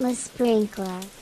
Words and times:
The 0.00 0.14
sprinkler. 0.14 1.19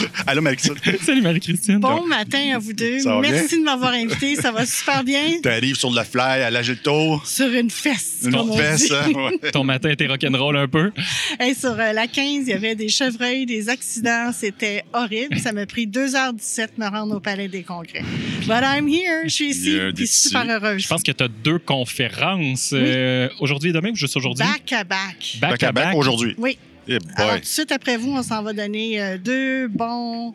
Allô, 0.26 0.42
Marie-Christine. 0.42 0.96
Salut 1.02 1.22
Marie-Christine. 1.22 1.78
Bon 1.78 2.06
matin 2.06 2.54
à 2.54 2.58
vous 2.58 2.72
deux. 2.72 2.98
Merci 3.20 3.58
de 3.58 3.64
m'avoir 3.64 3.92
invité. 3.92 4.36
Ça 4.36 4.50
va 4.52 4.66
super 4.66 5.04
bien? 5.04 5.40
T'arrives 5.42 5.76
sur 5.76 5.90
le 5.90 6.02
fly 6.02 6.42
à 6.42 6.50
l'âge 6.50 6.74
tour? 6.82 7.24
Sur 7.26 7.52
une 7.52 7.70
fesse. 7.70 8.18
Une 8.24 8.32
comme 8.32 8.50
on 8.50 8.56
fesse, 8.56 8.86
dit. 8.88 8.94
hein? 8.94 9.10
Ouais. 9.14 9.50
Ton 9.50 9.64
matin 9.64 9.90
était 9.90 10.06
rock'n'roll 10.06 10.56
un 10.56 10.68
peu. 10.68 10.92
Hey, 11.38 11.54
sur 11.54 11.70
euh, 11.78 11.92
la 11.92 12.06
15, 12.06 12.44
il 12.46 12.48
y 12.48 12.52
avait 12.52 12.74
des 12.74 12.88
chevreuils, 12.88 13.46
des 13.46 13.68
accidents. 13.68 14.30
C'était 14.32 14.84
horrible. 14.92 15.38
Ça 15.38 15.52
m'a 15.52 15.66
pris 15.66 15.86
2h17 15.86 16.68
de 16.78 16.84
me 16.84 16.88
rendre 16.88 17.16
au 17.16 17.20
Palais 17.20 17.48
des 17.48 17.62
Congrès. 17.62 18.02
But 18.46 18.62
I'm 18.62 18.88
here. 18.88 19.22
Je 19.24 19.28
suis 19.30 19.50
ici. 19.50 19.70
Yeah, 19.72 19.92
d'ici. 19.92 20.28
super 20.28 20.44
heureuse. 20.48 20.82
Je 20.82 20.88
pense 20.88 21.02
que 21.02 21.12
tu 21.12 21.22
as 21.24 21.28
deux 21.28 21.58
conférences 21.58 22.70
euh, 22.72 23.28
aujourd'hui 23.40 23.70
et 23.70 23.72
demain 23.72 23.90
ou 23.90 23.96
juste 23.96 24.16
aujourd'hui? 24.16 24.44
Back 24.44 24.72
à 24.72 24.84
back. 24.84 25.36
Back 25.40 25.50
Back 25.50 25.62
à 25.62 25.72
back 25.72 25.94
aujourd'hui. 25.96 26.34
Oui. 26.38 26.58
Eh 26.88 26.98
Alors, 27.16 27.34
tout 27.34 27.40
de 27.40 27.44
suite 27.46 27.72
après 27.72 27.96
vous, 27.96 28.10
on 28.12 28.22
s'en 28.22 28.42
va 28.42 28.52
donner 28.52 29.00
euh, 29.00 29.18
deux 29.18 29.68
bons 29.68 30.34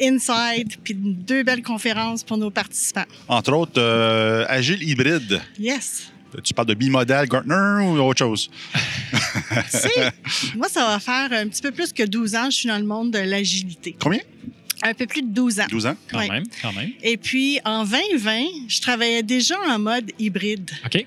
inside 0.00 0.74
puis 0.82 0.94
deux 0.94 1.42
belles 1.44 1.62
conférences 1.62 2.24
pour 2.24 2.36
nos 2.36 2.50
participants. 2.50 3.04
Entre 3.28 3.52
autres, 3.52 3.80
euh, 3.80 4.44
agile 4.48 4.82
hybride. 4.82 5.40
Yes. 5.58 6.10
Tu 6.42 6.52
parles 6.52 6.66
de 6.66 6.74
bimodal 6.74 7.28
Gartner 7.28 7.84
ou 7.86 7.98
autre 8.00 8.18
chose? 8.18 8.50
Tu 9.70 9.78
sais, 9.78 10.10
moi, 10.56 10.68
ça 10.68 10.84
va 10.86 10.98
faire 10.98 11.28
un 11.32 11.46
petit 11.48 11.62
peu 11.62 11.70
plus 11.70 11.92
que 11.92 12.02
12 12.02 12.34
ans 12.34 12.44
que 12.46 12.50
je 12.52 12.56
suis 12.58 12.68
dans 12.68 12.78
le 12.78 12.84
monde 12.84 13.12
de 13.12 13.18
l'agilité. 13.18 13.94
Combien? 14.00 14.20
Un 14.82 14.94
peu 14.94 15.06
plus 15.06 15.22
de 15.22 15.28
12 15.28 15.60
ans. 15.60 15.66
12 15.70 15.86
ans? 15.86 15.96
Quand 16.10 16.18
Ouais. 16.18 16.28
même, 16.28 16.44
quand 16.60 16.72
même. 16.72 16.90
Et 17.02 17.16
puis, 17.16 17.60
en 17.64 17.84
2020, 17.84 18.44
je 18.68 18.80
travaillais 18.80 19.22
déjà 19.22 19.54
en 19.68 19.78
mode 19.78 20.10
hybride. 20.18 20.70
OK. 20.84 21.06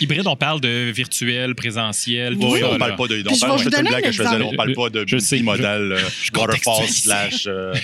Hybride, 0.00 0.26
on 0.26 0.36
parle 0.36 0.60
de 0.60 0.90
virtuel, 0.90 1.54
présentiel, 1.54 2.34
tout 2.36 2.46
Oui, 2.52 2.60
ça, 2.60 2.68
on 2.68 2.72
là. 2.72 2.78
parle 2.78 2.96
pas 2.96 3.06
de. 3.06 3.22
Puis 3.22 3.34
je 3.34 3.40
parle- 3.40 3.52
vais 3.52 3.58
je 3.58 3.64
vous 3.64 3.70
fais 3.70 3.76
une 3.78 3.84
donner 3.84 3.88
blague 3.90 4.04
que 4.04 4.12
je 4.12 4.16
faisais 4.22 4.24
là. 4.38 4.44
On 4.44 4.50
exemple. 4.52 4.56
parle 4.56 4.74
pas 4.74 4.90
de 4.90 5.04
Je 5.06 5.18
sais, 5.18 5.36
bimodal 5.36 5.92
euh, 5.92 5.96
waterfall 6.34 6.74
contextualise. 6.74 7.02
slash 7.02 7.44
euh, 7.46 7.74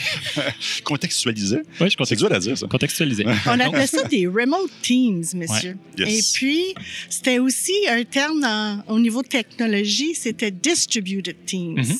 contextualisé. 0.84 1.58
Oui, 1.80 1.88
je 1.90 2.04
C'est 2.04 2.16
dur 2.16 2.32
à 2.32 2.38
dire, 2.38 2.56
ça. 2.58 2.66
contextualisé. 2.66 3.24
On 3.46 3.60
appelait 3.60 3.86
ça 3.86 4.02
des 4.04 4.26
remote 4.26 4.70
teams, 4.82 5.24
messieurs. 5.34 5.76
Ouais. 5.98 6.06
Yes. 6.06 6.18
Et 6.18 6.38
puis, 6.38 6.74
c'était 7.08 7.38
aussi 7.38 7.72
un 7.88 8.04
terme 8.04 8.40
dans- 8.40 8.82
au 8.88 8.98
niveau 8.98 9.22
technologie, 9.22 10.14
c'était 10.14 10.50
distributed 10.50 11.36
teams. 11.46 11.76
Mhm. 11.78 11.96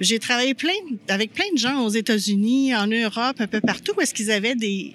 J'ai 0.00 0.18
travaillé 0.18 0.54
plein, 0.54 0.72
avec 1.08 1.32
plein 1.32 1.44
de 1.52 1.58
gens 1.58 1.82
aux 1.84 1.90
États-Unis, 1.90 2.74
en 2.74 2.86
Europe, 2.86 3.36
un 3.38 3.46
peu 3.46 3.60
partout, 3.60 3.92
où 3.96 4.00
est-ce 4.00 4.14
qu'ils 4.14 4.30
avaient 4.30 4.54
des 4.54 4.94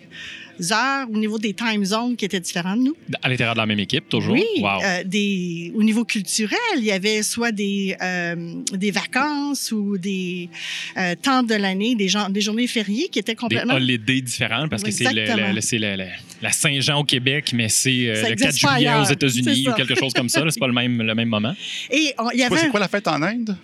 heures 0.71 1.07
au 1.11 1.17
niveau 1.17 1.37
des 1.39 1.53
time 1.53 1.83
zones 1.83 2.15
qui 2.15 2.25
étaient 2.25 2.39
différentes 2.39 2.79
de 2.79 2.83
nous. 2.85 2.95
À 3.21 3.29
l'intérieur 3.29 3.55
de 3.55 3.59
la 3.59 3.65
même 3.65 3.79
équipe, 3.79 4.07
toujours? 4.09 4.33
Oui, 4.33 4.43
Wow. 4.59 4.81
euh, 4.83 5.03
des, 5.05 5.71
au 5.75 5.83
niveau 5.83 6.05
culturel, 6.05 6.57
il 6.77 6.83
y 6.83 6.91
avait 6.91 7.23
soit 7.23 7.51
des, 7.51 7.95
euh, 8.01 8.53
des 8.73 8.91
vacances 8.91 9.71
ou 9.71 9.97
des 9.97 10.49
euh, 10.97 11.15
temps 11.21 11.43
de 11.43 11.55
l'année, 11.55 11.95
des, 11.95 12.07
gens, 12.07 12.29
des 12.29 12.41
journées 12.41 12.67
fériées 12.67 13.07
qui 13.11 13.19
étaient 13.19 13.33
des 13.33 13.35
complètement... 13.37 13.73
holidays 13.75 14.21
différents 14.21 14.67
parce 14.67 14.83
que 14.83 14.91
c'est 14.91 15.11
le- 15.11 15.53
le- 15.55 15.61
c'est 15.61 15.79
le- 15.79 15.95
le- 15.95 16.05
la 16.41 16.51
Saint-Jean 16.51 16.99
au 16.99 17.03
Québec, 17.03 17.51
mais 17.53 17.69
c'est 17.69 18.07
euh, 18.09 18.15
le 18.15 18.21
4 18.21 18.31
existe 18.31 18.61
pas 18.63 18.75
juillet 18.75 18.87
ailleurs. 18.89 19.07
aux 19.07 19.11
États-Unis 19.11 19.67
ou 19.69 19.73
quelque 19.73 19.95
chose 19.95 20.13
comme 20.13 20.29
ça. 20.29 20.43
C'est 20.49 20.59
pas 20.59 20.67
le 20.67 20.73
même, 20.73 21.01
le 21.01 21.15
même 21.15 21.29
moment. 21.29 21.53
Et 21.91 22.13
on- 22.17 22.29
il 22.31 22.39
y 22.39 22.43
avait 22.43 22.57
c'est 22.57 22.69
quoi 22.69 22.79
la 22.79 22.87
fête 22.87 23.07
en 23.07 23.21
Inde? 23.21 23.55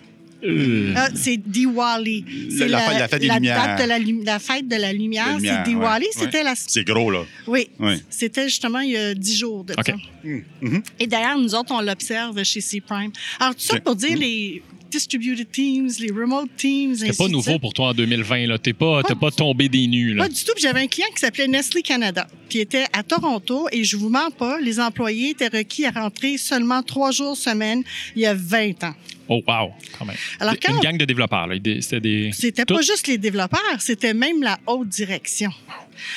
Euh, 0.44 0.92
Ah, 0.96 1.08
c'est 1.14 1.36
Diwali. 1.36 2.24
C'est 2.56 2.68
la 2.68 2.78
fête- 2.80 2.98
la 2.98 3.08
fête 3.08 3.20
des 3.20 3.28
lumières. 3.28 3.62
date 3.76 3.82
de 3.82 3.88
la, 3.88 3.98
la 4.32 4.38
fête 4.38 4.68
de 4.68 4.76
la 4.76 4.92
lumière, 4.92 5.26
La 5.26 5.34
lumière, 5.34 5.62
c'est 5.64 5.70
Diwali. 5.70 6.04
ouais, 6.06 6.10
C'était 6.14 6.42
la. 6.42 6.54
C'est 6.56 6.84
gros, 6.84 7.10
là. 7.10 7.22
Oui. 7.46 7.68
Oui. 7.78 8.02
C'était 8.08 8.44
justement 8.48 8.80
il 8.80 8.90
y 8.92 8.96
a 8.96 9.14
dix 9.14 9.36
jours 9.38 9.64
de 9.64 9.74
OK. 9.74 9.86
ça. 9.86 9.92
Mhm. 10.24 10.82
Et 10.98 11.06
d'ailleurs, 11.06 11.38
nous 11.38 11.54
autres, 11.54 11.72
on 11.72 11.80
l'observe 11.80 12.42
chez 12.44 12.60
C-Prime. 12.60 13.10
Alors, 13.38 13.54
tout 13.54 13.60
ça 13.62 13.80
pour 13.80 13.96
dire 13.96 14.16
les 14.16 14.62
distributed 14.90 15.50
teams, 15.50 15.90
les 16.00 16.10
remote 16.10 16.50
teams, 16.56 16.92
ainsi 17.02 17.16
pas 17.16 17.28
nouveau 17.28 17.58
pour 17.58 17.72
toi 17.72 17.88
en 17.88 17.94
2020. 17.94 18.46
là. 18.46 18.58
T'es 18.58 18.72
pas, 18.72 19.02
Pas 19.02 19.14
pas 19.14 19.30
tombé 19.30 19.68
des 19.68 19.86
nues. 19.86 20.14
Là. 20.14 20.24
Pas 20.24 20.28
du 20.28 20.42
tout. 20.44 20.52
J'avais 20.58 20.80
un 20.80 20.86
client 20.86 21.08
qui 21.14 21.20
s'appelait 21.20 21.48
Nestlé 21.48 21.82
Canada, 21.82 22.26
qui 22.48 22.58
était 22.60 22.86
à 22.92 23.02
Toronto, 23.02 23.68
et 23.72 23.84
je 23.84 23.96
vous 23.96 24.08
mens 24.08 24.30
pas, 24.30 24.60
les 24.60 24.80
employés 24.80 25.30
étaient 25.30 25.48
requis 25.48 25.86
à 25.86 25.90
rentrer 25.90 26.38
seulement 26.38 26.82
trois 26.82 27.10
jours 27.10 27.36
semaine 27.36 27.82
il 28.16 28.22
y 28.22 28.26
a 28.26 28.34
20 28.34 28.84
ans. 28.84 28.94
Oh, 29.32 29.40
wow, 29.46 29.70
quand 29.96 30.04
même. 30.04 30.16
Alors, 30.40 30.54
quand 30.60 30.74
Une 30.74 30.80
gang 30.80 30.98
de 30.98 31.04
développeurs. 31.04 31.48
C'était 31.80 32.00
des. 32.00 32.30
C'était 32.32 32.64
pas 32.64 32.82
juste 32.82 33.06
les 33.06 33.16
développeurs, 33.16 33.76
c'était 33.78 34.12
même 34.12 34.42
la 34.42 34.58
haute 34.66 34.88
direction. 34.88 35.50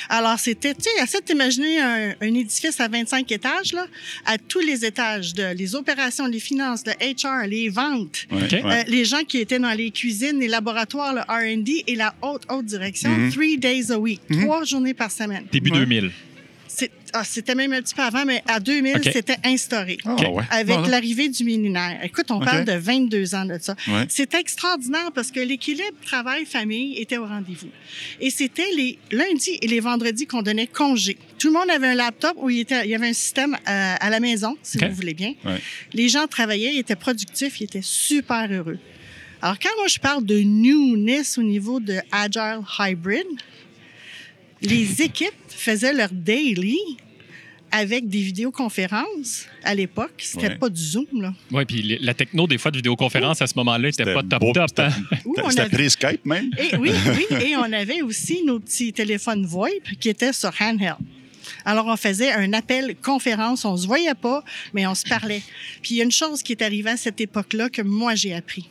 Alors, 0.08 0.38
c'était, 0.38 0.74
tu 0.74 0.82
sais, 0.82 1.02
essaie 1.02 1.20
de 1.20 1.24
t'imaginer 1.24 1.78
un, 1.80 2.14
un 2.20 2.34
édifice 2.34 2.80
à 2.80 2.88
25 2.88 3.30
étages, 3.32 3.72
là, 3.72 3.86
à 4.26 4.38
tous 4.38 4.60
les 4.60 4.84
étages, 4.84 5.34
de, 5.34 5.54
les 5.54 5.74
opérations, 5.74 6.26
les 6.26 6.40
finances, 6.40 6.82
le 6.86 6.92
HR, 6.92 7.46
les 7.46 7.68
ventes, 7.68 8.26
Ouais, 8.30 8.64
euh, 8.64 8.82
les 8.86 9.04
gens 9.04 9.22
qui 9.26 9.38
étaient 9.38 9.58
dans 9.58 9.72
les 9.76 9.90
cuisines, 9.90 10.38
les 10.40 10.48
laboratoires, 10.48 11.14
le 11.14 11.20
R&D 11.22 11.84
et 11.86 11.94
la 11.96 12.14
haute, 12.22 12.42
haute 12.50 12.66
direction, 12.66 13.10
Mhm. 13.10 13.32
three 13.32 13.58
days 13.58 13.90
a 13.90 13.98
week, 13.98 14.20
trois 14.42 14.64
journées 14.64 14.94
par 14.94 15.10
semaine. 15.10 15.44
Début 15.52 15.70
Ouais. 15.70 15.78
2000. 15.80 16.10
Ah, 17.12 17.22
c'était 17.24 17.54
même 17.54 17.72
un 17.72 17.80
petit 17.80 17.94
peu 17.94 18.02
avant, 18.02 18.24
mais 18.24 18.42
à 18.48 18.58
2000, 18.58 18.96
OK. 18.96 19.08
c'était 19.12 19.36
instauré. 19.44 19.98
Ah, 20.04 20.16
ouais. 20.16 20.42
Avec 20.50 20.74
Voilà. 20.74 20.88
l'arrivée 20.88 21.28
du 21.28 21.44
millénaire. 21.44 22.00
Écoute, 22.02 22.30
on 22.30 22.40
parle 22.40 22.64
de 22.64 22.72
22 22.72 23.34
ans 23.36 23.44
de 23.44 23.56
ça. 23.60 23.76
Ouais. 23.86 24.06
C'est 24.08 24.34
extraordinaire 24.34 25.12
parce 25.14 25.30
que 25.30 25.38
l'équilibre 25.38 25.96
travail-famille 26.04 26.96
était 26.98 27.16
au 27.18 27.26
rendez-vous. 27.26 27.68
Et 28.20 28.30
c'était 28.30 28.68
les 28.76 28.98
lundis 29.12 29.58
et 29.62 29.68
les 29.68 29.78
vendredis 29.80 30.26
qu'on 30.26 30.42
donnait 30.42 30.66
congé. 30.66 31.16
Tout 31.38 31.48
le 31.48 31.54
monde 31.54 31.70
avait 31.70 31.86
un 31.88 31.94
laptop 31.94 32.32
où 32.36 32.50
il, 32.50 32.60
était, 32.60 32.84
il 32.84 32.90
y 32.90 32.94
avait 32.94 33.08
un 33.08 33.12
système 33.12 33.54
euh, 33.54 33.94
à 34.00 34.10
la 34.10 34.18
maison, 34.18 34.56
si 34.62 34.78
vous 34.78 34.92
voulez 34.94 35.14
bien. 35.14 35.34
Ouais. 35.44 35.60
Les 35.92 36.08
gens 36.08 36.26
travaillaient, 36.26 36.74
ils 36.74 36.78
étaient 36.80 36.96
productifs, 36.96 37.60
ils 37.60 37.64
étaient 37.64 37.82
super 37.82 38.50
heureux. 38.50 38.78
Alors, 39.42 39.58
quand 39.58 39.68
moi 39.78 39.88
je 39.88 39.98
parle 39.98 40.24
de 40.24 40.40
newness 40.40 41.36
au 41.38 41.42
niveau 41.42 41.78
de 41.78 41.98
Agile 42.10 42.60
Hybrid, 42.78 43.26
les 44.64 45.02
équipes 45.02 45.32
faisaient 45.48 45.92
leur 45.92 46.10
daily 46.10 46.78
avec 47.70 48.08
des 48.08 48.20
vidéoconférences 48.20 49.46
à 49.64 49.74
l'époque. 49.74 50.12
C'était 50.18 50.48
Ouais. 50.48 50.56
pas 50.58 50.68
du 50.68 50.80
Zoom, 50.80 51.06
là. 51.20 51.34
Oui, 51.50 51.64
puis 51.64 51.98
la 52.00 52.14
techno, 52.14 52.46
des 52.46 52.56
fois, 52.58 52.70
de 52.70 52.76
vidéoconférence 52.76 53.42
à 53.42 53.46
ce 53.48 53.54
moment-là, 53.56 53.90
c'était 53.90 54.14
pas 54.14 54.22
top 54.22 54.40
beau, 54.40 54.52
top. 54.52 54.68
c'était- 54.68 54.82
hein. 54.82 54.92
Où 55.24 55.34
on 55.42 55.50
C'était 55.50 55.62
avait- 55.62 55.70
pré-Skype, 55.76 56.24
même. 56.24 56.50
Et 56.58 56.76
oui, 56.76 56.90
oui. 57.30 57.36
Et 57.44 57.56
on 57.56 57.72
avait 57.72 58.02
aussi 58.02 58.44
nos 58.44 58.60
petits 58.60 58.92
téléphones 58.92 59.44
VoIP 59.44 59.98
qui 59.98 60.08
étaient 60.08 60.32
sur 60.32 60.52
handheld. 60.60 60.96
Alors, 61.64 61.86
on 61.86 61.96
faisait 61.96 62.32
un 62.32 62.52
appel 62.52 62.94
conférence. 63.02 63.64
On 63.64 63.76
se 63.76 63.86
voyait 63.86 64.14
pas, 64.14 64.44
mais 64.72 64.86
on 64.86 64.94
se 64.94 65.04
parlait. 65.04 65.42
Puis, 65.82 65.94
il 65.94 65.96
y 65.96 66.00
a 66.00 66.04
une 66.04 66.12
chose 66.12 66.42
qui 66.42 66.52
est 66.52 66.62
arrivée 66.62 66.90
à 66.90 66.96
cette 66.96 67.20
époque-là 67.20 67.68
que 67.70 67.82
moi, 67.82 68.14
j'ai 68.14 68.34
appris. 68.34 68.68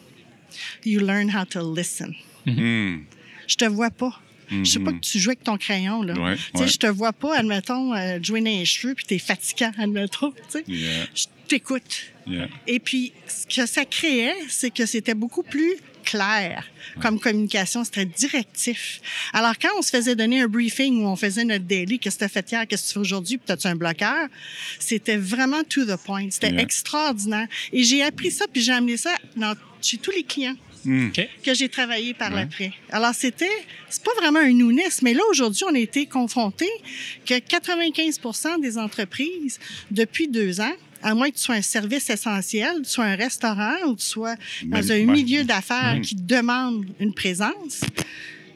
You 0.86 1.00
learn 1.02 1.30
how 1.36 1.46
to 1.46 1.76
listen. 1.76 2.14
Hmm. 2.46 3.00
Je 3.48 3.56
te 3.58 3.66
vois 3.66 3.90
pas. 3.92 4.20
Je 4.50 4.64
sais 4.64 4.80
pas 4.80 4.92
que 4.92 5.00
tu 5.00 5.20
joues 5.20 5.30
avec 5.32 5.44
ton 5.44 5.58
crayon, 5.58 6.02
là. 6.04 6.14
Ouais, 6.14 6.36
Tu 6.36 6.42
sais, 6.56 6.60
ouais. 6.64 6.68
je 6.68 6.78
te 6.78 6.88
vois 6.88 7.14
pas, 7.14 7.38
admettons, 7.38 7.94
euh, 7.94 8.20
jouer 8.22 8.40
dans 8.42 8.46
les 8.50 8.66
cheveux, 8.66 8.94
puis 8.96 9.06
t'es 9.06 9.20
fatigant, 9.20 9.72
admettons, 9.78 10.34
tu. 10.52 10.64
Yeah, 10.72 11.06
Je 11.16 11.24
t'écoute. 11.48 12.04
yeah. 12.28 12.48
Et 12.68 12.80
puis, 12.80 13.14
ce 13.28 13.46
que 13.62 13.66
ça 13.68 13.86
créait, 13.86 14.36
c'est 14.50 14.70
que 14.72 14.86
c'était 14.86 15.14
beaucoup 15.14 15.44
plus 15.44 15.74
clair 16.04 16.66
comme 17.02 17.18
communication, 17.18 17.86
c'était 17.86 18.06
directif. 18.06 19.00
Alors, 19.32 19.54
quand 19.58 19.70
on 19.80 19.82
se 19.82 19.90
faisait 19.90 20.16
donner 20.18 20.42
un 20.42 20.48
briefing 20.48 21.02
où 21.02 21.08
on 21.08 21.16
faisait 21.16 21.46
notre 21.46 21.64
daily, 21.64 21.98
qu'est-ce 21.98 22.16
que 22.16 22.20
tu 22.20 22.26
as 22.26 22.30
fait 22.30 22.52
hier, 22.52 22.68
qu'est-ce 22.68 22.84
que 22.84 22.88
tu 22.90 22.94
fais 22.96 23.00
aujourd'hui, 23.00 23.38
puis 23.38 23.52
as-tu 23.54 23.68
un 23.68 23.76
bloqueur, 23.76 24.28
c'était 24.80 25.16
vraiment 25.18 25.64
to 25.64 25.86
the 25.86 25.96
point. 26.06 26.28
C'était 26.30 26.52
Yeah. 26.52 26.62
extraordinaire. 26.62 27.48
Et 27.72 27.84
j'ai 27.84 28.04
appris 28.04 28.32
ça, 28.32 28.46
puis 28.52 28.62
j'ai 28.62 28.74
amené 28.74 28.98
ça 28.98 29.16
dans, 29.38 29.56
chez 29.82 29.98
tous 29.98 30.12
les 30.12 30.24
clients 30.24 30.56
Hmm. 30.86 31.08
OK. 31.08 31.30
que 31.44 31.54
j'ai 31.54 31.70
travaillé 31.70 32.14
par 32.14 32.32
l'après. 32.32 32.74
Alors, 32.92 33.14
c'était, 33.14 33.50
c'est 33.90 34.04
pas 34.04 34.14
vraiment 34.18 34.40
un 34.40 34.54
newness, 34.54 35.02
mais 35.02 35.14
là, 35.14 35.22
aujourd'hui, 35.30 35.64
on 35.70 35.76
a 35.76 35.80
été 35.80 36.06
confrontés 36.06 36.70
que 37.26 37.36
95% 37.36 38.62
des 38.62 38.78
entreprises, 38.78 39.60
depuis 39.92 40.28
deux 40.28 40.60
ans, 40.60 40.74
à 41.04 41.14
moins 41.14 41.30
que 41.30 41.36
tu 41.36 41.44
sois 41.44 41.56
un 41.56 41.62
service 41.62 42.10
essentiel, 42.10 42.78
tu 42.84 42.90
sois 42.90 43.06
un 43.06 43.16
restaurant 43.16 43.76
ou 43.88 43.96
tu 43.96 44.06
sois 44.06 44.36
dans 44.64 44.92
un 44.92 44.96
ouais. 44.96 45.06
milieu 45.06 45.44
d'affaires 45.44 46.00
qui 46.02 46.16
demande 46.16 46.86
une 47.00 47.14
présence, 47.14 47.82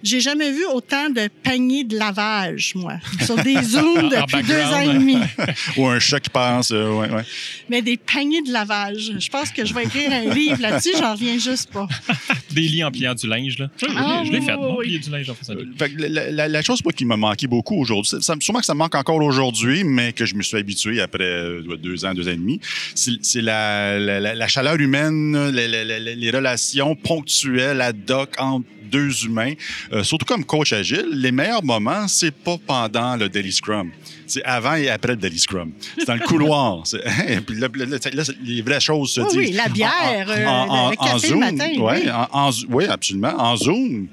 j'ai 0.04 0.20
jamais 0.22 0.52
vu 0.52 0.64
autant 0.74 1.10
de 1.10 1.28
paniers 1.44 1.84
de 1.84 1.98
lavage, 1.98 2.74
moi, 2.76 2.94
sur 3.26 3.36
des 3.36 3.56
Zooms 3.64 4.10
depuis 4.10 4.44
deux 4.44 4.62
ans 4.62 4.82
et 4.82 4.94
demi. 4.94 5.18
Ou 5.78 5.88
un 5.88 6.00
chat 6.00 6.20
qui 6.20 6.30
passe. 6.30 6.72
euh, 6.72 6.92
ouais, 6.92 7.10
ouais. 7.10 7.24
Mais 7.70 7.82
des 7.82 7.98
paniers 7.98 8.42
de 8.42 8.52
lavage. 8.52 9.12
Je 9.20 9.30
pense 9.30 9.52
que 9.52 9.66
je 9.66 9.74
vais 9.74 9.84
écrire 9.86 10.12
un 10.12 10.34
livre 10.34 10.62
là-dessus, 10.62 10.92
j'en 10.98 11.14
reviens 11.14 11.38
juste 11.38 11.72
pas. 11.72 11.88
Des 12.52 12.62
lits 12.62 12.84
en 12.84 12.92
pliant 12.92 13.14
du 13.14 13.28
linge, 13.28 13.58
là. 13.60 13.70
Je, 13.80 13.86
Ah, 13.96 14.24
je 14.26 14.32
l'ai 14.32 14.40
oui, 14.40 14.46
fait, 14.46 14.54
oui, 14.56 14.78
plier 14.86 15.00
du 15.00 15.10
linge 15.10 15.30
en 15.30 15.36
faisant 15.36 15.54
Fait 15.78 15.90
que 15.90 16.02
la, 16.02 16.32
la- 16.32 16.48
la 16.48 16.62
chose 16.62 16.84
moi, 16.84 16.94
qui 16.94 17.06
m'a 17.06 17.18
manqué 17.18 17.46
beaucoup 17.48 17.76
aujourd'hui, 17.80 18.12
sûrement 18.40 18.60
que 18.60 18.66
ça 18.66 18.74
me 18.74 18.80
manque 18.80 18.96
encore 18.96 19.22
aujourd'hui, 19.24 19.84
mais 19.84 20.14
que 20.14 20.26
je 20.26 20.36
me 20.36 20.42
suis 20.44 20.58
habitué 20.58 21.02
après 21.02 21.24
euh, 21.24 21.78
deux 21.78 22.06
ans, 22.06 22.14
deux 22.14 22.28
ans 22.28 22.32
et 22.32 22.38
demi, 22.38 22.60
c'est 22.96 23.12
c'est 23.22 23.42
la, 23.42 24.00
la- 24.00 24.20
la- 24.20 24.36
la 24.36 24.48
chaleur 24.48 24.76
humaine, 24.80 25.50
les, 25.52 25.68
les- 25.68 25.86
les- 26.00 26.16
les 26.16 26.32
relations 26.32 26.96
ponctuelles 26.96 27.82
ad 27.82 28.10
hoc 28.10 28.30
entre 28.40 28.66
deux 28.88 29.26
humains. 29.26 29.54
Euh, 29.94 30.04
surtout 30.04 30.26
comme 30.26 30.44
coach 30.44 30.74
agile, 30.74 31.06
les 31.12 31.32
meilleurs 31.32 31.64
moments, 31.64 32.08
c'est 32.08 32.34
pas 32.34 32.58
pendant 32.66 33.16
le 33.16 33.30
Daily 33.30 33.52
Scrum. 33.52 33.92
C'est 34.26 34.44
avant 34.44 34.76
et 34.76 34.90
après 34.90 35.12
le 35.14 35.18
Daily 35.18 35.40
Scrum. 35.40 35.72
C'est 35.98 36.08
dans 36.08 36.16
le 36.16 36.20
couloir. 36.22 36.82
C'est- 36.88 37.00
Puis 37.46 37.56
là, 37.60 37.68
là, 37.74 37.86
là, 37.86 37.98
là, 38.14 38.24
les 38.44 38.62
vraies 38.62 38.80
choses 38.80 39.12
se 39.12 39.22
Oui, 39.22 39.28
disent. 39.30 39.38
oui, 39.38 39.52
la 39.52 39.70
bière, 39.70 40.28
En- 40.28 40.32
euh, 40.32 40.46
en- 40.48 40.66
le 40.66 40.72
en- 40.72 40.88
en 40.88 41.06
café 41.06 41.14
le 41.14 41.20
Zoom, 41.30 41.40
matin, 41.40 41.70
ouais, 41.80 42.02
oui. 42.04 42.12
en- 42.12 42.28
en- 42.48 42.52
oui, 42.70 42.86
absolument. 42.86 43.34
En 43.38 43.56
Zoom, 43.56 44.08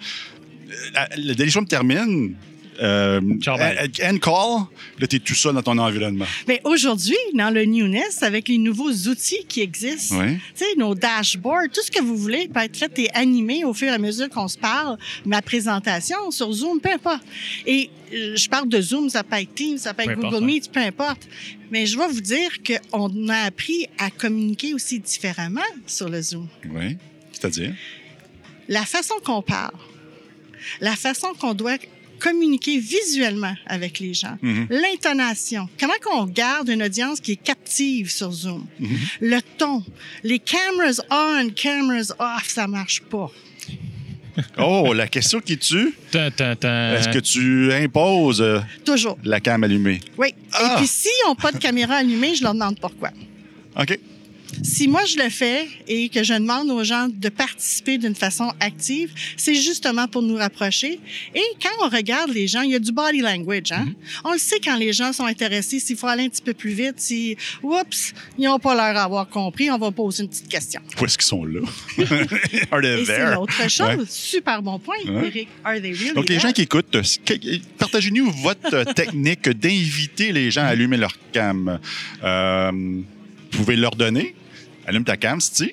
euh, 0.96 1.04
le 1.16 1.34
Daily 1.34 1.50
Scrum 1.50 1.66
termine. 1.66 2.34
Euh, 2.82 3.20
end 3.20 4.18
call, 4.18 4.66
là, 4.98 5.06
t'es 5.06 5.18
tout 5.20 5.34
seul 5.34 5.54
dans 5.54 5.62
ton 5.62 5.78
environnement. 5.78 6.24
Mais 6.48 6.60
aujourd'hui, 6.64 7.16
dans 7.34 7.50
le 7.52 7.64
newness, 7.64 8.22
avec 8.22 8.48
les 8.48 8.58
nouveaux 8.58 8.90
outils 8.92 9.44
qui 9.48 9.60
existent, 9.60 10.16
Oui. 10.18 10.36
tu 10.56 10.64
sais, 10.64 10.74
nos 10.76 10.94
dashboards, 10.94 11.68
tout 11.72 11.82
ce 11.82 11.90
que 11.90 12.02
vous 12.02 12.16
voulez 12.16 12.48
peut 12.48 12.60
être 12.60 12.76
fait 12.76 12.98
et 12.98 13.10
animé 13.14 13.64
au 13.64 13.72
fur 13.74 13.88
et 13.88 13.92
à 13.92 13.98
mesure 13.98 14.28
qu'on 14.28 14.48
se 14.48 14.58
parle. 14.58 14.98
Ma 15.24 15.40
présentation 15.42 16.30
sur 16.30 16.52
Zoom, 16.52 16.80
peu 16.80 16.90
importe. 16.90 17.22
Et 17.66 17.90
euh, 18.12 18.34
je 18.36 18.48
parle 18.48 18.68
de 18.68 18.80
Zoom, 18.80 19.08
ça 19.08 19.22
peut 19.22 19.36
être 19.36 19.54
Teams, 19.54 19.78
ça 19.78 19.94
peut 19.94 20.02
être 20.02 20.14
Peu 20.20 20.22
Google. 20.28 20.44
Meet, 20.44 20.72
peu 20.72 20.80
importe. 20.80 21.28
Mais 21.70 21.86
je 21.86 21.96
vais 21.98 22.08
vous 22.08 22.20
dire 22.20 22.50
qu'on 22.66 23.28
a 23.28 23.38
appris 23.46 23.86
à 23.98 24.10
communiquer 24.10 24.74
aussi 24.74 24.98
différemment 25.00 25.60
sur 25.86 26.08
le 26.08 26.20
Zoom. 26.22 26.48
Oui. 26.70 26.96
C'est-à-dire? 27.32 27.74
La 28.68 28.84
façon 28.84 29.14
qu'on 29.24 29.42
parle, 29.42 29.74
la 30.80 30.96
façon 30.96 31.28
qu'on 31.38 31.54
doit 31.54 31.76
communiquer 32.24 32.78
visuellement 32.78 33.54
avec 33.66 33.98
les 34.00 34.14
gens, 34.14 34.36
Mhm. 34.40 34.66
l'intonation, 34.70 35.68
comment 35.78 35.98
qu'on 36.04 36.24
garde 36.24 36.68
une 36.70 36.82
audience 36.82 37.20
qui 37.20 37.32
est 37.32 37.42
captive 37.52 38.10
sur 38.10 38.30
Zoom, 38.32 38.64
Mhm. 38.80 38.88
le 39.20 39.40
ton, 39.58 39.84
les 40.22 40.38
cameras 40.38 41.00
on, 41.10 41.50
cameras 41.50 42.08
off, 42.18 42.48
ça 42.48 42.66
marche 42.66 43.00
pas. 43.02 43.30
Oh, 44.58 44.92
la 44.92 45.06
question 45.06 45.38
qui 45.40 45.56
tue, 45.58 45.94
est-ce 46.12 47.08
que 47.12 47.20
tu 47.20 47.72
imposes 47.72 48.40
euh, 48.42 48.58
Toujours. 48.84 49.16
la 49.22 49.38
cam 49.40 49.62
allumée? 49.62 50.00
Oui. 50.18 50.34
Ah! 50.52 50.72
Et 50.74 50.78
puis, 50.78 50.86
s'ils 50.88 51.10
n'ont 51.26 51.36
pas 51.36 51.52
de 51.52 51.58
caméra 51.58 51.94
allumée, 51.96 52.34
je 52.34 52.42
leur 52.42 52.52
demande 52.54 52.78
pourquoi. 52.80 53.10
OK. 53.80 53.96
Si 54.62 54.88
moi 54.88 55.04
je 55.04 55.16
le 55.18 55.28
fais 55.30 55.66
et 55.88 56.08
que 56.08 56.22
je 56.22 56.34
demande 56.34 56.70
aux 56.70 56.84
gens 56.84 57.08
de 57.10 57.28
participer 57.28 57.98
d'une 57.98 58.14
façon 58.14 58.52
active, 58.60 59.10
c'est 59.36 59.54
justement 59.54 60.06
pour 60.08 60.22
nous 60.22 60.36
rapprocher. 60.36 60.98
Et 61.34 61.42
quand 61.62 61.86
on 61.86 61.88
regarde 61.88 62.30
les 62.30 62.46
gens, 62.46 62.62
il 62.62 62.70
y 62.72 62.74
a 62.74 62.78
du 62.78 62.92
body 62.92 63.20
language. 63.20 63.72
Hein? 63.72 63.86
On 64.24 64.32
le 64.32 64.38
sait 64.38 64.60
quand 64.62 64.76
les 64.76 64.92
gens 64.92 65.12
sont 65.12 65.24
intéressés, 65.26 65.80
s'il 65.80 65.96
faut 65.96 66.06
aller 66.06 66.24
un 66.24 66.28
petit 66.28 66.42
peu 66.42 66.54
plus 66.54 66.70
vite, 66.72 66.94
si, 66.98 67.36
oups, 67.62 68.12
ils 68.38 68.44
n'ont 68.44 68.58
pas 68.58 68.74
l'air 68.74 68.94
d'avoir 68.94 69.28
compris, 69.28 69.70
on 69.70 69.78
va 69.78 69.90
poser 69.90 70.22
une 70.24 70.28
petite 70.28 70.48
question. 70.48 70.80
Où 71.00 71.04
est-ce 71.04 71.18
qu'ils 71.18 71.26
sont 71.26 71.44
là? 71.44 71.60
Are 72.70 72.80
they 72.80 73.00
Et 73.02 73.04
c'est 73.04 73.16
there? 73.16 73.34
l'autre 73.34 73.68
chose. 73.70 73.80
Ouais. 73.80 74.04
Super 74.08 74.62
bon 74.62 74.78
point, 74.78 74.96
Ouais. 75.06 75.26
Eric. 75.28 75.48
Are 75.64 75.80
they 75.80 75.92
really 75.92 76.14
Donc, 76.14 76.28
les 76.28 76.36
there? 76.36 76.40
gens 76.48 76.52
qui 76.52 76.62
écoutent, 76.62 76.96
partagez-nous 77.78 78.30
votre 78.30 78.84
technique 78.94 79.48
d'inviter 79.48 80.32
les 80.32 80.50
gens 80.50 80.62
à 80.62 80.66
allumer 80.68 80.96
leur 80.96 81.14
cam. 81.32 81.78
Euh, 82.22 82.70
vous 82.72 83.58
pouvez 83.58 83.76
leur 83.76 83.94
donner. 83.94 84.34
Allume 84.86 85.04
ta 85.04 85.16
cam, 85.16 85.40
Steve. 85.40 85.72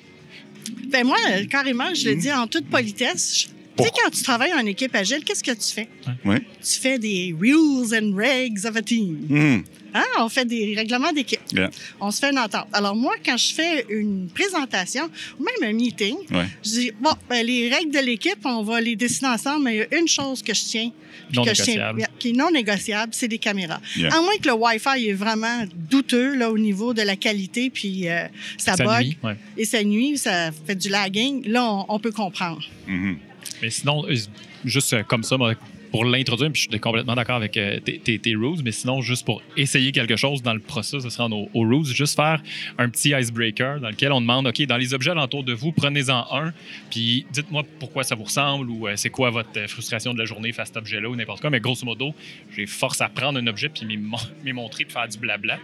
Ben 0.90 1.04
moi, 1.04 1.16
carrément, 1.50 1.92
je 1.94 2.10
le 2.10 2.16
dis 2.16 2.32
en 2.32 2.46
toute 2.46 2.66
politesse. 2.68 3.48
Tu 3.76 3.84
sais, 3.84 3.90
quand 4.02 4.10
tu 4.10 4.22
travailles 4.22 4.52
en 4.52 4.66
équipe 4.66 4.94
agile, 4.94 5.24
qu'est-ce 5.24 5.42
que 5.42 5.52
tu 5.52 5.72
fais? 5.72 5.88
Oui. 6.24 6.36
Tu 6.62 6.78
fais 6.78 6.98
des 6.98 7.34
rules 7.38 7.94
and 7.94 8.14
regs 8.14 8.66
of 8.66 8.76
a 8.76 8.82
team. 8.82 9.26
Hmm. 9.28 9.62
Hein? 9.94 10.04
On 10.18 10.28
fait 10.28 10.44
des 10.44 10.74
règlements 10.74 11.12
d'équipe. 11.12 11.40
Yeah. 11.52 11.70
On 12.00 12.10
se 12.10 12.18
fait 12.20 12.30
une 12.30 12.38
entente. 12.38 12.66
Alors, 12.72 12.96
moi, 12.96 13.14
quand 13.24 13.36
je 13.36 13.52
fais 13.54 13.84
une 13.90 14.28
présentation 14.28 15.10
ou 15.38 15.44
même 15.44 15.70
un 15.70 15.72
meeting, 15.74 16.16
Ouais. 16.30 16.46
je 16.64 16.70
dis, 16.70 16.92
bon, 17.00 17.10
ben, 17.28 17.44
les 17.44 17.68
règles 17.68 17.90
de 17.92 17.98
l'équipe, 17.98 18.38
on 18.44 18.62
va 18.62 18.80
les 18.80 18.96
dessiner 18.96 19.30
ensemble, 19.30 19.64
mais 19.64 19.74
il 19.74 19.78
y 19.78 19.94
a 19.96 19.98
une 20.00 20.08
chose 20.08 20.42
que 20.42 20.54
je 20.54 20.62
tiens. 20.64 20.90
Non 21.34 21.44
que 21.44 21.54
je 21.54 21.62
tiens- 21.62 21.74
négociable. 21.92 22.06
qui 22.18 22.30
est 22.30 22.32
non 22.32 22.50
négociable, 22.50 23.12
c'est 23.14 23.28
les 23.28 23.38
caméras. 23.38 23.80
Yeah. 23.96 24.14
À 24.14 24.20
moins 24.20 24.36
que 24.42 24.48
le 24.48 24.54
Wi-Fi 24.54 25.08
est 25.08 25.12
vraiment 25.14 25.64
douteux 25.90 26.34
là, 26.36 26.50
au 26.50 26.58
niveau 26.58 26.94
de 26.94 27.02
la 27.02 27.16
qualité, 27.16 27.70
puis 27.70 28.08
euh, 28.08 28.26
ça, 28.58 28.76
Ça 28.76 28.84
bug 28.84 29.04
nuit, 29.06 29.18
ouais. 29.22 29.36
et 29.56 29.64
ça 29.64 29.82
nuit, 29.84 30.16
ça 30.18 30.50
fait 30.66 30.74
du 30.74 30.88
lagging. 30.88 31.46
Là, 31.48 31.64
on, 31.70 31.86
on 31.88 31.98
peut 31.98 32.12
comprendre. 32.12 32.62
Mhm. 32.86 33.18
Mais 33.62 33.70
sinon, 33.70 34.04
euh, 34.08 34.14
juste 34.64 35.02
comme 35.06 35.22
ça, 35.22 35.36
moi, 35.36 35.54
pour 35.92 36.04
l'introduire, 36.04 36.50
puis 36.50 36.62
je 36.62 36.70
suis 36.70 36.80
complètement 36.80 37.14
d'accord 37.14 37.36
avec 37.36 37.56
euh, 37.56 37.78
tes, 37.78 37.98
tes- 37.98 38.18
tes 38.18 38.34
rules, 38.34 38.62
mais 38.64 38.72
sinon, 38.72 39.00
juste 39.02 39.24
pour 39.24 39.42
essayer 39.56 39.92
quelque 39.92 40.16
chose 40.16 40.42
dans 40.42 40.54
le 40.54 40.58
processus 40.60 41.04
de 41.04 41.10
se 41.10 41.18
rendre 41.18 41.36
aux, 41.54 41.60
rules, 41.60 41.84
juste 41.84 42.16
faire 42.16 42.42
un 42.78 42.88
petit 42.88 43.10
icebreaker 43.10 43.78
dans 43.80 43.90
lequel 43.90 44.10
on 44.12 44.20
demande, 44.20 44.46
OK, 44.46 44.62
dans 44.66 44.78
les 44.78 44.94
objets 44.94 45.10
alentour 45.10 45.44
de 45.44 45.52
vous, 45.52 45.70
prenez-en 45.72 46.26
un, 46.34 46.52
puis 46.90 47.26
dites-moi 47.32 47.62
pourquoi 47.78 48.02
ça 48.04 48.14
vous 48.14 48.24
ressemble 48.24 48.70
ou 48.70 48.88
euh, 48.88 48.94
c'est 48.96 49.10
quoi 49.10 49.30
votre 49.30 49.50
euh, 49.58 49.68
frustration 49.68 50.14
de 50.14 50.18
la 50.18 50.24
journée 50.24 50.52
face 50.52 50.62
à 50.62 50.66
cet 50.66 50.76
objet-là 50.78 51.08
ou 51.10 51.14
n'importe 51.16 51.40
quoi. 51.42 51.50
Mais 51.50 51.60
grosso 51.60 51.84
modo, 51.84 52.14
j'ai 52.56 52.66
force 52.66 53.00
à 53.02 53.08
prendre 53.08 53.38
un 53.38 53.46
objet 53.46 53.68
puis 53.68 53.84
m'y 53.84 53.96
mon- 53.98 54.16
m'y 54.44 54.52
montrer 54.52 54.84
puis 54.84 54.94
faire 54.94 55.06
du 55.08 55.18
blabla. 55.18 55.58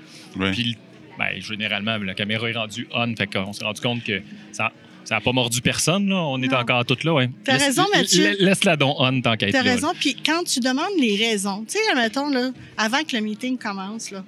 Puis, 0.53 0.77
ben, 1.19 1.41
généralement, 1.41 1.97
la 1.99 2.15
caméra 2.15 2.49
est 2.51 2.53
rendue 2.57 2.87
on. 2.93 3.15
Fait 3.17 3.27
qu'on 3.27 3.53
s'est 3.53 3.65
rendu 3.65 3.81
compte 3.81 4.05
que 4.05 4.21
ça 4.53 4.73
ça 5.09 5.15
n'a 5.15 5.21
pas 5.23 5.33
mordu 5.33 5.63
personne. 5.63 6.09
Là. 6.09 6.17
On 6.17 6.41
est 6.43 6.49
Non. 6.49 6.59
encore 6.59 6.85
toutes 6.85 7.03
là. 7.05 7.15
Ouais. 7.15 7.31
T'as 7.45 7.55
Laisse- 7.55 7.63
raison, 7.65 7.85
Mathieu. 7.95 8.25
la- 8.25 8.35
Laisse-la 8.51 8.77
donc 8.77 8.97
on 8.99 9.21
tant 9.23 9.37
qu'à 9.37 9.47
être 9.49 9.55
Tu 9.55 9.59
as 9.59 9.63
là, 9.63 9.73
raison. 9.75 9.93
Puis 9.99 10.15
quand 10.25 10.43
tu 10.45 10.61
demandes 10.61 10.99
les 11.01 11.17
raisons, 11.17 11.65
tu 11.67 11.79
sais, 11.79 11.95
mettons, 11.95 12.29
là, 12.29 12.51
avant 12.77 13.03
que 13.05 13.17
le 13.17 13.23
meeting 13.23 13.57
commence, 13.57 14.11
là, 14.11 14.23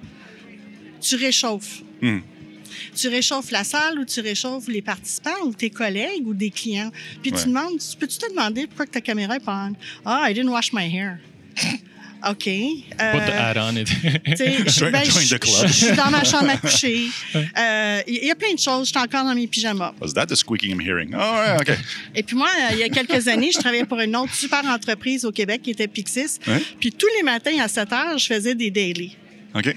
tu 0.99 1.15
réchauffes. 1.15 1.81
Hmm. 2.01 2.19
Tu 2.95 3.09
réchauffes 3.09 3.51
la 3.51 3.63
salle 3.63 3.99
ou 3.99 4.05
tu 4.05 4.21
réchauffes 4.21 4.67
les 4.67 4.81
participants 4.81 5.29
ou 5.45 5.53
tes 5.53 5.69
collègues 5.69 6.25
ou 6.25 6.33
des 6.33 6.49
clients. 6.49 6.89
Puis 7.21 7.31
Ouais. 7.31 7.37
tu 7.39 7.47
demandes, 7.49 7.77
tu 7.79 7.95
peux-tu 7.97 8.17
te 8.17 8.29
demander 8.29 8.65
pourquoi 8.65 8.85
que 8.87 8.91
ta 8.91 9.01
caméra 9.01 9.35
est 9.35 9.45
pas 9.45 9.67
on? 9.69 9.73
Ah, 10.05 10.27
I 10.29 10.33
didn't 10.33 10.49
wash 10.49 10.73
my 10.73 10.87
hair. 10.89 11.19
OK. 12.29 12.47
Euh, 12.47 13.11
Put 13.13 13.25
the 13.25 13.33
add-on. 13.35 13.75
it. 13.77 13.87
tu 13.87 14.35
sais, 14.35 14.53
je, 14.65 14.69
Join- 14.69 14.91
ben, 14.91 15.03
join 15.03 15.21
je- 15.21 15.35
the 15.35 15.39
club. 15.39 15.67
je 15.67 15.73
suis 15.73 15.95
dans 15.95 16.09
ma 16.11 16.23
chambre 16.23 16.49
à 16.49 16.57
coucher. 16.57 17.07
Euh, 17.35 18.01
Il 18.07 18.23
y 18.25 18.31
a 18.31 18.35
plein 18.35 18.53
de 18.53 18.59
choses. 18.59 18.87
Je 18.87 18.91
suis 18.91 18.99
encore 18.99 19.23
dans 19.25 19.33
mes 19.35 19.47
pyjamas. 19.47 19.93
Was 19.99 20.13
that 20.13 20.27
the 20.27 20.35
squeaking 20.35 20.71
I'm 20.71 20.81
hearing? 20.81 21.11
Ah, 21.15 21.57
ouais, 21.59 21.61
OK. 21.73 21.77
Et 22.15 22.23
puis 22.23 22.35
moi, 22.35 22.47
euh, 22.59 22.73
il 22.73 22.79
y 22.79 22.83
a 22.83 22.89
quelques 22.89 23.27
années, 23.27 23.51
je 23.53 23.59
travaillais 23.59 23.85
pour 23.85 23.99
une 23.99 24.15
autre 24.15 24.33
super 24.33 24.63
entreprise 24.65 25.25
au 25.25 25.31
Québec 25.31 25.61
qui 25.63 25.71
était 25.71 25.87
Pixis. 25.87 26.39
Ouais. 26.47 26.61
Puis 26.79 26.91
tous 26.91 27.07
les 27.17 27.23
matins 27.23 27.57
à 27.61 27.67
7 27.67 27.91
heures, 27.93 28.17
je 28.17 28.25
faisais 28.27 28.55
des 28.55 28.69
daily. 28.71 29.15
OK. 29.55 29.75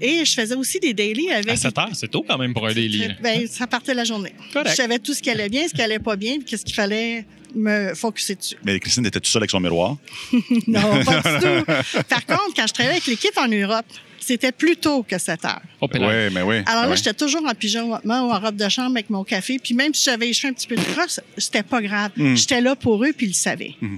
Et 0.00 0.24
je 0.24 0.32
faisais 0.34 0.54
aussi 0.56 0.80
des 0.80 0.92
daily 0.94 1.30
avec... 1.30 1.48
à 1.50 1.56
7 1.56 1.78
heures, 1.78 1.90
c'est 1.94 2.10
tôt 2.10 2.24
quand 2.26 2.38
même 2.38 2.52
pour 2.54 2.66
un 2.66 2.72
daily. 2.72 3.08
Ben, 3.22 3.46
ça 3.46 3.66
partait 3.66 3.94
la 3.94 4.04
journée. 4.04 4.32
Correct. 4.52 4.70
Je 4.70 4.74
savais 4.74 4.98
tout 4.98 5.14
ce 5.14 5.22
qui 5.22 5.30
allait 5.30 5.48
bien, 5.48 5.68
ce 5.68 5.72
qui 5.74 5.82
allait 5.82 5.98
pas 6.00 6.16
bien, 6.16 6.36
puis 6.38 6.44
qu'est-ce 6.46 6.64
qu'il 6.64 6.74
fallait 6.74 7.24
me 7.54 7.94
focuser 7.94 8.34
dessus. 8.34 8.56
Mais 8.64 8.78
Christine 8.80 9.06
était 9.06 9.20
tout 9.20 9.30
seule 9.30 9.42
avec 9.42 9.50
son 9.50 9.60
miroir. 9.60 9.96
Non, 10.66 11.04
pas 11.04 11.20
du 11.20 11.22
tout. 11.40 11.64
Par 12.08 12.26
contre, 12.26 12.54
quand 12.56 12.66
je 12.66 12.72
travaillais 12.72 12.96
avec 12.96 13.06
l'équipe 13.06 13.36
en 13.36 13.48
Europe, 13.48 13.86
c'était 14.20 14.52
plus 14.52 14.76
tôt 14.76 15.02
que 15.02 15.18
7 15.18 15.44
heures. 15.44 15.60
Oh, 15.80 15.88
Oui, 15.92 16.00
mais 16.32 16.42
oui. 16.42 16.56
Alors 16.66 16.86
là, 16.86 16.94
j'étais 16.94 17.12
toujours 17.14 17.44
en 17.46 17.54
pyjama 17.54 18.00
ou 18.04 18.10
en 18.30 18.38
robe 18.40 18.56
de 18.56 18.68
chambre 18.68 18.92
avec 18.92 19.10
mon 19.10 19.24
café. 19.24 19.58
Puis 19.58 19.74
même 19.74 19.92
si 19.94 20.04
j'avais 20.04 20.26
les 20.26 20.32
cheveux 20.32 20.50
un 20.52 20.54
petit 20.54 20.68
peu 20.68 20.76
de 20.76 20.82
crosse, 20.82 21.20
c'était 21.36 21.64
pas 21.64 21.82
grave. 21.82 22.12
Mm. 22.16 22.36
J'étais 22.36 22.60
là 22.60 22.76
pour 22.76 23.04
eux, 23.04 23.12
puis 23.16 23.26
ils 23.26 23.30
le 23.30 23.34
savaient. 23.34 23.74
Mm. 23.80 23.96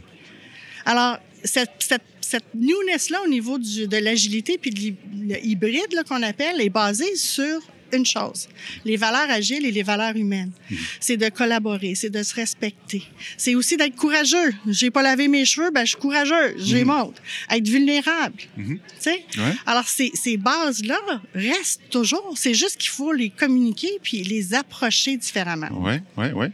Alors, 0.86 1.18
cette, 1.44 1.72
cette, 1.78 2.02
cette 2.22 2.44
newness-là 2.54 3.18
au 3.24 3.28
niveau 3.28 3.58
du- 3.58 3.86
de 3.86 3.96
l'agilité 3.98 4.56
puis 4.58 4.70
de 4.70 4.78
l'hy- 4.78 4.96
le 5.28 5.44
hybride 5.46 5.92
là, 5.92 6.02
qu'on 6.04 6.22
appelle 6.22 6.58
est 6.60 6.70
basée 6.70 7.16
sur 7.16 7.60
une 7.96 8.06
chose, 8.06 8.48
les 8.84 8.96
valeurs 8.96 9.30
agiles 9.30 9.64
et 9.66 9.70
les 9.70 9.82
valeurs 9.82 10.16
humaines. 10.16 10.52
C'est 11.00 11.16
de 11.16 11.28
collaborer, 11.28 11.94
c'est 11.94 12.10
de 12.10 12.22
se 12.22 12.34
respecter. 12.34 13.02
C'est 13.36 13.54
aussi 13.54 13.76
d'être 13.76 13.96
courageux. 13.96 14.52
J'ai 14.68 14.90
pas 14.90 15.02
lavé 15.02 15.28
mes 15.28 15.44
cheveux, 15.44 15.70
ben 15.70 15.84
je 15.84 15.90
suis 15.90 15.98
courageux, 15.98 16.54
je 16.58 16.74
les 16.74 16.84
montre. 16.84 17.20
Être 17.50 17.68
vulnérable. 17.68 18.34
Mhm. 18.56 18.78
Tu 18.78 18.80
sais? 19.00 19.24
Ouais. 19.38 19.52
Alors, 19.66 19.86
ces, 19.88 20.10
ces 20.14 20.36
bases-là 20.36 20.98
restent 21.34 21.80
toujours. 21.90 22.34
C'est 22.36 22.54
juste 22.54 22.76
qu'il 22.78 22.90
faut 22.90 23.12
les 23.12 23.30
communiquer 23.30 23.90
puis 24.02 24.22
les 24.22 24.54
approcher 24.54 25.16
différemment. 25.16 25.68
Oui, 25.72 25.94
oui, 26.16 26.26
oui. 26.34 26.46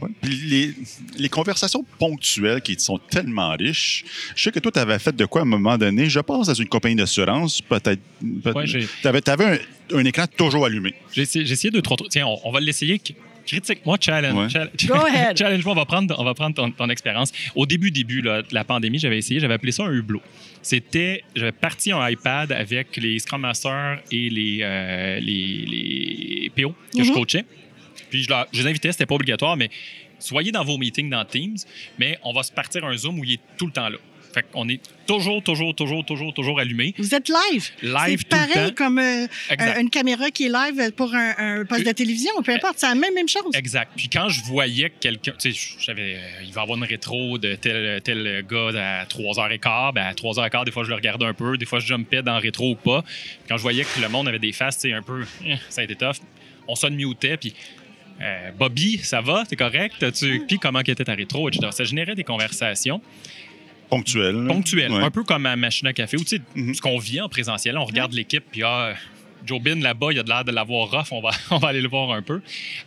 Ouais. 0.00 0.08
Puis 0.22 0.34
les, 0.46 0.74
les 1.18 1.28
conversations 1.28 1.84
ponctuelles 1.98 2.60
qui 2.60 2.78
sont 2.78 2.98
tellement 2.98 3.50
riches. 3.56 4.04
Je 4.36 4.42
sais 4.44 4.50
que 4.52 4.58
toi, 4.58 4.72
tu 4.72 4.78
avais 4.78 4.98
fait 4.98 5.14
de 5.14 5.24
quoi 5.24 5.40
à 5.42 5.44
un 5.44 5.48
moment 5.48 5.78
donné? 5.78 6.08
Je 6.08 6.20
pense 6.20 6.46
dans 6.48 6.54
une 6.54 6.68
compagnie 6.68 6.96
d'assurance, 6.96 7.60
peut-être. 7.62 8.00
Peut 8.42 8.52
Ouais, 8.52 8.66
j'ai- 8.66 8.86
tu 9.02 9.08
avais, 9.08 9.20
un, 9.28 9.58
un 9.92 10.04
écran 10.04 10.24
toujours 10.36 10.64
allumé. 10.66 10.94
J'ai 11.12 11.22
essayé, 11.22 11.70
trois 11.82 11.96
trucs. 11.96 12.10
Tiens, 12.10 12.26
on, 12.26 12.38
on 12.44 12.50
va 12.52 12.60
l'essayer. 12.60 13.00
Critique-moi, 13.46 13.98
challenge. 14.00 14.34
Ouais. 14.34 14.48
challenge. 14.48 14.86
Go 14.86 14.94
ahead. 15.06 15.36
Challenge-moi, 15.36 15.72
on 15.72 15.76
va 15.76 15.84
prendre, 15.84 16.14
on 16.18 16.24
va 16.24 16.32
prendre 16.32 16.54
ton, 16.56 16.70
ton 16.70 16.88
expérience. 16.88 17.30
Au 17.54 17.66
début, 17.66 17.90
début 17.90 18.22
là, 18.22 18.40
de 18.42 18.54
la 18.54 18.64
pandémie, 18.64 18.98
j'avais 18.98 19.18
essayé, 19.18 19.38
j'avais 19.38 19.54
appelé 19.54 19.70
ça 19.72 19.84
un 19.84 19.92
hublot. 19.92 20.22
C'était, 20.62 21.22
j'avais 21.36 21.52
parti 21.52 21.92
un 21.92 22.08
iPad 22.08 22.50
avec 22.52 22.96
les 22.96 23.18
Scrum 23.18 23.42
Masters 23.42 24.00
et 24.10 24.30
les, 24.30 24.60
euh, 24.62 25.20
les, 25.20 25.66
les 25.66 26.50
PO 26.56 26.74
que 26.96 27.04
je 27.04 27.08
Mhm. 27.10 27.14
coachais. 27.14 27.44
Puis 28.08 28.22
je, 28.22 28.30
leur- 28.30 28.46
je 28.52 28.62
les 28.62 28.68
invitais, 28.70 28.92
c'était 28.92 29.04
pas 29.06 29.14
obligatoire, 29.16 29.56
mais 29.58 29.68
soyez 30.18 30.50
dans 30.50 30.64
vos 30.64 30.78
meetings 30.78 31.10
dans 31.10 31.24
Teams, 31.26 31.56
mais 31.98 32.18
on 32.22 32.32
va 32.32 32.42
se 32.44 32.52
partir 32.52 32.82
un 32.84 32.96
Zoom 32.96 33.18
où 33.18 33.24
il 33.24 33.32
est 33.34 33.40
tout 33.58 33.66
le 33.66 33.72
temps 33.72 33.90
là. 33.90 33.98
Fait 34.34 34.44
qu'on 34.50 34.68
est 34.68 34.80
toujours, 35.06 35.42
toujours, 35.42 35.74
toujours, 35.74 36.04
toujours, 36.04 36.34
toujours 36.34 36.58
allumé. 36.58 36.92
Vous 36.98 37.14
êtes 37.14 37.28
live. 37.28 37.70
Live 37.82 38.24
tout 38.24 38.36
le 38.36 38.52
pareil 38.52 38.68
temps. 38.70 38.84
comme 38.84 38.98
euh, 38.98 39.26
euh, 39.52 39.80
une 39.80 39.90
caméra 39.90 40.30
qui 40.30 40.46
est 40.46 40.48
live 40.48 40.90
pour 40.92 41.14
un, 41.14 41.34
un 41.38 41.64
poste 41.64 41.86
de 41.86 41.92
télévision, 41.92 42.32
peu 42.42 42.52
importe. 42.52 42.78
C'est 42.78 42.88
la 42.88 42.96
même, 42.96 43.14
même 43.14 43.28
chose. 43.28 43.54
Exact. 43.54 43.92
Puis 43.96 44.08
quand 44.08 44.28
je 44.28 44.42
voyais 44.42 44.90
que 44.90 44.98
quelqu'un, 44.98 45.32
tu 45.38 45.52
sais, 45.52 45.76
je 45.78 45.84
savais, 45.84 46.16
euh, 46.16 46.42
il 46.44 46.52
va 46.52 46.62
avoir 46.62 46.76
une 46.76 46.84
rétro 46.84 47.38
de 47.38 47.54
tel, 47.54 48.00
tel 48.02 48.44
gars 48.50 49.02
à 49.02 49.04
3h15, 49.04 49.94
ben 49.94 50.06
à 50.06 50.12
3h15, 50.14 50.64
des 50.64 50.72
fois 50.72 50.82
je 50.82 50.88
le 50.88 50.96
regardais 50.96 51.26
un 51.26 51.34
peu, 51.34 51.56
des 51.56 51.66
fois 51.66 51.78
je 51.78 51.86
jumpais 51.86 52.22
dans 52.22 52.38
rétro 52.38 52.72
ou 52.72 52.76
pas. 52.76 53.02
Puis 53.02 53.48
quand 53.48 53.56
je 53.56 53.62
voyais 53.62 53.84
que 53.84 54.00
le 54.00 54.08
monde 54.08 54.26
avait 54.26 54.40
des 54.40 54.52
faces, 54.52 54.78
tu 54.78 54.88
sais, 54.88 54.94
un 54.94 55.02
peu, 55.02 55.24
eh, 55.46 55.54
ça 55.68 55.82
a 55.82 55.84
été 55.84 55.94
tough, 55.94 56.16
on 56.66 56.74
se 56.74 56.86
mutait, 56.88 57.36
puis 57.36 57.54
euh, 58.20 58.50
Bobby, 58.52 58.98
ça 58.98 59.20
va, 59.20 59.44
c'est 59.48 59.56
correct? 59.56 60.12
Tu, 60.12 60.44
puis 60.46 60.58
comment 60.58 60.80
était 60.80 61.04
ta 61.04 61.14
rétro, 61.14 61.48
etc. 61.48 61.68
Ça 61.72 61.84
générait 61.84 62.14
des 62.14 62.24
conversations 62.24 63.00
Ponctuel. 64.48 64.90
Ouais. 64.90 65.02
un 65.04 65.10
peu 65.10 65.24
comme 65.24 65.46
à 65.46 65.56
machine 65.56 65.86
à 65.88 65.92
café, 65.92 66.16
ou 66.16 66.20
tu 66.24 66.36
sais, 66.36 66.40
Mhm. 66.54 66.74
ce 66.74 66.80
qu'on 66.80 66.98
vit 66.98 67.20
en 67.20 67.28
présentiel, 67.28 67.76
on 67.78 67.84
regarde 67.84 68.12
l'équipe, 68.12 68.44
puis 68.50 68.62
ah, 68.64 68.94
Joe 69.46 69.60
Bin 69.60 69.80
là-bas, 69.80 70.08
il 70.10 70.18
a 70.18 70.22
de 70.22 70.28
l'air 70.28 70.44
de 70.44 70.52
l'avoir 70.52 70.90
rough, 70.90 71.12
on 71.12 71.20
va, 71.20 71.30
on 71.50 71.58
va 71.58 71.68
aller 71.68 71.82
le 71.82 71.88
voir 71.88 72.10
un 72.12 72.22
peu. 72.22 72.40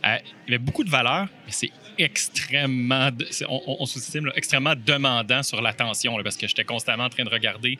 Euh, 0.06 0.16
il 0.46 0.50
y 0.52 0.54
avait 0.54 0.58
beaucoup 0.64 0.84
de 0.84 0.90
valeur, 0.90 1.26
mais 1.46 1.52
c'est 1.52 1.70
extrêmement, 1.98 3.10
on, 3.48 3.62
on- 3.66 3.76
on 3.80 3.86
sous-estime, 3.86 4.30
extrêmement 4.36 4.74
demandant 4.76 5.42
sur 5.42 5.60
l'attention, 5.62 6.16
parce 6.22 6.36
que 6.36 6.46
j'étais 6.48 6.64
constamment 6.64 7.04
en 7.04 7.08
train 7.08 7.24
de 7.24 7.30
regarder 7.30 7.78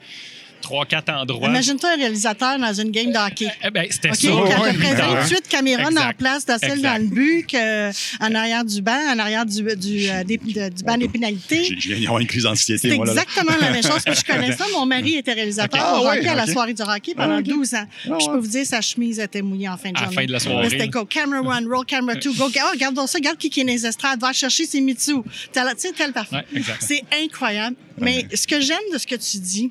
trois, 0.60 0.84
quatre 0.86 1.10
endroits. 1.10 1.48
Imagine-toi 1.48 1.90
un 1.92 1.96
réalisateur 1.96 2.58
dans 2.58 2.72
une 2.72 2.90
game 2.90 3.10
de 3.12 3.16
hockey. 3.18 3.48
Eh 3.64 3.70
ben, 3.70 3.86
c'était 3.90 4.08
OK, 4.10 4.16
ça. 4.16 4.20
il 4.22 4.28
y 4.28 4.32
a 4.32 4.56
à 4.56 4.60
ouais, 4.60 4.72
peu 4.72 4.78
près 4.78 4.88
évidemment. 4.88 5.14
28 5.14 5.48
caméras 5.48 5.88
Exact. 5.90 6.04
en 6.06 6.12
place, 6.14 6.46
de 6.46 6.52
celle 6.60 6.70
Exact. 6.72 6.82
dans 6.98 7.02
le 7.02 7.08
but, 7.08 7.46
que, 7.46 7.88
en 8.24 8.34
arrière 8.34 8.64
du 8.64 8.82
banc, 8.82 9.00
en 9.14 9.18
arrière 9.18 9.46
du, 9.46 9.62
du, 9.62 10.08
euh, 10.10 10.24
des- 10.24 10.36
de- 10.38 10.68
du 10.68 10.82
banc 10.84 10.96
des 10.98 11.08
pénalités. 11.08 11.64
J'ai- 11.64 11.76
Je 11.80 11.88
viens 11.94 12.00
d'avoir 12.00 12.20
une 12.20 12.26
crise 12.26 12.42
d'anxiété, 12.44 12.88
C'est 12.88 12.94
exactement 12.96 13.52
la 13.60 13.70
même 13.70 13.82
chose 13.82 14.02
que 14.04 14.14
je 14.14 14.24
connais 14.24 14.52
ça. 14.56 14.64
Mon 14.72 14.86
mari 14.86 15.16
était 15.16 15.32
réalisateur 15.32 15.80
Ok. 15.80 16.02
au 16.02 16.06
Ah 16.06 16.14
hockey 16.16 16.28
à 16.28 16.34
la 16.34 16.46
soirée 16.46 16.74
du 16.74 16.82
hockey 16.82 17.14
pendant 17.14 17.36
Ah, 17.36 17.38
ok. 17.38 17.44
12 17.44 17.74
ans. 17.74 17.84
Ah 18.10 18.16
Je 18.20 18.26
peux 18.26 18.38
vous 18.38 18.46
dire, 18.46 18.66
sa 18.66 18.80
chemise 18.80 19.18
était 19.20 19.42
mouillée 19.42 19.68
en 19.68 19.76
fin 19.76 19.90
de 19.90 19.96
À 19.96 20.00
la 20.00 20.04
journée. 20.06 20.16
fin 20.16 20.26
de 20.26 20.32
la 20.32 20.40
soirée. 20.40 20.70
C'était 20.70 20.88
go, 20.88 21.04
camera 21.04 21.40
one, 21.40 21.66
roll 21.72 21.84
camera 21.86 22.16
two, 22.16 22.32
go. 22.34 22.46
Oh, 22.48 22.68
regardons 22.72 23.06
ça, 23.06 23.18
regarde 23.18 23.38
qui 23.38 23.48
qui 23.50 23.60
est 23.60 23.64
dans 23.64 23.72
les 23.72 23.86
estrades, 23.86 24.20
va 24.20 24.32
chercher 24.32 24.64
ses 24.66 24.80
Mitsu. 24.80 25.14
Tel- 25.52 25.64
Tu 25.74 25.88
sais, 25.88 25.92
tel 25.96 26.12
parfum. 26.12 26.38
Ouais. 26.52 26.62
C'est 26.80 27.02
incroyable. 27.22 27.76
Mais 28.00 28.26
ce 28.34 28.46
que 28.46 28.60
j'aime 28.60 28.78
de 28.92 28.98
ce 28.98 29.06
que 29.06 29.14
tu 29.16 29.38
dis, 29.38 29.70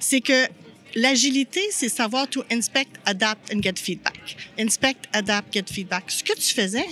c'est 0.00 0.20
que 0.20 0.46
l'agilité, 0.94 1.60
c'est 1.70 1.88
savoir 1.88 2.28
to 2.28 2.42
inspect, 2.50 2.86
adapt 3.04 3.52
and 3.54 3.62
get 3.62 3.74
feedback. 3.76 4.18
Inspect, 4.58 4.96
adapt, 5.12 5.52
get 5.52 5.64
feedback. 5.72 6.10
Ce 6.10 6.22
que 6.24 6.34
tu 6.34 6.54
faisais, 6.54 6.86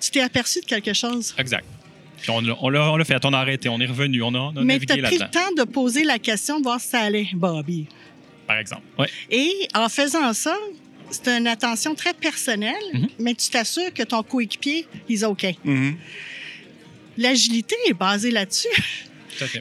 tu 0.00 0.10
t'es 0.10 0.20
aperçu 0.20 0.60
de 0.60 0.66
quelque 0.66 0.92
chose. 0.92 1.34
Exact. 1.38 1.64
Puis 2.20 2.30
on, 2.30 2.40
l'a- 2.40 2.56
on 2.60 2.68
l'a 2.68 2.92
on 2.92 2.96
l'a 2.96 3.04
fait, 3.04 3.24
on 3.24 3.32
a 3.32 3.38
arrêté, 3.38 3.68
on 3.68 3.80
est 3.80 3.86
revenu, 3.86 4.22
on 4.22 4.34
a, 4.34 4.38
on 4.38 4.56
a 4.56 4.62
Mais 4.64 4.78
tu 4.80 4.92
as 4.92 4.96
navigué 4.96 5.02
pris 5.02 5.14
le 5.14 5.20
là-dedans, 5.20 5.40
temps 5.56 5.64
de 5.64 5.70
poser 5.70 6.02
la 6.04 6.18
question, 6.18 6.58
de 6.58 6.64
voir 6.64 6.80
si 6.80 6.88
ça 6.88 7.00
allait, 7.00 7.28
Bobby. 7.32 7.86
par 8.46 8.58
exemple. 8.58 8.82
Ouais. 8.98 9.08
Et 9.30 9.68
en 9.74 9.88
faisant 9.88 10.32
ça, 10.32 10.56
c'est 11.10 11.28
une 11.28 11.46
attention 11.46 11.94
très 11.94 12.12
personnelle, 12.14 12.74
Mhm. 12.92 13.08
mais 13.20 13.34
tu 13.34 13.48
t'assures 13.50 13.92
que 13.94 14.02
ton 14.02 14.22
coéquipier, 14.22 14.86
il 15.08 15.20
est 15.20 15.24
OK. 15.24 15.46
Mhm. 15.64 15.96
L'agilité 17.16 17.74
est 17.88 17.94
basée 17.94 18.30
là-dessus. 18.30 18.68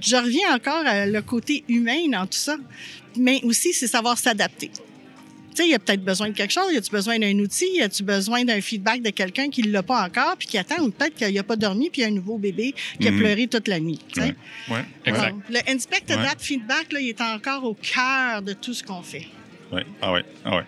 Je 0.02 0.16
reviens 0.16 0.56
encore 0.56 0.86
à 0.86 1.06
le 1.06 1.22
côté 1.22 1.64
humain 1.68 2.08
dans 2.12 2.26
tout 2.26 2.38
ça, 2.38 2.58
mais 3.18 3.40
aussi, 3.44 3.74
c'est 3.74 3.88
savoir 3.88 4.18
s'adapter. 4.18 4.70
Tu 4.70 5.64
sais, 5.64 5.70
il 5.70 5.72
y 5.72 5.74
a 5.74 5.80
peut-être 5.80 6.04
besoin 6.06 6.30
de 6.30 6.34
quelque 6.36 6.54
chose, 6.54 6.72
y 6.72 6.78
a-tu 6.78 6.92
besoin 6.92 7.18
d'un 7.18 7.34
outil, 7.40 7.66
y 7.78 7.82
a-tu 7.82 8.04
besoin 8.04 8.46
d'un 8.46 8.62
feedback 8.62 9.02
de 9.02 9.10
quelqu'un 9.10 9.50
qui 9.50 9.64
ne 9.64 9.72
l'a 9.72 9.82
pas 9.82 10.06
encore, 10.06 10.36
puis 10.38 10.48
qui 10.48 10.58
attend, 10.58 10.80
ou 10.84 10.92
peut-être 10.92 11.16
qu'il 11.16 11.34
n'a 11.34 11.42
pas 11.44 11.56
dormi, 11.56 11.90
puis 11.90 12.02
il 12.02 12.04
y 12.04 12.06
a 12.06 12.10
un 12.10 12.14
nouveau 12.14 12.38
bébé 12.38 12.76
qui 13.00 13.08
a 13.08 13.12
Mhm. 13.12 13.18
pleuré 13.20 13.48
toute 13.48 13.68
la 13.68 13.80
nuit. 13.80 13.98
sais. 14.14 14.36
Ouais. 14.70 14.84
Exact. 15.06 15.24
Alors, 15.26 15.40
le 15.50 15.60
inspect, 15.72 16.04
adapt, 16.10 16.42
feedback, 16.44 16.92
là, 16.94 17.00
il 17.00 17.10
est 17.10 17.22
encore 17.22 17.64
au 17.64 17.74
cœur 17.74 18.44
de 18.44 18.54
tout 18.54 18.76
ce 18.76 18.84
qu'on 18.84 19.02
fait. 19.02 19.26
Ouais. 19.72 19.84
Ah 20.02 20.14
ouais. 20.14 20.24
Ah 20.46 20.58
ouais. 20.58 20.64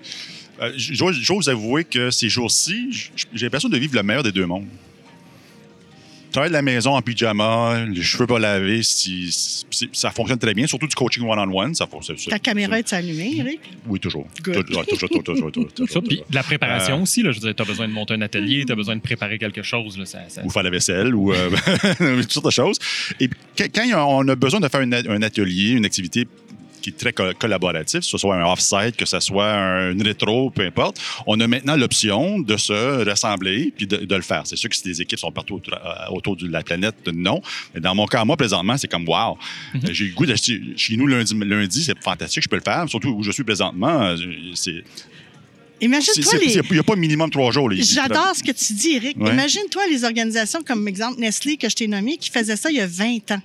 Euh, 0.61 0.71
J'ose 0.75 1.47
avouer 1.49 1.83
que 1.85 2.09
ces 2.09 2.27
jours-ci, 2.27 3.11
j'ai 3.33 3.45
l'impression 3.45 3.69
de 3.69 3.77
vivre 3.77 3.95
le 3.95 4.03
meilleur 4.03 4.23
des 4.23 4.31
deux 4.31 4.45
mondes. 4.47 4.67
Travailler 6.31 6.49
de 6.51 6.53
la 6.53 6.61
maison 6.61 6.91
en 6.95 7.01
pyjama, 7.01 7.85
les 7.85 8.03
cheveux 8.03 8.27
pas 8.27 8.37
lavés, 8.37 8.83
si, 8.83 9.31
si- 9.31 9.89
ça 9.93 10.11
fonctionne 10.11 10.37
très 10.37 10.53
bien, 10.53 10.67
surtout 10.67 10.85
du 10.85 10.93
coaching 10.95 11.23
one-on-one. 11.27 11.73
ça 11.73 11.87
fonctionne. 11.87 12.17
Ta 12.17 12.37
caméra 12.37 12.77
est 12.77 12.93
allumée, 12.93 13.37
Eric? 13.37 13.59
Oui, 13.87 13.99
toujours. 13.99 14.27
Good. 14.43 14.65
Toujours, 14.67 14.85
toujours, 14.85 15.09
toujours, 15.23 15.51
toujours, 15.51 15.71
Ça, 15.89 16.01
puis 16.01 16.21
la 16.31 16.43
préparation 16.43 16.99
Euh, 16.99 17.01
aussi, 17.01 17.23
là, 17.23 17.31
je 17.31 17.39
veux 17.39 17.47
dire, 17.47 17.55
tu 17.55 17.61
as 17.63 17.65
besoin 17.65 17.87
de 17.87 17.93
monter 17.93 18.13
un 18.13 18.21
atelier, 18.21 18.63
tu 18.65 18.71
as 18.71 18.75
besoin 18.75 18.95
de 18.95 19.01
préparer 19.01 19.39
quelque 19.39 19.63
chose. 19.63 19.97
Là, 19.97 20.05
ça, 20.05 20.19
ça- 20.27 20.45
ou 20.45 20.49
faire 20.51 20.61
la 20.63 20.69
vaisselle, 20.69 21.15
ou 21.15 21.33
euh, 21.33 21.49
toutes 22.21 22.31
sortes 22.31 22.45
de 22.45 22.51
choses. 22.51 22.77
Et 23.19 23.27
puis, 23.27 23.39
quand- 23.57 24.07
on 24.07 24.27
a 24.27 24.35
besoin 24.35 24.59
de 24.59 24.67
faire 24.67 24.81
une 24.81 24.93
un 24.93 25.21
atelier, 25.23 25.71
une 25.71 25.85
activité 25.85 26.27
qui 26.81 26.89
est 26.91 26.97
très 26.97 27.13
co- 27.13 27.33
collaborative, 27.37 27.99
que 28.01 28.05
ce 28.05 28.17
soit 28.17 28.35
un 28.35 28.45
off-site, 28.51 28.95
que 28.95 29.05
ce 29.05 29.19
soit 29.19 29.51
un- 29.51 29.91
une 29.91 30.01
rétro, 30.01 30.49
peu 30.49 30.63
importe, 30.65 30.99
on 31.27 31.39
a 31.39 31.47
maintenant 31.47 31.75
l'option 31.75 32.39
de 32.39 32.57
se 32.57 33.03
rassembler 33.07 33.73
puis 33.75 33.87
de, 33.87 33.97
de 33.97 34.15
le 34.15 34.21
faire. 34.21 34.43
C'est 34.45 34.55
sûr 34.55 34.69
que 34.69 34.75
si 34.75 34.83
des 34.83 35.01
équipes 35.01 35.19
sont 35.19 35.31
partout 35.31 35.55
autour, 35.55 35.73
euh, 35.75 36.11
autour 36.15 36.35
de 36.35 36.47
la 36.47 36.61
planète, 36.63 36.95
non. 37.13 37.41
Mais 37.73 37.81
dans 37.81 37.93
mon 37.95 38.05
cas, 38.05 38.23
moi, 38.25 38.37
présentement, 38.37 38.77
c'est 38.77 38.87
comme 38.87 39.07
wow. 39.07 39.37
J'ai 39.91 40.05
le 40.05 40.13
goût 40.13 40.25
d'acheter 40.25 40.61
chez 40.75 40.95
nous 40.97 41.07
lundi, 41.07 41.33
lundi 41.35 41.83
c'est 41.83 41.97
fantastique, 42.01 42.43
je 42.43 42.49
peux 42.49 42.55
le 42.55 42.61
faire. 42.61 42.87
Surtout 42.87 43.09
où 43.09 43.23
je 43.23 43.31
suis 43.31 43.43
présentement, 43.43 44.01
euh, 44.03 44.15
c'est. 44.55 44.83
Imagine-toi 45.81 46.33
les... 46.39 46.53
Il 46.57 46.73
n'y 46.73 46.79
a 46.79 46.83
pas 46.83 46.95
minimum 46.95 47.29
trois 47.29 47.51
jours. 47.51 47.69
les- 47.69 47.81
J'adore 47.81 48.33
ce 48.35 48.43
que 48.43 48.51
tu 48.51 48.73
dis, 48.73 48.95
Eric. 48.95 49.15
Ouais. 49.17 49.31
Imagine-toi 49.31 49.83
les 49.89 50.03
organisations 50.03 50.59
comme 50.61 50.85
exemple 50.89 51.19
Nestlé 51.21 51.55
que 51.55 51.69
je 51.69 51.75
t'ai 51.75 51.87
nommé 51.87 52.17
qui 52.17 52.29
faisaient 52.29 52.57
ça 52.57 52.69
il 52.69 52.75
y 52.77 52.81
a 52.81 52.87
20 52.87 53.31
ans. 53.31 53.41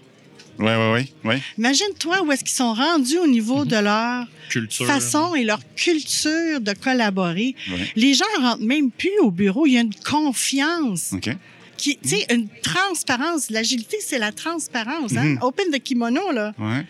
Oui, 0.58 0.70
oui, 0.94 1.12
oui. 1.24 1.34
Imagine-toi 1.58 2.22
où 2.22 2.32
est-ce 2.32 2.44
qu'ils 2.44 2.54
sont 2.56 2.74
rendus 2.74 3.18
au 3.18 3.26
niveau 3.26 3.64
de 3.64 3.76
leur 3.76 4.26
culture. 4.48 4.86
façon 4.86 5.34
et 5.34 5.44
leur 5.44 5.60
culture 5.74 6.60
de 6.60 6.72
collaborer. 6.72 7.54
Ouais. 7.70 7.92
Les 7.96 8.14
gens 8.14 8.24
rentrent 8.40 8.62
même 8.62 8.90
plus 8.90 9.18
au 9.22 9.30
bureau. 9.30 9.66
Il 9.66 9.72
y 9.72 9.78
a 9.78 9.80
une 9.80 9.94
confiance, 9.94 11.12
OK. 11.12 11.30
qui, 11.76 11.98
tu 11.98 12.08
sais, 12.08 12.26
une 12.30 12.48
transparence. 12.62 13.50
L'agilité, 13.50 13.96
c'est 14.00 14.18
la 14.18 14.32
transparence. 14.32 15.16
Hein? 15.16 15.24
Mhm. 15.24 15.38
Open 15.42 15.70
de 15.70 15.78
kimono, 15.78 16.30
là. 16.32 16.52
Ouais. 16.58 16.86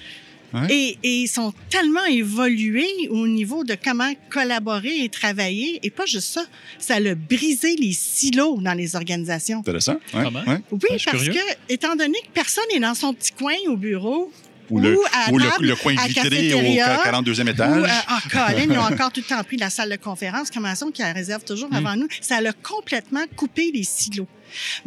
Et, 0.70 0.98
et 1.02 1.22
ils 1.22 1.28
sont 1.28 1.52
tellement 1.70 2.04
évolués 2.04 3.08
au 3.10 3.26
niveau 3.26 3.64
de 3.64 3.76
comment 3.82 4.12
collaborer 4.30 5.00
et 5.04 5.08
travailler. 5.08 5.80
Et 5.82 5.90
pas 5.90 6.06
juste 6.06 6.28
ça, 6.32 6.44
ça 6.78 6.94
a 6.96 7.14
brisé 7.14 7.76
les 7.76 7.92
silos 7.92 8.60
dans 8.60 8.74
les 8.74 8.96
organisations. 8.96 9.58
Intéressant. 9.60 9.96
Ouais. 10.14 10.22
Oui, 10.70 10.80
suis 10.98 11.10
parce 11.10 11.22
curieux. 11.22 11.32
que, 11.32 11.72
étant 11.72 11.96
donné 11.96 12.18
que 12.26 12.30
personne 12.32 12.64
n'est 12.72 12.80
dans 12.80 12.94
son 12.94 13.14
petit 13.14 13.32
coin 13.32 13.54
au 13.68 13.76
bureau, 13.76 14.32
Ou, 14.70 14.80
le, 14.80 14.96
à 15.12 15.30
ou 15.32 15.38
le- 15.38 15.48
table, 15.48 15.66
le 15.66 15.76
coin 15.76 15.94
à 15.98 16.06
vitré 16.06 16.28
au 16.28 16.30
cafétéria, 16.30 17.02
42e 17.04 17.46
ou, 17.46 17.50
étage. 17.50 17.82
euh, 17.82 17.86
ah, 18.08 18.20
Colin, 18.30 18.62
ils 18.72 18.78
ont 18.78 18.82
encore 18.82 19.12
tout 19.12 19.20
le 19.20 19.26
temps 19.26 19.42
pris 19.44 19.56
la 19.58 19.70
salle 19.70 19.90
de 19.90 19.96
conférence, 19.96 20.50
comme 20.50 20.64
Amazon 20.64 20.90
qui 20.90 21.02
la 21.02 21.12
réserve 21.12 21.44
toujours 21.44 21.68
Mm. 21.70 21.76
avant 21.76 21.96
nous. 21.96 22.08
Ça 22.20 22.36
a 22.36 22.52
complètement 22.52 23.24
coupé 23.36 23.70
les 23.74 23.84
silos. 23.84 24.26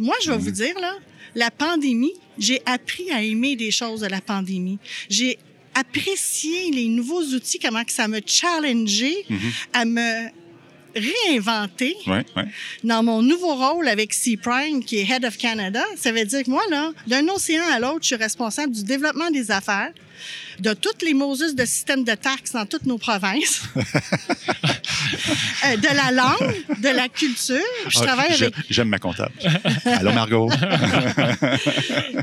Moi, 0.00 0.14
je 0.22 0.30
vais 0.30 0.36
Mm. 0.36 0.40
vous 0.40 0.50
dire, 0.50 0.74
là, 0.80 0.94
la 1.34 1.50
pandémie, 1.50 2.14
j'ai 2.38 2.60
appris 2.66 3.10
à 3.12 3.22
aimer 3.22 3.54
des 3.54 3.70
choses 3.70 4.00
de 4.00 4.06
la 4.06 4.20
pandémie. 4.20 4.78
J'ai 5.08 5.38
apprécié 5.78 6.70
les 6.72 6.88
nouveaux 6.88 7.22
outils, 7.22 7.58
comment 7.58 7.84
que 7.84 7.92
ça 7.92 8.08
m'a 8.08 8.18
challengé 8.24 9.14
Mhm. 9.28 9.38
à 9.72 9.84
me 9.84 10.28
réinventer 10.94 11.96
Ouais, 12.06 12.24
ouais. 12.36 12.44
dans 12.84 13.02
mon 13.02 13.22
nouveau 13.22 13.54
rôle 13.54 13.88
avec 13.88 14.12
C-Prime, 14.14 14.84
qui 14.84 14.98
est 14.98 15.08
Head 15.10 15.24
of 15.24 15.36
Canada, 15.36 15.82
ça 15.96 16.12
veut 16.12 16.24
dire 16.24 16.42
que 16.42 16.50
moi, 16.50 16.62
là, 16.70 16.92
d'un 17.06 17.26
océan 17.28 17.64
à 17.70 17.78
l'autre, 17.78 18.00
je 18.02 18.06
suis 18.08 18.16
responsable 18.16 18.72
du 18.72 18.82
développement 18.84 19.30
des 19.30 19.50
affaires, 19.50 19.92
de 20.60 20.72
toutes 20.74 21.02
les 21.02 21.14
Moses 21.14 21.54
de 21.54 21.64
systèmes 21.64 22.04
de 22.04 22.14
taxes 22.14 22.52
dans 22.52 22.66
toutes 22.66 22.86
nos 22.86 22.98
provinces, 22.98 23.62
euh, 23.76 25.76
de 25.76 25.96
la 25.96 26.10
langue, 26.12 26.80
de 26.80 26.88
la 26.88 27.08
culture. 27.08 27.58
Je 27.88 27.98
Ah, 28.00 28.06
travaille 28.06 28.32
avec... 28.32 28.54
J'aime 28.70 28.88
ma 28.88 28.98
comptable. 28.98 29.32
Allô, 29.84 30.12
Margot? 30.12 30.48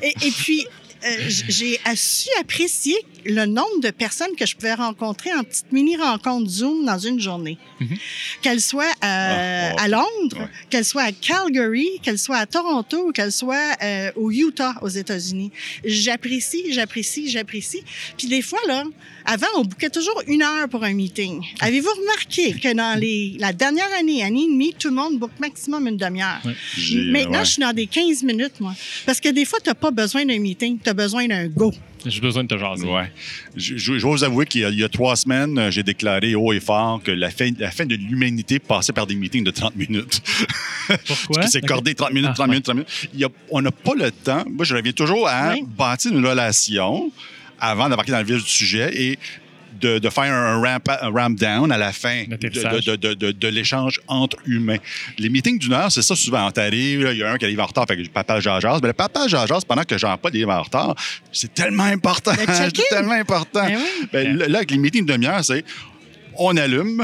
Et, 0.01 0.13
et 0.27 0.31
puis, 0.31 0.65
euh, 1.05 1.09
j'ai 1.27 1.79
su 1.95 2.29
apprécier 2.39 2.95
le 3.25 3.45
nombre 3.45 3.79
de 3.81 3.89
personnes 3.91 4.35
que 4.37 4.45
je 4.45 4.55
pouvais 4.55 4.73
rencontrer 4.73 5.33
en 5.33 5.43
petite 5.43 5.71
mini-rencontre 5.71 6.49
Zoom 6.49 6.85
dans 6.85 6.97
une 6.99 7.19
journée. 7.19 7.57
Qu'elles 8.41 8.61
soient 8.61 8.83
euh, 8.85 8.91
Ah, 9.77 9.83
à 9.83 9.87
Londres, 9.87 10.05
Ouais. 10.39 10.47
qu'elles 10.69 10.85
soient 10.85 11.03
à 11.03 11.11
Calgary, 11.11 11.87
qu'elles 12.03 12.19
soient 12.19 12.37
à 12.37 12.45
Toronto, 12.45 13.11
qu'elles 13.11 13.31
soient 13.31 13.75
euh, 13.83 14.11
au 14.15 14.31
Utah, 14.31 14.75
aux 14.81 14.89
États-Unis. 14.89 15.51
J'apprécie, 15.83 16.71
j'apprécie, 16.73 17.29
j'apprécie. 17.29 17.83
Puis 18.17 18.27
des 18.27 18.41
fois, 18.41 18.59
là, 18.67 18.83
avant, 19.25 19.47
on 19.57 19.63
bouquait 19.63 19.89
toujours 19.89 20.21
une 20.27 20.41
heure 20.43 20.67
pour 20.69 20.83
un 20.83 20.93
meeting. 20.93 21.41
Avez-vous 21.59 21.89
remarqué 22.01 22.53
que 22.53 22.73
dans 22.73 22.99
les, 22.99 23.35
la 23.39 23.53
dernière 23.53 23.87
année, 23.99 24.23
année 24.23 24.43
et 24.43 24.47
demie, 24.51 24.73
tout 24.77 24.89
le 24.89 24.95
monde 24.95 25.17
boucle 25.19 25.33
maximum 25.39 25.87
une 25.87 25.97
demi-heure? 25.97 26.41
J'ai- 26.77 27.11
Maintenant, 27.11 27.39
ouais. 27.39 27.45
je 27.45 27.51
suis 27.51 27.61
dans 27.61 27.73
des 27.73 27.87
15 27.87 28.23
minutes, 28.23 28.59
moi. 28.59 28.73
Parce 29.05 29.19
que 29.19 29.29
des 29.29 29.45
fois, 29.45 29.59
tu 29.63 29.69
n'as 29.69 29.75
pas 29.75 29.91
besoin 29.91 30.25
d'un 30.25 30.39
meeting, 30.39 30.77
tu 30.83 30.89
as 30.89 30.93
besoin 30.93 31.27
d'un 31.27 31.47
go. 31.47 31.73
J'ai 32.07 32.21
besoin 32.21 32.43
de 32.43 32.47
te 32.49 32.59
jaser. 32.59 32.85
Ouais. 32.87 33.11
Je, 33.55 33.77
je- 33.77 33.97
je 33.97 34.05
vais 34.05 34.11
vous 34.11 34.23
avouer 34.23 34.45
qu'il 34.45 34.61
y 34.61 34.65
a, 34.65 34.69
il 34.69 34.79
y 34.79 34.83
a 34.83 34.89
trois 34.89 35.15
semaines, 35.15 35.71
j'ai 35.71 35.81
déclaré 35.81 36.35
haut 36.35 36.53
et 36.53 36.59
fort 36.59 37.01
que 37.03 37.09
la 37.09 37.31
fin, 37.31 37.49
la 37.57 37.71
fin 37.71 37.87
de 37.87 37.95
l'humanité 37.95 38.59
passait 38.59 38.93
par 38.93 39.07
des 39.07 39.15
meetings 39.15 39.43
de 39.43 39.49
30 39.49 39.75
minutes. 39.75 40.21
Pourquoi? 41.07 41.43
que 41.43 41.49
c'est 41.49 41.61
cordé 41.65 41.95
30 41.95 42.11
minutes, 42.13 42.29
Ah, 42.31 42.35
30 42.35 42.47
ouais. 42.47 42.51
minutes, 42.51 42.65
30 42.65 42.75
minutes. 42.75 43.09
Il 43.13 43.19
y 43.21 43.23
a- 43.23 43.29
on 43.49 43.59
n'a 43.61 43.71
pas 43.71 43.95
le 43.95 44.11
temps. 44.11 44.43
Moi, 44.47 44.65
je 44.65 44.75
reviens 44.75 44.91
toujours 44.91 45.27
à 45.27 45.53
Oui. 45.53 45.63
bâtir 45.67 46.11
une 46.11 46.23
relation 46.25 47.11
avant 47.59 47.89
d'embarquer 47.89 48.11
dans 48.11 48.19
le 48.19 48.25
vif 48.25 48.43
du 48.43 48.49
sujet 48.49 48.91
et 48.93 49.19
de, 49.79 49.99
de 49.99 50.09
faire 50.09 50.33
un 50.33 50.61
ramp, 50.61 50.79
un 51.01 51.09
ramp 51.09 51.29
down 51.31 51.71
à 51.71 51.77
la 51.77 51.91
fin 51.91 52.23
de, 52.23 52.31
L'atterrissage. 52.31 52.85
de, 52.85 52.95
de, 52.95 53.13
de, 53.13 53.31
de 53.31 53.47
l'échange 53.47 53.99
entre 54.07 54.37
humains. 54.45 54.77
Les 55.17 55.29
meetings 55.29 55.59
d'une 55.59 55.73
heure, 55.73 55.91
c'est 55.91 56.01
ça 56.01 56.15
souvent. 56.15 56.49
T'arrives, 56.51 57.07
il 57.11 57.17
y 57.17 57.23
a 57.23 57.31
un 57.31 57.37
qui 57.37 57.45
arrive 57.45 57.59
en 57.59 57.65
retard, 57.65 57.85
fait 57.87 57.97
que 57.97 58.07
papa. 58.09 58.39
Mais 58.81 58.87
le 58.87 58.93
papa 58.93 59.25
pendant 59.67 59.83
que 59.83 59.97
Jean-Paul 59.97 60.35
est 60.35 60.45
en 60.45 60.61
retard, 60.61 60.95
c'est 61.31 61.53
tellement 61.53 61.83
important. 61.83 62.33
Check-in. 62.33 62.69
c'est 62.75 62.89
tellement 62.89 63.13
important. 63.13 63.65
Ben 63.65 63.77
oui. 63.77 64.07
Ben, 64.11 64.37
là, 64.37 64.57
avec 64.59 64.71
les 64.71 64.77
meetings 64.77 65.05
de 65.05 65.13
demi-heure, 65.13 65.43
c'est 65.43 65.63
on 66.37 66.55
allume, 66.57 67.03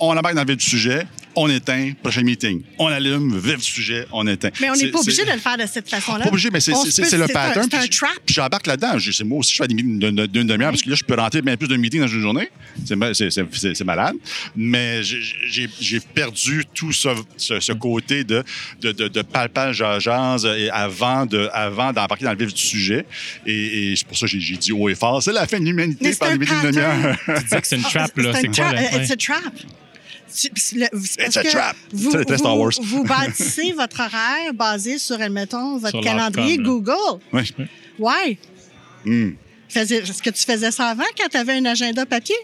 on 0.00 0.16
embarque 0.16 0.34
dans 0.34 0.42
le 0.42 0.48
vif 0.48 0.58
du 0.58 0.64
sujet, 0.66 1.06
on 1.36 1.48
éteint, 1.48 1.92
prochain 2.02 2.22
meeting. 2.22 2.62
On 2.78 2.86
allume, 2.86 3.38
vif 3.38 3.56
du 3.56 3.62
sujet, 3.62 4.06
on 4.12 4.26
éteint. 4.26 4.50
Mais 4.60 4.70
on 4.70 4.74
n'est 4.74 4.88
pas 4.88 5.00
obligé 5.00 5.24
de 5.24 5.30
le 5.32 5.38
faire 5.38 5.56
de 5.56 5.66
cette 5.66 5.88
façon-là. 5.88 6.24
pas 6.24 6.28
obligé, 6.30 6.50
mais 6.50 6.60
c'est 6.60 6.72
le 6.72 7.26
pattern. 7.32 7.66
C'est 7.70 7.76
un 7.78 7.86
trap. 7.86 8.10
Puis 8.24 8.34
j'embarque 8.34 8.66
là-dedans. 8.66 8.96
Moi 9.24 9.38
aussi, 9.38 9.52
je 9.52 9.58
fais 9.62 9.68
des 9.68 9.74
meetings 9.74 9.98
d'une 9.98 10.46
demi-heure 10.46 10.70
Oui. 10.70 10.74
parce 10.76 10.82
que 10.82 10.90
là, 10.90 10.96
je 10.96 11.04
peux 11.04 11.14
rentrer 11.14 11.42
bien 11.42 11.56
plus 11.56 11.68
de 11.68 11.76
meetings 11.76 12.00
dans 12.00 12.06
une 12.08 12.20
journée. 12.20 12.48
C'est 12.86 12.96
ma- 12.96 13.14
C'est 13.14 13.30
c'est- 13.30 13.44
c'est- 13.52 13.74
c'est 13.74 13.84
malade. 13.84 14.14
Mais 14.56 15.02
j'ai- 15.02 15.98
perdu 16.14 16.64
tout 16.74 16.92
ce, 16.92 17.08
ce- 17.36 17.60
ce 17.60 17.72
côté 17.72 18.24
de, 18.24 18.42
de, 18.80 18.92
de, 18.92 19.08
de 19.08 19.22
palpage 19.22 19.80
à 19.82 19.98
jazz 19.98 20.44
et 20.46 20.70
avant 20.70 21.26
de- 21.26 21.48
avant 21.52 21.92
d'embarquer 21.92 22.24
dans 22.24 22.32
le 22.32 22.38
vif 22.38 22.52
du 22.54 22.60
sujet. 22.62 23.04
Et, 23.46 23.92
et 23.92 23.96
c'est 23.96 24.06
pour 24.06 24.16
ça 24.16 24.26
que 24.26 24.38
j'ai- 24.38 24.56
dit 24.56 24.72
haut 24.72 24.88
et 24.88 24.94
fort. 24.94 25.22
C'est 25.22 25.32
la 25.32 25.46
fin 25.46 25.58
de 25.58 25.64
l'humanité 25.64 26.14
par 26.14 26.30
les 26.30 26.38
meetings 26.38 26.62
de 26.62 26.70
demi-heure. 26.70 27.16
Tu 27.26 27.32
dis 27.54 27.60
que 27.60 27.66
c'est 27.66 27.76
une 27.76 27.82
trap, 27.82 28.16
là. 28.18 28.32
C'est 28.40 28.48
quoi, 28.48 28.66
a 28.66 29.16
trap. 29.16 29.54
Le- 30.74 30.84
a 31.38 31.42
que 31.42 31.48
trap. 31.50 31.76
Vous, 31.92 32.10
Star 32.10 32.54
vous- 32.56 32.62
Wars. 32.62 32.70
vous 32.82 33.04
bâtissez 33.14 33.72
votre 33.72 34.00
horaire 34.00 34.52
basé 34.54 34.98
sur, 34.98 35.20
admettons, 35.20 35.78
votre 35.78 35.90
Sur 35.90 36.00
calendrier 36.02 36.58
Google. 36.58 37.20
Oui. 37.32 37.52
Why? 37.98 38.38
Hum. 39.06 39.36
Faisais- 39.68 39.98
Est-ce 40.02 40.22
que 40.22 40.30
tu 40.30 40.44
faisais 40.44 40.70
ça 40.70 40.88
avant 40.88 41.04
quand 41.18 41.28
tu 41.28 41.36
avais 41.36 41.54
un 41.54 41.64
agenda 41.64 42.06
papier? 42.06 42.36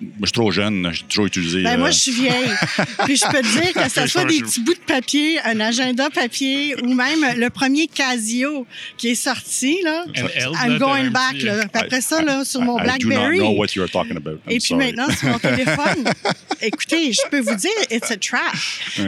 Moi, 0.00 0.10
je 0.22 0.26
suis 0.26 0.32
trop 0.32 0.50
jeune. 0.52 0.88
J'ai 0.92 1.02
toujours 1.04 1.26
utilisé. 1.26 1.62
Ben, 1.62 1.74
euh, 1.74 1.78
moi, 1.78 1.90
je 1.90 1.98
suis 1.98 2.12
vieille. 2.12 2.50
Puis 3.04 3.16
je 3.16 3.24
peux 3.26 3.40
te 3.42 3.60
dire 3.60 3.72
que 3.72 3.88
ce 3.90 4.00
Je 4.02 4.06
soit 4.06 4.24
des 4.24 4.40
petits 4.40 4.60
bouts 4.60 4.74
de 4.74 4.78
papier, 4.86 5.40
un 5.44 5.58
agenda 5.60 6.08
papier 6.10 6.76
ou 6.82 6.94
même 6.94 7.18
le 7.36 7.50
premier 7.50 7.88
Casio 7.88 8.66
qui 8.96 9.08
est 9.08 9.14
sorti, 9.14 9.78
là. 9.82 10.04
I'm 10.64 10.78
going 10.78 11.10
back, 11.10 11.42
là. 11.42 11.52
euh, 11.54 11.60
Puis 11.72 11.82
après 11.82 12.00
ça, 12.00 12.22
là, 12.22 12.44
sur 12.44 12.60
mon 12.60 12.78
I- 12.78 12.82
I 12.82 12.98
do 12.98 13.08
not 13.08 13.14
BlackBerry. 13.16 13.38
know 13.38 13.50
what 13.58 13.66
you're 13.74 13.90
talking 13.90 14.16
about. 14.16 14.38
I'm 14.46 14.52
Et 14.52 14.58
puis 14.58 14.68
sorry. 14.68 14.86
maintenant, 14.92 15.08
sur 15.16 15.28
mon 15.28 15.38
téléphone, 15.38 16.04
écoutez, 16.62 17.12
je 17.12 17.20
peux 17.30 17.40
vous 17.40 17.54
dire, 17.56 17.70
it's 17.90 18.10
a 18.10 18.16
trap. 18.16 18.54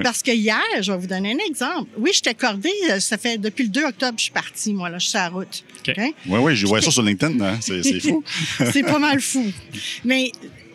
Parce 0.03 0.23
que 0.23 0.33
hier, 0.33 0.61
je 0.81 0.91
vais 0.93 0.99
vous 0.99 1.07
donner 1.07 1.33
un 1.35 1.49
exemple. 1.49 1.89
Oui, 1.99 2.11
j'étais 2.13 2.35
cordée, 2.35 2.71
euh, 2.91 3.01
ça 3.01 3.17
fait 3.17 3.39
depuis 3.39 3.65
le 3.65 3.71
2 3.71 3.85
octobre, 3.85 4.15
je 4.19 4.25
suis 4.25 4.33
partie, 4.33 4.73
moi, 4.73 4.91
là, 4.91 4.99
je 4.99 5.03
suis 5.05 5.11
sur 5.11 5.21
la 5.21 5.29
route. 5.29 5.63
OK. 5.87 5.95
OK? 5.97 6.05
Oui, 6.27 6.39
oui, 6.41 6.57
je 6.57 6.67
vois 6.67 6.83
ça 6.83 6.91
sur 6.91 7.03
LinkedIn. 7.03 7.41
hein. 7.41 7.59
C'est 7.61 7.83
c'est 7.83 8.01
fou. 8.01 8.23
c'est 8.73 8.83
pas 8.83 8.99
mal 8.99 9.21
fou. 9.21 9.51
Mais 10.05 10.31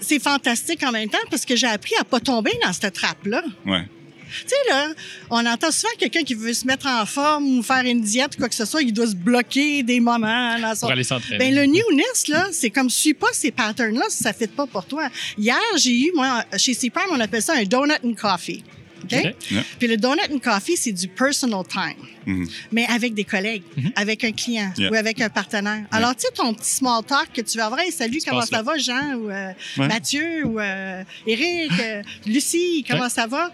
c'est 0.05 0.19
fantastique 0.19 0.83
en 0.83 0.91
même 0.91 1.09
temps 1.09 1.17
parce 1.29 1.45
que 1.45 1.55
j'ai 1.55 1.67
appris 1.67 1.93
à 1.99 2.03
pas 2.03 2.19
tomber 2.19 2.51
dans 2.63 2.73
cette 2.73 2.93
trappe-là. 2.93 3.43
Ouais. 3.65 3.83
Tu 4.27 4.47
sais, 4.47 4.55
là, 4.69 4.87
on 5.29 5.45
entend 5.45 5.71
souvent 5.71 5.93
quelqu'un 5.97 6.23
qui 6.23 6.33
veut 6.33 6.53
se 6.53 6.65
mettre 6.65 6.87
en 6.87 7.05
forme 7.05 7.57
ou 7.57 7.63
faire 7.63 7.85
une 7.85 8.01
diète 8.01 8.35
ou 8.35 8.39
quoi 8.39 8.49
que 8.49 8.55
ce 8.55 8.65
soit, 8.65 8.81
il 8.81 8.91
doit 8.91 9.07
se 9.07 9.15
bloquer 9.15 9.83
des 9.83 9.99
moments 9.99 10.59
dans 10.59 10.75
son... 10.75 10.87
Pour 10.87 10.91
aller 10.91 11.03
s'entraîner. 11.03 11.37
Ben, 11.37 11.55
le 11.55 11.65
newness, 11.65 12.27
là, 12.27 12.47
c'est 12.51 12.69
comme 12.69 12.89
suis 12.89 13.13
pas 13.13 13.27
ces 13.33 13.51
patterns-là 13.51 14.05
si 14.09 14.23
ça 14.23 14.31
ne 14.31 14.35
fait 14.35 14.47
pas 14.47 14.65
pour 14.67 14.85
toi. 14.85 15.09
Hier, 15.37 15.57
j'ai 15.77 15.97
eu, 16.07 16.11
moi, 16.15 16.43
chez 16.57 16.73
C-Prime, 16.73 17.09
on 17.11 17.19
appelle 17.19 17.41
ça 17.41 17.53
un 17.53 17.63
donut 17.63 17.93
and 18.03 18.13
coffee. 18.13 18.63
Yeah. 19.11 19.63
Puis 19.79 19.87
le 19.87 19.97
donut 19.97 20.19
and 20.31 20.39
coffee, 20.39 20.77
c'est 20.77 20.91
du 20.91 21.07
personal 21.07 21.63
time, 21.67 21.95
Mhm. 22.25 22.47
mais 22.71 22.85
avec 22.87 23.13
des 23.13 23.23
collègues, 23.23 23.63
avec 23.95 24.23
un 24.23 24.31
client 24.31 24.71
Yeah. 24.77 24.91
ou 24.91 24.95
avec 24.95 25.21
un 25.21 25.29
partenaire. 25.29 25.83
Alors, 25.91 26.15
tu 26.15 26.21
sais, 26.21 26.27
ton 26.33 26.53
petit 26.53 26.69
small 26.71 27.03
talk 27.03 27.29
que 27.33 27.41
tu 27.41 27.57
vas 27.57 27.65
avoir, 27.67 27.79
hey, 27.81 27.91
salut, 27.91 28.19
comment 28.27 28.41
ça 28.41 28.57
là. 28.57 28.63
va, 28.63 28.77
Jean, 28.77 29.13
ou 29.15 29.29
euh, 29.29 29.51
Ouais. 29.77 29.87
Mathieu, 29.87 30.45
ou 30.45 30.59
euh, 30.59 31.03
Eric, 31.27 31.71
euh, 31.79 32.01
Lucie, 32.25 32.85
comment 32.89 33.09
ça 33.09 33.27
va? 33.27 33.51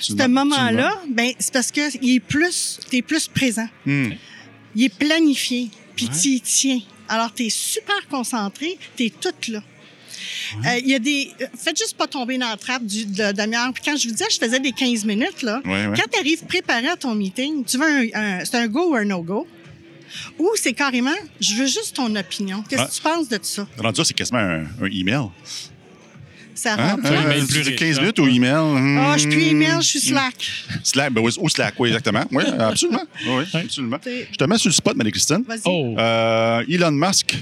Ce 0.00 0.26
moment-là, 0.26 0.92
ben, 1.08 1.32
c'est 1.38 1.52
parce 1.52 1.70
que 1.70 1.96
il 2.02 2.16
est 2.16 2.20
plus, 2.20 2.80
t'es 2.90 3.02
plus 3.02 3.28
présent. 3.28 3.68
Hmm. 3.86 4.10
Il 4.74 4.84
est 4.84 4.94
planifié, 4.94 5.68
puis 5.96 6.08
tu 6.08 6.28
y 6.28 6.40
tiens. 6.40 6.80
Alors, 7.08 7.32
tu 7.34 7.46
es 7.46 7.50
super 7.50 8.06
concentré, 8.10 8.78
tu 8.96 9.06
es 9.06 9.10
toute 9.10 9.48
là. 9.48 9.62
Euh, 10.66 10.78
Il 10.82 10.88
y 10.88 10.94
a 10.94 10.98
des. 10.98 11.30
euh, 11.40 11.46
Faites 11.56 11.78
juste 11.78 11.96
pas 11.96 12.06
tomber 12.06 12.38
dans 12.38 12.48
la 12.48 12.56
trappe 12.56 12.84
du, 12.84 13.06
de 13.06 13.18
la 13.18 13.32
demi-heure. 13.32 13.72
Puis 13.72 13.82
quand 13.84 13.96
je 13.96 14.06
vous 14.08 14.12
disais, 14.14 14.26
je 14.30 14.38
faisais 14.38 14.60
des 14.60 14.72
15 14.72 15.04
minutes, 15.04 15.42
là. 15.42 15.60
Ouais, 15.64 15.86
ouais. 15.86 15.96
Quand 15.96 16.10
tu 16.12 16.18
arrives 16.18 16.44
préparé 16.44 16.88
à 16.88 16.96
ton 16.96 17.14
meeting, 17.14 17.64
tu 17.64 17.78
veux 17.78 17.84
un, 17.86 18.06
un- 18.40 18.44
c'est 18.44 18.56
un 18.56 18.66
go 18.68 18.90
ou 18.92 18.94
un 18.96 19.04
no-go? 19.04 19.46
Ou 20.38 20.48
c'est 20.56 20.72
carrément, 20.72 21.10
je 21.40 21.54
veux 21.54 21.66
juste 21.66 21.94
ton 21.96 22.14
opinion. 22.16 22.64
Qu'est-ce 22.68 22.82
que 22.82 22.88
Ah. 22.88 22.92
tu 22.94 23.02
penses 23.02 23.28
de 23.28 23.38
ça? 23.42 23.66
Rendu 23.78 24.00
c'est 24.04 24.14
quasiment 24.14 24.38
un, 24.38 24.62
un 24.80 24.90
email. 24.90 25.28
Ça 26.54 26.74
Hein? 26.74 26.96
rentre 26.96 27.06
Un 27.06 27.10
là? 27.12 27.22
email 27.36 27.46
plus 27.46 27.60
riche, 27.60 27.76
15 27.76 27.98
hein? 27.98 28.00
minutes 28.00 28.18
ou 28.18 28.26
email. 28.26 28.54
hmm. 28.54 28.98
Ah, 28.98 29.12
je 29.14 29.20
suis 29.20 29.28
plus 29.30 29.42
email, 29.44 29.76
je 29.80 29.86
suis 29.86 30.00
Slack. 30.00 30.34
Slack, 30.82 31.12
ben 31.12 31.20
oui, 31.22 31.32
ou 31.38 31.48
Slack, 31.48 31.74
oui, 31.78 31.88
exactement. 31.90 32.24
Oui, 32.32 32.42
absolument. 32.58 33.04
Oui, 33.28 33.44
absolument. 33.52 33.98
Je 34.04 34.36
te 34.36 34.44
mets 34.44 34.58
sur 34.58 34.68
le 34.70 34.74
spot, 34.74 34.96
Marie-Christine. 34.96 35.44
Vas-y. 35.46 35.60
Oh! 35.66 35.94
Euh, 35.98 36.64
Elon 36.68 36.90
Musk 36.90 37.36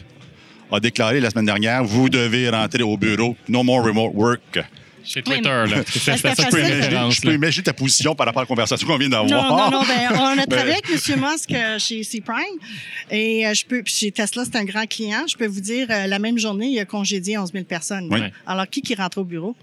a 0.72 0.80
déclaré 0.80 1.20
la 1.20 1.30
semaine 1.30 1.46
dernière 1.46 1.84
vous 1.84 2.08
devez 2.08 2.48
rentrer 2.50 2.82
au 2.82 2.96
bureau. 2.96 3.36
No 3.48 3.62
more 3.62 3.84
remote 3.84 4.12
work. 4.14 4.58
Chez 5.04 5.22
Twitter, 5.22 5.62
Oui, 5.66 5.70
là. 5.70 5.82
C'est 5.86 6.00
ça 6.00 6.16
Je 6.16 6.50
peux 6.50 6.58
imaginer, 6.58 7.10
je 7.12 7.20
peux 7.20 7.28
là. 7.28 7.34
imaginer 7.34 7.62
ta 7.62 7.72
position 7.72 8.16
par 8.16 8.26
rapport 8.26 8.40
à 8.40 8.42
la 8.42 8.48
conversation 8.48 8.84
qu'on 8.88 8.98
vient 8.98 9.08
Non, 9.08 9.24
d'avoir. 9.24 9.70
non, 9.70 9.78
non. 9.78 9.84
Ben, 9.86 10.08
on 10.18 10.24
a 10.24 10.34
Ben- 10.36 10.46
travaillé 10.48 10.72
avec 10.84 10.90
M. 10.90 11.20
Musk 11.20 11.52
euh, 11.52 11.78
chez 11.78 12.02
C-Prime. 12.02 12.58
Et 13.12 13.46
euh, 13.46 13.54
je 13.54 13.64
peux, 13.64 13.84
puis 13.84 13.94
chez 13.94 14.10
Tesla, 14.10 14.42
c'est 14.44 14.56
un 14.56 14.64
grand 14.64 14.84
client. 14.88 15.22
Je 15.28 15.36
peux 15.36 15.46
vous 15.46 15.60
dire, 15.60 15.86
euh, 15.90 16.08
la 16.08 16.18
même 16.18 16.38
journée, 16.38 16.66
il 16.70 16.80
a 16.80 16.84
congédié 16.84 17.38
11 17.38 17.52
000 17.52 17.64
personnes. 17.66 18.08
Oui. 18.10 18.18
Alors, 18.48 18.68
qui 18.68 18.82
qui 18.82 18.96
rentre 18.96 19.18
au 19.18 19.24
bureau? 19.24 19.54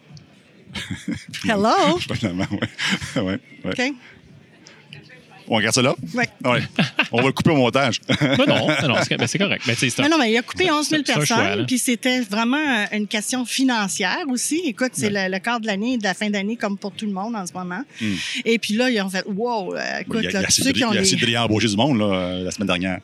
Hello? 1.47 1.97
Finalement, 1.99 2.45
ouais. 3.15 3.21
ouais, 3.21 3.39
ouais. 3.65 3.93
On 5.47 5.56
regarde 5.56 5.75
ça 5.75 5.82
là? 5.82 5.93
Oui. 6.13 6.23
Ouais. 6.45 6.62
On 7.12 7.17
va 7.21 7.27
le 7.27 7.32
couper 7.34 7.49
au 7.51 7.56
montage. 7.58 7.99
Ben 8.19 8.45
non, 8.47 8.67
non, 8.88 8.95
c'est 9.08 9.17
ben 9.17 9.27
c'est 9.27 9.38
correct. 9.38 9.63
Mais 9.67 9.73
un- 9.73 10.01
Mais 10.03 10.10
non, 10.10 10.17
mais 10.17 10.32
il 10.32 10.38
a 10.38 10.41
coupé 10.41 10.71
11 10.71 10.88
000 10.88 11.01
C'est 11.06 11.12
un 11.12 11.25
choix, 11.25 11.38
personnes, 11.38 11.65
puis 11.65 11.77
c'était 11.77 12.21
vraiment 12.21 12.58
euh, 12.58 12.86
une 12.97 13.08
question 13.08 13.45
financière 13.45 14.23
aussi. 14.29 14.62
Écoute, 14.65 14.91
c'est 14.93 15.10
le, 15.10 15.29
le 15.32 15.39
quart 15.39 15.60
de 15.60 15.67
l'année, 15.67 15.97
de 15.97 16.03
la 16.03 16.13
fin 16.13 16.29
d'année, 16.29 16.56
comme 16.56 16.77
pour 16.77 16.91
tout 16.93 17.06
le 17.06 17.12
monde 17.12 17.36
en 17.36 17.45
ce 17.45 17.53
moment. 17.53 17.82
Et 18.45 18.58
puis 18.60 18.73
là, 18.75 18.89
ils 18.89 19.01
ont 19.01 19.10
fait, 19.10 19.23
wow, 19.27 19.75
euh, 19.75 19.99
écoute, 20.01 20.19
il 20.23 20.23
y 20.23 20.27
a, 20.27 20.29
il 20.29 20.34
y 20.34 20.38
a 20.38 20.41
là, 20.41 20.49
ceux 20.49 20.63
de, 20.65 20.71
qui 20.71 20.84
ont 20.86 20.91
il 20.91 20.95
y 20.95 20.97
a 20.97 21.01
les... 21.01 21.34
de 21.34 21.38
embaucher 21.38 21.67
du 21.67 21.75
monde 21.75 21.97
là, 21.99 22.06
euh, 22.06 22.43
la 22.43 22.51
semaine 22.51 22.67
dernière. 22.67 22.99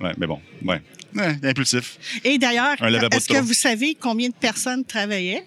Ouais, 0.00 0.12
mais 0.18 0.26
bon, 0.26 0.40
ouais. 0.64 0.80
Ouais, 1.14 1.36
impulsif. 1.44 1.98
Et 2.24 2.36
d'ailleurs, 2.36 2.74
est-ce 3.12 3.28
que 3.28 3.38
vous 3.40 3.54
savez 3.54 3.96
combien 3.98 4.28
de 4.28 4.34
personnes 4.34 4.84
travaillaient? 4.84 5.44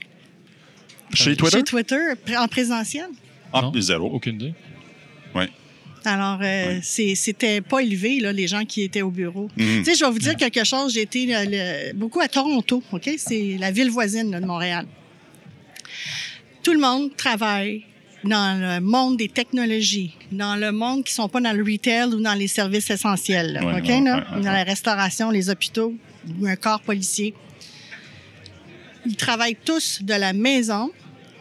Chez 1.13 1.35
Twitter? 1.35 1.57
chez 1.57 1.63
Twitter 1.63 2.01
en 2.37 2.47
présentiel? 2.47 3.07
Ah, 3.53 3.61
Non. 3.61 3.71
zéro. 3.79 4.07
Aucune 4.11 4.35
idée. 4.35 4.53
Ouais. 5.35 5.49
Alors, 6.05 6.39
euh, 6.41 6.79
c'est- 6.81 7.15
c'était 7.15 7.61
pas 7.61 7.79
élevé, 7.79 8.19
là, 8.19 8.31
les 8.31 8.47
gens 8.47 8.63
qui 8.65 8.83
étaient 8.83 9.01
au 9.01 9.11
bureau. 9.11 9.49
Mhm. 9.57 9.79
Tu 9.79 9.85
sais, 9.85 9.95
je 9.95 10.05
vais 10.05 10.11
vous 10.11 10.19
dire 10.19 10.35
quelque 10.35 10.63
chose. 10.63 10.93
J'ai 10.93 11.01
été 11.01 11.35
euh, 11.35 11.45
le- 11.47 11.93
beaucoup 11.93 12.19
à 12.21 12.27
Toronto, 12.27 12.81
OK? 12.91 13.09
C'est 13.17 13.57
la 13.59 13.71
ville 13.71 13.89
voisine 13.89 14.31
là, 14.31 14.39
de 14.39 14.45
Montréal. 14.45 14.85
Tout 16.63 16.73
le 16.73 16.79
monde 16.79 17.15
travaille 17.15 17.83
dans 18.23 18.59
le 18.59 18.81
monde 18.81 19.17
des 19.17 19.29
technologies, 19.29 20.13
dans 20.31 20.55
le 20.57 20.71
monde 20.71 21.03
qui 21.05 21.13
sont 21.13 21.29
pas 21.29 21.39
dans 21.39 21.53
le 21.53 21.63
retail 21.63 22.09
ou 22.13 22.19
dans 22.21 22.33
les 22.33 22.47
services 22.49 22.89
essentiels, 22.89 23.53
là, 23.53 23.63
Ouais, 23.65 23.79
OK? 23.79 23.87
ouais, 23.87 24.01
là? 24.01 24.17
ouais, 24.17 24.35
ouais, 24.37 24.41
dans 24.43 24.51
la 24.51 24.63
restauration, 24.63 25.31
les 25.31 25.49
hôpitaux 25.49 25.93
ou 26.39 26.45
un 26.45 26.55
corps 26.57 26.81
policier. 26.81 27.33
Ils 29.05 29.15
travaillent 29.15 29.57
tous 29.63 29.99
de 30.03 30.13
la 30.13 30.33
maison 30.33 30.91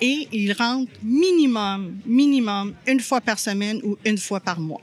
et 0.01 0.29
ils 0.33 0.53
rentrent 0.53 0.91
minimum, 1.03 1.99
minimum 2.07 2.75
une 2.87 3.01
fois 3.01 3.21
par 3.21 3.39
semaine 3.39 3.81
ou 3.83 3.97
une 4.05 4.19
fois 4.19 4.41
par 4.41 4.61
mois. 4.61 4.81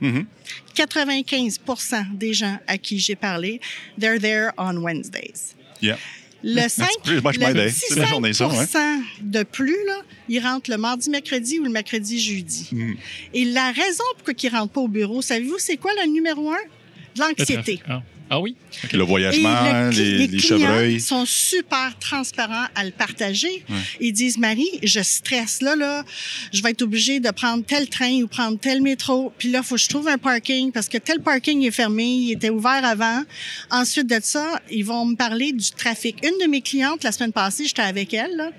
Mhm. 0.00 0.26
95% 0.74 2.04
des 2.14 2.32
gens 2.32 2.58
à 2.66 2.78
qui 2.78 2.98
j'ai 2.98 3.16
parlé, 3.16 3.60
they're 3.98 4.18
there 4.18 4.50
on 4.56 4.78
Wednesdays. 4.78 5.54
Yeah. 5.82 5.98
Le 6.42 6.68
5 6.68 6.88
pretty 7.02 7.22
much 7.22 7.38
my 7.38 7.48
le 7.48 7.54
day. 7.54 7.66
petit 7.66 7.84
C'est 7.88 7.98
la 7.98 8.06
journée, 8.06 8.32
ça, 8.32 8.48
ouais. 8.48 8.66
5 8.66 9.02
de 9.20 9.42
plus, 9.42 9.76
là, 9.86 10.00
ils 10.28 10.40
rentrent 10.40 10.70
le 10.70 10.78
mardi, 10.78 11.10
mercredi 11.10 11.58
ou 11.58 11.64
le 11.64 11.70
mercredi, 11.70 12.18
jeudi. 12.18 12.68
Mhm. 12.72 12.96
Et 13.34 13.44
la 13.44 13.72
raison 13.72 14.04
pourquoi 14.16 14.34
ils 14.42 14.50
ne 14.50 14.56
rentrent 14.58 14.72
pas 14.72 14.80
au 14.80 14.88
bureau, 14.88 15.20
savez-vous, 15.20 15.58
c'est 15.58 15.76
quoi 15.76 15.92
le 16.02 16.10
numéro 16.10 16.50
un? 16.50 16.56
De 17.14 17.20
l'anxiété. 17.20 17.78
trafic. 17.78 18.04
Ah. 18.32 18.38
Oui? 18.40 18.54
Le 18.92 19.02
voyagement, 19.02 19.48
le 19.50 19.90
cli- 19.90 19.96
les, 19.96 20.26
les 20.28 20.38
clients 20.38 20.58
chevreuils. 20.58 21.00
sont 21.00 21.26
super 21.26 21.98
transparents 21.98 22.66
à 22.76 22.84
le 22.84 22.92
partager. 22.92 23.64
Ouais. 23.68 23.76
Ils 24.00 24.12
disent, 24.12 24.38
Marie, 24.38 24.70
je 24.84 25.00
stresse 25.00 25.60
là, 25.62 25.74
là, 25.74 26.04
je 26.52 26.62
vais 26.62 26.70
être 26.70 26.82
obligée 26.82 27.18
de 27.18 27.30
prendre 27.32 27.64
tel 27.64 27.88
train 27.88 28.22
ou 28.22 28.28
prendre 28.28 28.56
tel 28.58 28.82
métro. 28.82 29.32
Puis 29.36 29.50
là, 29.50 29.58
il 29.62 29.64
faut 29.66 29.74
que 29.74 29.80
je 29.80 29.88
trouve 29.88 30.06
un 30.08 30.18
parking 30.18 30.70
parce 30.70 30.88
que 30.88 30.98
tel 30.98 31.20
parking 31.20 31.62
est 31.66 31.70
fermé, 31.72 32.04
il 32.04 32.32
était 32.32 32.50
ouvert 32.50 32.84
avant. 32.84 33.22
Ensuite 33.70 34.06
de 34.06 34.20
ça, 34.22 34.60
ils 34.70 34.84
vont 34.84 35.04
me 35.06 35.16
parler 35.16 35.52
du 35.52 35.70
trafic. 35.72 36.16
Une 36.24 36.38
de 36.44 36.48
mes 36.48 36.60
clientes, 36.62 37.02
la 37.02 37.10
semaine 37.12 37.32
passée, 37.32 37.66
j'étais 37.66 37.82
avec 37.82 38.14
elle, 38.14 38.36
là, 38.36 38.50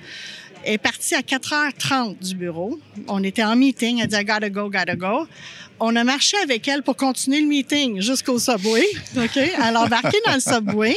est 0.65 0.77
partie 0.77 1.15
à 1.15 1.21
4h30 1.21 2.17
du 2.19 2.35
bureau. 2.35 2.79
On 3.07 3.23
était 3.23 3.43
en 3.43 3.55
meeting. 3.55 3.99
Elle 4.01 4.07
dit, 4.07 4.15
I 4.15 4.23
gotta 4.25 4.49
go, 4.49 4.69
gotta 4.69 4.95
go. 4.95 5.27
On 5.79 5.95
a 5.95 6.03
marché 6.03 6.37
avec 6.43 6.67
elle 6.67 6.83
pour 6.83 6.95
continuer 6.95 7.41
le 7.41 7.47
meeting 7.47 8.01
jusqu'au 8.01 8.37
subway. 8.39 8.83
OK? 9.17 9.37
Elle 9.37 9.75
a 9.75 9.81
embarqué 9.81 10.17
dans 10.25 10.33
le 10.35 10.39
subway. 10.39 10.95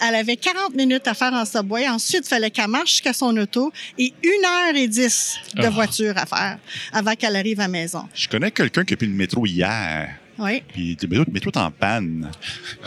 Elle 0.00 0.14
avait 0.14 0.36
40 0.36 0.74
minutes 0.74 1.06
à 1.08 1.14
faire 1.14 1.32
en 1.32 1.44
subway. 1.44 1.88
Ensuite, 1.88 2.24
il 2.24 2.28
fallait 2.28 2.50
qu'elle 2.50 2.68
marche 2.68 2.90
jusqu'à 2.92 3.12
son 3.12 3.36
auto 3.36 3.72
et 3.98 4.12
1 4.24 4.72
h 4.74 4.88
10 4.88 5.38
de 5.56 5.62
Ah. 5.64 5.70
voiture 5.70 6.12
voiture 6.12 6.18
à 6.18 6.26
faire 6.26 6.58
avant 6.92 7.14
qu'elle 7.14 7.36
arrive 7.36 7.58
à 7.60 7.64
la 7.64 7.68
maison. 7.68 8.08
Je 8.14 8.28
connais 8.28 8.50
quelqu'un 8.50 8.84
qui 8.84 8.94
a 8.94 8.96
pris 8.96 9.06
le 9.06 9.12
métro 9.14 9.44
hier. 9.46 10.16
Oui. 10.42 10.62
Puis 10.72 10.96
le 11.00 11.08
métro, 11.08 11.24
le 11.26 11.32
métro 11.32 11.50
est 11.50 11.56
en 11.58 11.70
panne. 11.70 12.30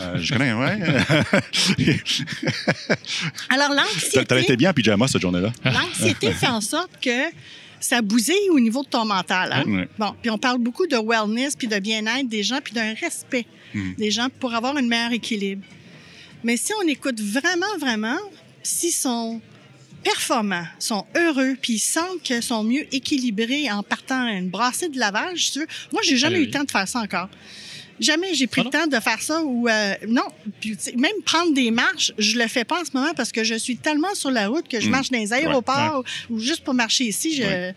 Euh, 0.00 0.18
je 0.20 0.32
connais, 0.32 0.52
ouais. 0.52 0.78
Alors, 3.48 3.70
T'as 3.70 3.76
t'as 3.76 4.22
été 4.22 4.34
l'anxiété, 4.34 4.56
bien 4.56 4.70
en 4.70 4.74
pyjama 4.74 5.08
cette 5.08 5.22
journée-là. 5.22 5.52
l'anxiété 5.64 6.32
fait 6.32 6.48
en 6.48 6.60
sorte 6.60 6.90
que 7.00 7.30
ça 7.80 8.02
bousille 8.02 8.50
au 8.52 8.60
niveau 8.60 8.82
de 8.82 8.88
ton 8.88 9.04
mental. 9.04 9.52
hein? 9.52 9.84
Bon, 9.98 10.14
puis 10.20 10.30
on 10.30 10.38
parle 10.38 10.58
beaucoup 10.58 10.86
de 10.86 10.96
wellness, 10.96 11.54
puis 11.56 11.68
de 11.68 11.78
bien-être 11.78 12.28
des 12.28 12.42
gens, 12.42 12.58
puis 12.62 12.72
d'un 12.74 12.94
respect 12.94 13.46
Mm. 13.74 13.94
des 13.98 14.10
gens 14.12 14.28
pour 14.38 14.54
avoir 14.54 14.76
un 14.76 14.82
meilleur 14.82 15.10
équilibre. 15.12 15.62
Mais 16.44 16.56
si 16.56 16.70
on 16.82 16.86
écoute 16.86 17.20
vraiment, 17.20 17.66
vraiment, 17.80 18.16
s'ils 18.62 18.92
sont 18.92 19.40
performants, 20.10 20.66
sont 20.78 21.04
heureux, 21.16 21.56
puis 21.60 21.74
ils 21.74 21.78
sentent 21.78 22.22
qu'ils 22.22 22.42
sont 22.42 22.62
mieux 22.62 22.86
équilibrés 22.94 23.70
en 23.70 23.82
partant 23.82 24.24
à 24.26 24.30
une 24.32 24.48
brassée 24.48 24.88
de 24.88 24.98
lavage, 24.98 25.46
si 25.46 25.52
tu 25.52 25.58
veux. 25.60 25.66
Moi, 25.92 26.00
j'ai 26.04 26.16
jamais 26.16 26.36
Ah 26.36 26.40
eu 26.40 26.44
le 26.46 26.50
temps 26.50 26.64
de 26.64 26.70
faire 26.70 26.86
ça 26.86 27.00
encore. 27.00 27.28
Jamais 27.98 28.34
j'ai 28.34 28.46
pris 28.46 28.60
Ah 28.60 28.64
le 28.64 28.70
temps 28.70 28.86
de 28.86 29.00
faire 29.02 29.20
ça 29.22 29.42
ou 29.42 29.68
euh, 29.68 29.94
non. 30.06 30.28
Puis, 30.60 30.76
même 30.96 31.18
prendre 31.24 31.52
des 31.54 31.70
marches, 31.70 32.12
je 32.18 32.38
le 32.38 32.46
fais 32.46 32.64
pas 32.64 32.80
en 32.82 32.84
ce 32.84 32.90
moment 32.94 33.14
parce 33.16 33.32
que 33.32 33.42
je 33.42 33.54
suis 33.54 33.78
tellement 33.78 34.14
sur 34.14 34.30
la 34.30 34.48
route 34.48 34.68
que 34.68 34.78
je 34.80 34.86
Mm. 34.88 34.90
marche 34.90 35.10
dans 35.10 35.18
les 35.18 35.32
aéroports 35.32 36.04
ou 36.30 36.38
juste 36.38 36.62
pour 36.62 36.74
marcher 36.74 37.04
ici. 37.04 37.34
Je, 37.36 37.42
Ouais. 37.42 37.74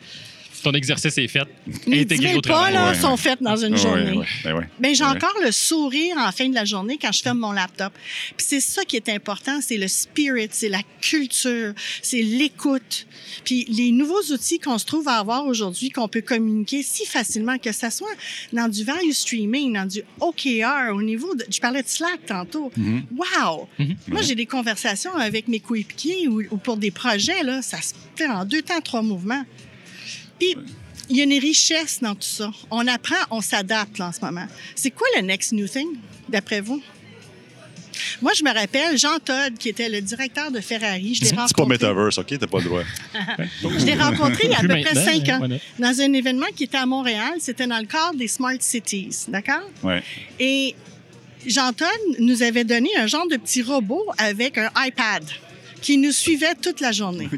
Ton 0.63 0.71
exercice 0.73 1.17
est 1.17 1.27
fait. 1.27 1.47
mes 1.87 2.01
Intégré 2.01 2.17
10 2.17 2.21
000 2.27 2.37
au 2.37 2.41
pas 2.41 2.49
travail. 2.49 2.73
là, 2.73 2.89
Ouais, 2.91 2.99
sont 2.99 3.17
faits 3.17 3.41
dans 3.41 3.55
une 3.55 3.77
journée. 3.77 4.17
ouais, 4.17 4.25
ben 4.43 4.53
ouais. 4.57 4.67
Mais 4.79 4.93
j'ai 4.95 5.03
Ouais. 5.03 5.09
encore 5.11 5.35
le 5.43 5.51
sourire 5.51 6.17
en 6.17 6.31
fin 6.31 6.49
de 6.49 6.55
la 6.55 6.65
journée 6.65 6.97
quand 7.01 7.11
je 7.11 7.21
ferme 7.21 7.39
mon 7.39 7.51
laptop. 7.51 7.93
Puis 8.37 8.45
c'est 8.49 8.59
ça 8.59 8.83
qui 8.83 8.95
est 8.95 9.09
important, 9.09 9.59
c'est 9.61 9.77
le 9.77 9.87
spirit, 9.87 10.49
c'est 10.51 10.69
la 10.69 10.81
culture, 11.01 11.73
c'est 12.01 12.21
l'écoute. 12.21 13.05
Puis 13.45 13.65
les 13.69 13.91
nouveaux 13.91 14.21
outils 14.33 14.59
qu'on 14.59 14.77
se 14.77 14.85
trouve 14.85 15.07
à 15.07 15.13
avoir 15.17 15.45
aujourd'hui, 15.45 15.89
qu'on 15.89 16.07
peut 16.07 16.21
communiquer 16.21 16.83
si 16.83 17.05
facilement, 17.05 17.57
que 17.57 17.71
ça 17.71 17.89
soit 17.91 18.07
dans 18.53 18.67
du 18.67 18.83
value 18.83 19.11
streaming, 19.11 19.73
dans 19.73 19.85
du 19.85 20.01
OKR, 20.19 20.93
au 20.93 21.01
niveau 21.01 21.33
de... 21.35 21.45
Je 21.49 21.59
parlais 21.59 21.83
de 21.83 21.87
Slack 21.87 22.25
tantôt. 22.27 22.71
Mhm. 22.75 23.03
Wow! 23.17 23.67
Mhm. 23.79 23.95
Moi, 24.09 24.21
j'ai 24.21 24.35
des 24.35 24.45
conversations 24.45 25.13
avec 25.15 25.47
mes 25.47 25.59
coéquipiers 25.59 26.27
ou, 26.27 26.41
ou 26.51 26.57
pour 26.57 26.77
des 26.77 26.91
projets, 26.91 27.43
là, 27.43 27.61
ça 27.61 27.81
se 27.81 27.93
fait 28.15 28.27
en 28.27 28.45
deux 28.45 28.61
temps, 28.61 28.81
trois 28.81 29.01
mouvements. 29.01 29.43
Puis, 30.39 30.55
il 31.09 31.17
y 31.17 31.21
a 31.21 31.23
une 31.23 31.39
richesse 31.39 31.99
dans 32.01 32.13
tout 32.15 32.21
ça. 32.21 32.51
On 32.69 32.85
apprend, 32.87 33.15
on 33.31 33.41
s'adapte 33.41 33.97
là, 33.97 34.07
en 34.07 34.11
ce 34.11 34.21
moment. 34.21 34.45
C'est 34.75 34.91
quoi 34.91 35.07
le 35.15 35.21
next 35.21 35.51
new 35.51 35.67
thing, 35.67 35.87
d'après 36.27 36.61
vous? 36.61 36.81
Moi, 38.21 38.31
je 38.33 38.43
me 38.43 38.53
rappelle 38.53 38.97
Jean 38.97 39.17
Todd, 39.19 39.57
qui 39.57 39.69
était 39.69 39.89
le 39.89 40.01
directeur 40.01 40.51
de 40.51 40.59
Ferrari. 40.61 41.15
Je 41.15 41.21
l'ai 41.21 41.27
C'est 41.29 41.35
pas 41.35 41.45
rencontré, 41.45 41.73
Metaverse, 41.73 42.17
OK? 42.17 42.39
T'as 42.39 42.47
pas 42.47 42.59
le 42.59 42.63
droit. 42.63 42.83
je 43.61 43.85
l'ai 43.85 43.95
rencontré 43.95 44.45
il 44.45 44.51
y 44.51 44.53
a 44.53 44.59
à 44.59 44.61
peu 44.61 44.67
près 44.67 44.95
cinq 44.95 45.27
ans 45.29 45.47
dans 45.77 46.01
un 46.01 46.13
événement 46.13 46.47
qui 46.55 46.65
était 46.65 46.77
à 46.77 46.85
Montréal. 46.85 47.33
C'était 47.39 47.67
dans 47.67 47.79
le 47.79 47.85
cadre 47.85 48.15
des 48.15 48.27
Smart 48.27 48.55
Cities, 48.59 49.25
d'accord? 49.27 49.63
Ouais. 49.83 50.01
Et 50.39 50.75
Jean 51.45 51.73
Todd 51.73 51.87
nous 52.19 52.43
avait 52.43 52.63
donné 52.63 52.89
un 52.97 53.07
genre 53.07 53.27
de 53.27 53.37
petit 53.37 53.61
robot 53.61 54.05
avec 54.17 54.57
un 54.57 54.71
iPad 54.77 55.23
qui 55.81 55.97
nous 55.97 56.11
suivait 56.11 56.55
toute 56.55 56.81
la 56.81 56.91
journée. 56.91 57.29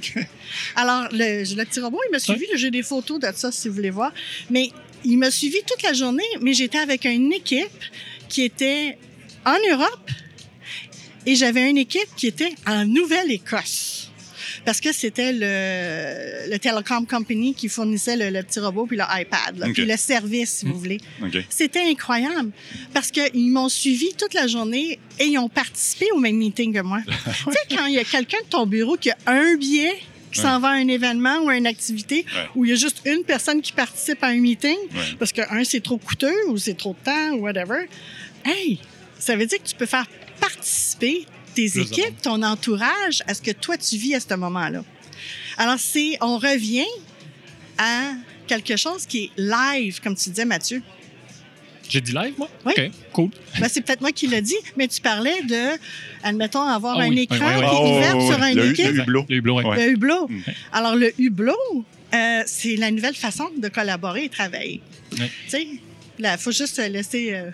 Alors, 0.75 1.07
le, 1.11 1.43
le 1.55 1.65
petit 1.65 1.79
robot, 1.79 1.99
il 2.07 2.11
m'a 2.11 2.19
suivi. 2.19 2.45
J'ai 2.55 2.71
des 2.71 2.83
photos 2.83 3.19
de 3.19 3.27
ça, 3.35 3.51
si 3.51 3.67
vous 3.67 3.75
voulez 3.75 3.89
voir. 3.89 4.11
Mais 4.49 4.71
il 5.03 5.17
m'a 5.17 5.31
suivi 5.31 5.57
toute 5.65 5.81
la 5.83 5.93
journée, 5.93 6.23
mais 6.41 6.53
j'étais 6.53 6.77
avec 6.77 7.05
une 7.05 7.33
équipe 7.33 7.67
qui 8.29 8.43
était 8.43 8.97
en 9.45 9.57
Europe 9.71 10.11
et 11.25 11.35
j'avais 11.35 11.69
une 11.69 11.77
équipe 11.77 12.09
qui 12.15 12.27
était 12.27 12.53
en 12.67 12.85
Nouvelle-Écosse. 12.85 14.10
Parce 14.65 14.79
que 14.81 14.91
c'était 14.93 15.33
le, 15.33 16.51
le 16.51 16.57
Telecom 16.59 17.05
Company 17.05 17.53
qui 17.53 17.69
fournissait 17.69 18.15
le, 18.17 18.29
le 18.29 18.43
petit 18.43 18.59
robot 18.59 18.85
puis 18.85 18.97
le 18.97 19.03
iPad, 19.09 19.57
là, 19.57 19.67
puis 19.73 19.85
le 19.85 19.97
service, 19.97 20.49
si 20.59 20.65
vous 20.65 20.77
voulez. 20.77 20.99
OK. 21.23 21.37
C'était 21.49 21.81
incroyable 21.89 22.51
parce 22.93 23.11
qu'ils 23.11 23.51
m'ont 23.51 23.69
suivi 23.69 24.13
toute 24.17 24.33
la 24.33 24.47
journée 24.47 24.99
et 25.19 25.25
ils 25.25 25.37
ont 25.37 25.49
participé 25.49 26.05
au 26.13 26.19
même 26.19 26.37
meeting 26.37 26.73
que 26.73 26.81
moi. 26.81 26.99
tu 27.05 27.51
sais, 27.51 27.75
quand 27.75 27.85
il 27.85 27.95
y 27.95 27.99
a 27.99 28.03
quelqu'un 28.03 28.39
de 28.43 28.49
ton 28.49 28.65
bureau 28.65 28.95
qui 28.97 29.09
a 29.11 29.17
un 29.27 29.55
billet 29.55 29.93
qui 30.31 30.39
s'en 30.39 30.59
va 30.61 30.69
à 30.69 30.73
un 30.75 30.87
événement 30.87 31.39
ou 31.43 31.49
à 31.49 31.57
une 31.57 31.67
activité 31.67 32.25
Ouais. 32.33 32.47
où 32.55 32.63
il 32.63 32.69
y 32.69 32.71
a 32.71 32.75
juste 32.77 33.01
une 33.05 33.23
personne 33.25 33.61
qui 33.61 33.73
participe 33.73 34.23
à 34.23 34.27
un 34.27 34.37
meeting 34.39 34.77
Ouais. 34.93 34.99
parce 35.19 35.33
que, 35.33 35.41
un, 35.53 35.63
c'est 35.65 35.81
trop 35.81 35.97
coûteux 35.97 36.33
ou 36.47 36.57
c'est 36.57 36.77
trop 36.77 36.95
de 36.97 37.03
temps 37.03 37.31
ou 37.33 37.41
whatever. 37.41 37.87
Hey, 38.45 38.79
ça 39.19 39.35
veut 39.35 39.45
dire 39.45 39.57
que 39.61 39.67
tu 39.67 39.75
peux 39.75 39.85
faire 39.85 40.05
participer 40.39 41.25
tes 41.55 41.79
équipes, 41.79 42.21
ton 42.21 42.41
entourage 42.43 43.23
à 43.27 43.33
ce 43.33 43.41
que 43.41 43.51
toi, 43.51 43.77
tu 43.77 43.97
vis 43.97 44.15
à 44.15 44.19
ce 44.19 44.33
moment-là. 44.35 44.83
Alors, 45.57 45.77
c'est, 45.79 46.17
on 46.21 46.37
revient 46.37 46.85
à 47.77 48.11
quelque 48.47 48.75
chose 48.75 49.05
qui 49.05 49.25
est 49.25 49.31
live, 49.37 49.99
comme 50.01 50.15
tu 50.15 50.29
disais, 50.29 50.45
Mathieu. 50.45 50.81
J'ai 51.89 51.99
dit 52.01 52.13
live, 52.13 52.33
moi? 52.37 52.47
Oui. 52.65 52.73
OK, 52.77 52.91
cool. 53.11 53.29
Ben, 53.59 53.67
c'est 53.69 53.81
peut-être 53.81 53.99
moi 54.01 54.11
qui 54.13 54.25
l'ai 54.27 54.41
dit, 54.41 54.55
mais 54.77 54.87
tu 54.87 55.01
parlais 55.01 55.41
de, 55.43 55.77
admettons, 56.23 56.61
avoir 56.61 56.97
Ah 56.97 57.03
un 57.03 57.09
oui, 57.09 57.19
écran 57.19 57.37
oui, 57.39 57.53
oui, 57.57 57.63
oui. 57.63 57.69
qui 57.69 57.75
est 57.75 57.79
Oh, 57.79 57.97
ouvert 57.97 58.17
oui, 58.17 58.27
sur 58.27 58.37
oui. 58.39 58.43
un 58.45 58.53
Le- 58.53 58.71
équipe. 58.71 58.85
le 58.85 58.99
hublot. 59.01 59.25
Le 59.27 59.35
hublot. 59.35 60.27
Le. 60.29 60.33
Mm. 60.35 60.43
Alors, 60.71 60.95
le 60.95 61.13
hublot, 61.19 61.85
euh, 62.13 62.43
c'est 62.45 62.77
la 62.77 62.91
nouvelle 62.91 63.15
façon 63.15 63.49
de 63.57 63.67
collaborer 63.67 64.25
et 64.25 64.29
travailler. 64.29 64.81
Tu 65.11 65.17
sais, 65.49 65.67
il 66.29 66.37
faut 66.37 66.51
juste 66.51 66.77
laisser... 66.77 67.33
euh, 67.33 67.51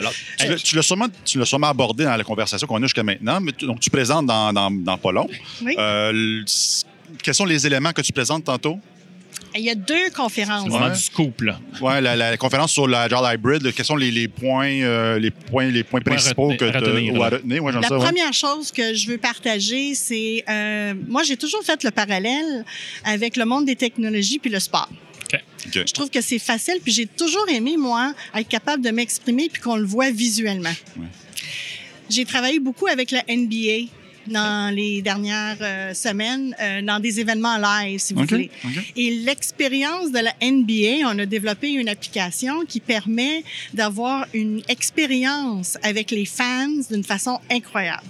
Alors, 0.00 0.12
tu 0.62 0.76
l'as- 0.76 0.82
sûrement, 0.82 1.68
abordé 1.68 2.04
dans 2.04 2.16
la 2.16 2.24
conversation 2.24 2.66
qu'on 2.66 2.78
a 2.82 2.86
jusqu'à 2.86 3.02
maintenant, 3.02 3.40
mais 3.40 3.52
tu, 3.52 3.66
donc 3.66 3.80
tu 3.80 3.90
présentes 3.90 4.26
dans, 4.26 4.52
dans, 4.52 4.70
dans 4.70 4.98
pas 4.98 5.12
long. 5.12 5.28
Oui. 5.62 5.74
Euh, 5.78 6.42
quels 7.22 7.34
sont 7.34 7.44
les 7.44 7.66
éléments 7.66 7.92
que 7.92 8.02
tu 8.02 8.12
présentes 8.12 8.44
tantôt? 8.44 8.78
Il 9.58 9.62
y 9.64 9.70
a 9.70 9.74
deux 9.74 10.10
conférences. 10.14 10.64
C'est 10.64 10.68
vraiment 10.70 10.86
Ouais. 10.88 10.92
du 10.92 11.00
scoop, 11.00 11.40
là. 11.40 11.58
Ouais, 11.80 12.00
la, 12.02 12.14
la 12.14 12.36
conférence 12.36 12.72
sur 12.72 12.86
l'Agile 12.86 13.16
Hybrid, 13.22 13.62
là, 13.62 13.72
quels 13.72 13.86
sont 13.86 13.96
les, 13.96 14.10
les 14.10 14.28
points, 14.28 14.68
euh, 14.82 15.18
les 15.18 15.30
points, 15.30 15.66
les 15.70 15.82
points 15.82 16.00
principaux 16.00 16.50
retenir- 16.50 16.72
que 16.72 16.78
retenir, 16.78 17.14
ou 17.14 17.22
à 17.22 17.28
retenir? 17.30 17.64
Ouais, 17.64 17.72
La 17.72 17.82
ça, 17.82 17.96
ouais. 17.96 18.04
première 18.04 18.32
chose 18.34 18.70
que 18.70 18.92
je 18.94 19.06
veux 19.08 19.16
partager, 19.18 19.94
c'est... 19.94 20.44
euh, 20.48 20.92
moi, 21.08 21.22
j'ai 21.22 21.36
toujours 21.38 21.62
fait 21.64 21.82
le 21.84 21.90
parallèle 21.90 22.64
avec 23.04 23.36
le 23.36 23.44
monde 23.46 23.64
des 23.64 23.76
technologies 23.76 24.38
puis 24.38 24.50
le 24.50 24.60
sport. 24.60 24.90
Je 25.72 25.92
trouve 25.92 26.10
que 26.10 26.20
c'est 26.20 26.38
facile, 26.38 26.76
puis 26.82 26.92
j'ai 26.92 27.06
toujours 27.06 27.48
aimé, 27.48 27.76
moi, 27.76 28.14
être 28.34 28.48
capable 28.48 28.82
de 28.82 28.90
m'exprimer 28.90 29.48
puis 29.50 29.60
qu'on 29.62 29.76
le 29.76 29.86
voit 29.86 30.10
visuellement. 30.10 30.74
Ouais. 30.96 31.06
J'ai 32.08 32.24
travaillé 32.24 32.60
beaucoup 32.60 32.86
avec 32.86 33.10
la 33.10 33.22
NBA 33.28 33.90
dans 34.28 34.74
les 34.74 35.02
dernières 35.02 35.56
euh, 35.60 35.94
semaines, 35.94 36.54
euh, 36.60 36.82
dans 36.82 37.00
des 37.00 37.20
événements 37.20 37.58
live, 37.58 38.00
si 38.00 38.14
vous 38.14 38.24
voulez. 38.24 38.50
Et 38.96 39.10
l'expérience 39.10 40.10
de 40.10 40.18
la 40.18 40.34
NBA, 40.42 41.08
on 41.08 41.18
a 41.18 41.26
développé 41.26 41.70
une 41.70 41.88
application 41.88 42.64
qui 42.64 42.80
permet 42.80 43.44
d'avoir 43.74 44.26
une 44.34 44.62
expérience 44.68 45.78
avec 45.82 46.10
les 46.10 46.26
fans 46.26 46.80
d'une 46.90 47.04
façon 47.04 47.40
incroyable. 47.50 48.02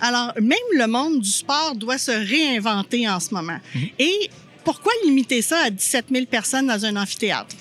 Alors, 0.00 0.32
même 0.40 0.58
le 0.76 0.86
monde 0.86 1.20
du 1.20 1.30
sport 1.30 1.74
doit 1.76 1.98
se 1.98 2.10
réinventer 2.10 3.08
en 3.08 3.20
ce 3.20 3.32
moment. 3.34 3.58
Mhm. 3.74 3.88
Et 3.98 4.30
pourquoi 4.64 4.92
limiter 5.04 5.42
ça 5.42 5.58
à 5.60 5.70
17 5.70 6.06
000 6.10 6.26
personnes 6.26 6.66
dans 6.66 6.84
un 6.84 6.96
amphithéâtre? 6.96 7.54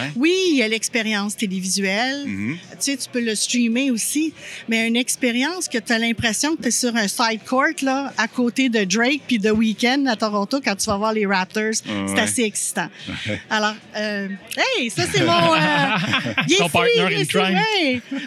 Ouais. 0.00 0.10
Oui, 0.16 0.34
il 0.52 0.56
y 0.56 0.62
a 0.62 0.68
l'expérience 0.68 1.36
télévisuelle. 1.36 2.24
Mhm. 2.26 2.56
Tu 2.72 2.76
sais, 2.80 2.96
tu 2.96 3.08
peux 3.10 3.20
le 3.20 3.34
streamer 3.34 3.90
aussi, 3.90 4.32
mais 4.68 4.86
une 4.88 4.96
expérience 4.96 5.68
que 5.68 5.78
tu 5.78 5.92
as 5.92 5.98
l'impression 5.98 6.56
que 6.56 6.62
tu 6.62 6.68
es 6.68 6.70
sur 6.70 6.94
un 6.96 7.08
side 7.08 7.40
court 7.48 7.60
là, 7.82 8.12
à 8.16 8.28
côté 8.28 8.68
de 8.68 8.84
Drake 8.84 9.22
puis 9.26 9.38
de 9.38 9.50
Weeknd 9.50 10.06
à 10.06 10.16
Toronto 10.16 10.60
quand 10.64 10.74
tu 10.76 10.86
vas 10.86 10.96
voir 10.96 11.12
les 11.12 11.26
Raptors. 11.26 11.74
C'est 11.74 11.90
Ouais. 11.90 12.20
assez 12.20 12.42
excitant. 12.42 12.88
Alors, 13.48 13.74
euh, 13.96 14.28
hey, 14.78 14.90
ça 14.90 15.02
c'est 15.12 15.24
mon... 15.24 15.54
Euh, 15.54 15.58
est 17.10 17.30
Ton. 17.30 17.40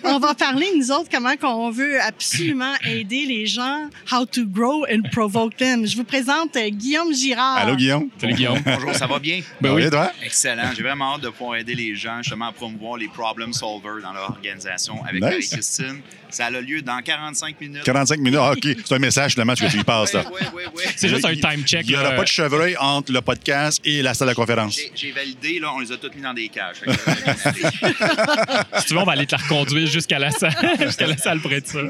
On 0.04 0.20
va 0.20 0.34
parler, 0.34 0.68
nous 0.76 0.92
autres, 0.92 1.10
comment 1.12 1.36
qu'on 1.38 1.70
veut 1.72 2.00
absolument 2.02 2.74
aider 2.86 3.26
les 3.26 3.46
gens, 3.46 3.90
how 4.12 4.26
to 4.26 4.46
grow 4.46 4.86
and 4.92 5.02
provoke 5.12 5.56
them. 5.58 5.86
Je 5.86 5.96
vous 5.96 6.04
présente 6.04 6.56
euh, 6.56 6.70
Guillaume 6.70 7.14
Girard. 7.14 7.58
Allô, 7.58 7.76
Guillaume? 7.76 8.10
Salut, 8.20 8.34
Guillaume. 8.34 8.60
Bonjour, 8.66 8.94
ça 8.96 9.08
va 9.08 9.20
bien? 9.20 9.42
Ben 9.62 9.70
Ça 9.70 9.76
va 9.76 9.82
oui. 9.84 9.90
toi? 9.90 10.12
Excellent. 10.24 10.70
J'ai 10.76 10.84
vraiment 10.84 11.16
hâte 11.16 11.22
de 11.22 11.30
pouvoir 11.30 11.43
pour 11.44 11.56
aider 11.58 11.76
les 11.76 11.94
gens 11.94 12.20
justement 12.22 12.48
à 12.48 12.52
promouvoir 12.54 12.96
les 12.98 13.10
problem 13.10 13.52
solvers 13.52 14.02
dans 14.02 14.14
leur 14.14 14.30
organisation 14.30 15.04
avec 15.04 15.16
Nice. 15.16 15.22
Marie-Christine. 15.22 16.02
Ça 16.30 16.46
a 16.46 16.50
lieu 16.50 16.82
dans 16.82 17.00
45 17.02 17.60
minutes. 17.62 17.84
45 17.84 18.20
minutes. 18.20 18.40
Ah, 18.42 18.54
OK. 18.54 18.66
C'est 18.86 18.96
un 18.96 19.00
message, 19.00 19.34
finalement, 19.34 19.54
que 19.54 19.70
tu 19.70 19.78
y 19.78 19.84
passes. 19.84 20.14
là. 20.14 20.24
Oui, 20.32 20.40
oui, 20.56 20.64
oui. 20.74 20.84
C'est 20.96 21.10
juste 21.10 21.26
un 21.26 21.36
time 21.36 21.64
check. 21.66 21.82
Il 21.86 21.90
n'y 21.92 21.96
aura 21.98 22.12
pas 22.12 22.24
de 22.24 22.28
chevreuil 22.28 22.76
entre 22.80 23.12
le 23.12 23.22
podcast 23.22 23.80
et 23.86 24.02
la 24.02 24.14
salle 24.14 24.30
de 24.30 24.34
conférence. 24.34 24.80
J'ai- 24.96 25.12
validé, 25.12 25.60
là, 25.60 25.72
on 25.76 25.80
les 25.80 25.92
a 25.92 25.98
tous 25.98 26.10
mis 26.16 26.22
dans 26.22 26.34
des 26.34 26.48
cages. 26.50 26.80
Que, 26.82 26.90
Si 28.80 28.86
tu 28.88 28.94
veux, 28.94 29.00
on 29.02 29.04
va 29.04 29.12
aller 29.12 29.28
te 29.28 29.36
la 29.36 29.42
reconduire 29.44 29.86
jusqu'à 29.88 30.18
la 30.18 30.32
salle, 30.32 30.56
jusqu'à 30.80 31.06
la 31.08 31.18
salle 31.18 31.40
près 31.40 31.62
de 31.62 31.68
ça. 31.68 31.80
Euh, 31.80 31.90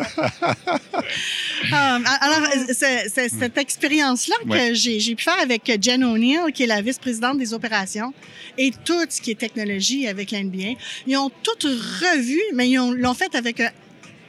alors, 1.71 2.47
c'est- 2.73 3.07
c'est 3.13 3.29
cette 3.29 3.57
expérience-là 3.57 4.35
que 4.43 4.49
Ouais. 4.49 4.75
j'ai 4.75 4.99
j'ai 4.99 5.15
pu 5.15 5.23
faire 5.23 5.39
avec 5.39 5.71
Jen 5.81 6.03
O'Neill, 6.03 6.51
qui 6.53 6.63
est 6.63 6.67
la 6.67 6.81
vice-présidente 6.81 7.37
des 7.37 7.53
opérations, 7.53 8.13
et 8.57 8.71
tout 8.83 9.05
ce 9.09 9.21
qui 9.21 9.31
est 9.31 9.42
technologie 9.45 10.07
avec 10.07 10.31
l'NBA. 10.31 10.71
Ils 11.07 11.17
ont 11.17 11.29
tout 11.45 11.67
revu, 12.05 12.39
mais 12.53 12.65
ils 12.69 12.79
ont- 12.79 12.91
l'ont 13.03 13.13
fait 13.23 13.33
avec 13.35 13.59
un, 13.59 13.71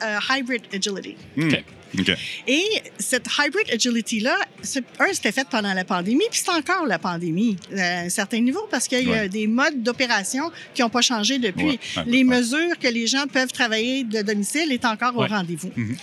un 0.00 0.18
hybrid 0.30 0.62
agility. 0.72 1.14
OK. 1.38 1.64
OK. 2.00 2.10
Et 2.48 2.64
cette 2.98 3.26
hybrid 3.38 3.68
agility-là, 3.72 4.36
c'est- 4.62 4.82
un, 4.98 5.12
c'était 5.12 5.30
fait 5.38 5.46
pendant 5.48 5.72
la 5.72 5.84
pandémie, 5.84 6.24
puis 6.32 6.40
c'est 6.44 6.50
encore 6.50 6.84
la 6.86 6.98
pandémie 6.98 7.56
à 7.76 8.00
un 8.00 8.08
certain 8.08 8.40
niveau 8.40 8.62
parce 8.72 8.88
qu'il 8.88 9.06
y 9.08 9.12
a 9.12 9.22
Ouais. 9.22 9.28
des 9.28 9.46
modes 9.46 9.80
d'opération 9.86 10.50
qui 10.74 10.82
n'ont 10.82 10.90
pas 10.90 11.02
changé 11.02 11.38
depuis. 11.38 11.64
Ouais, 11.74 11.78
ouais, 11.98 12.02
Les 12.14 12.24
ouais. 12.24 12.34
mesures 12.36 12.76
que 12.82 12.88
les 12.88 13.06
gens 13.06 13.26
peuvent 13.32 13.52
travailler 13.52 14.02
de 14.02 14.22
domicile 14.22 14.72
est 14.72 14.84
encore 14.84 15.14
Ouais. 15.16 15.26
au 15.26 15.28
rendez-vous. 15.28 15.70
Mhm. 15.76 15.96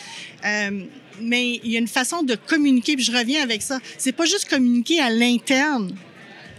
Euh, 0.45 0.71
mais 1.19 1.59
il 1.65 1.71
y 1.71 1.75
a 1.75 1.79
une 1.79 1.89
façon 1.99 2.23
de 2.23 2.35
communiquer, 2.35 2.95
puis 2.95 3.03
je 3.03 3.11
reviens 3.11 3.43
avec 3.43 3.61
ça. 3.61 3.77
C'est 3.97 4.13
pas 4.13 4.25
juste 4.25 4.47
communiquer 4.49 5.01
à 5.01 5.09
l'interne. 5.09 5.91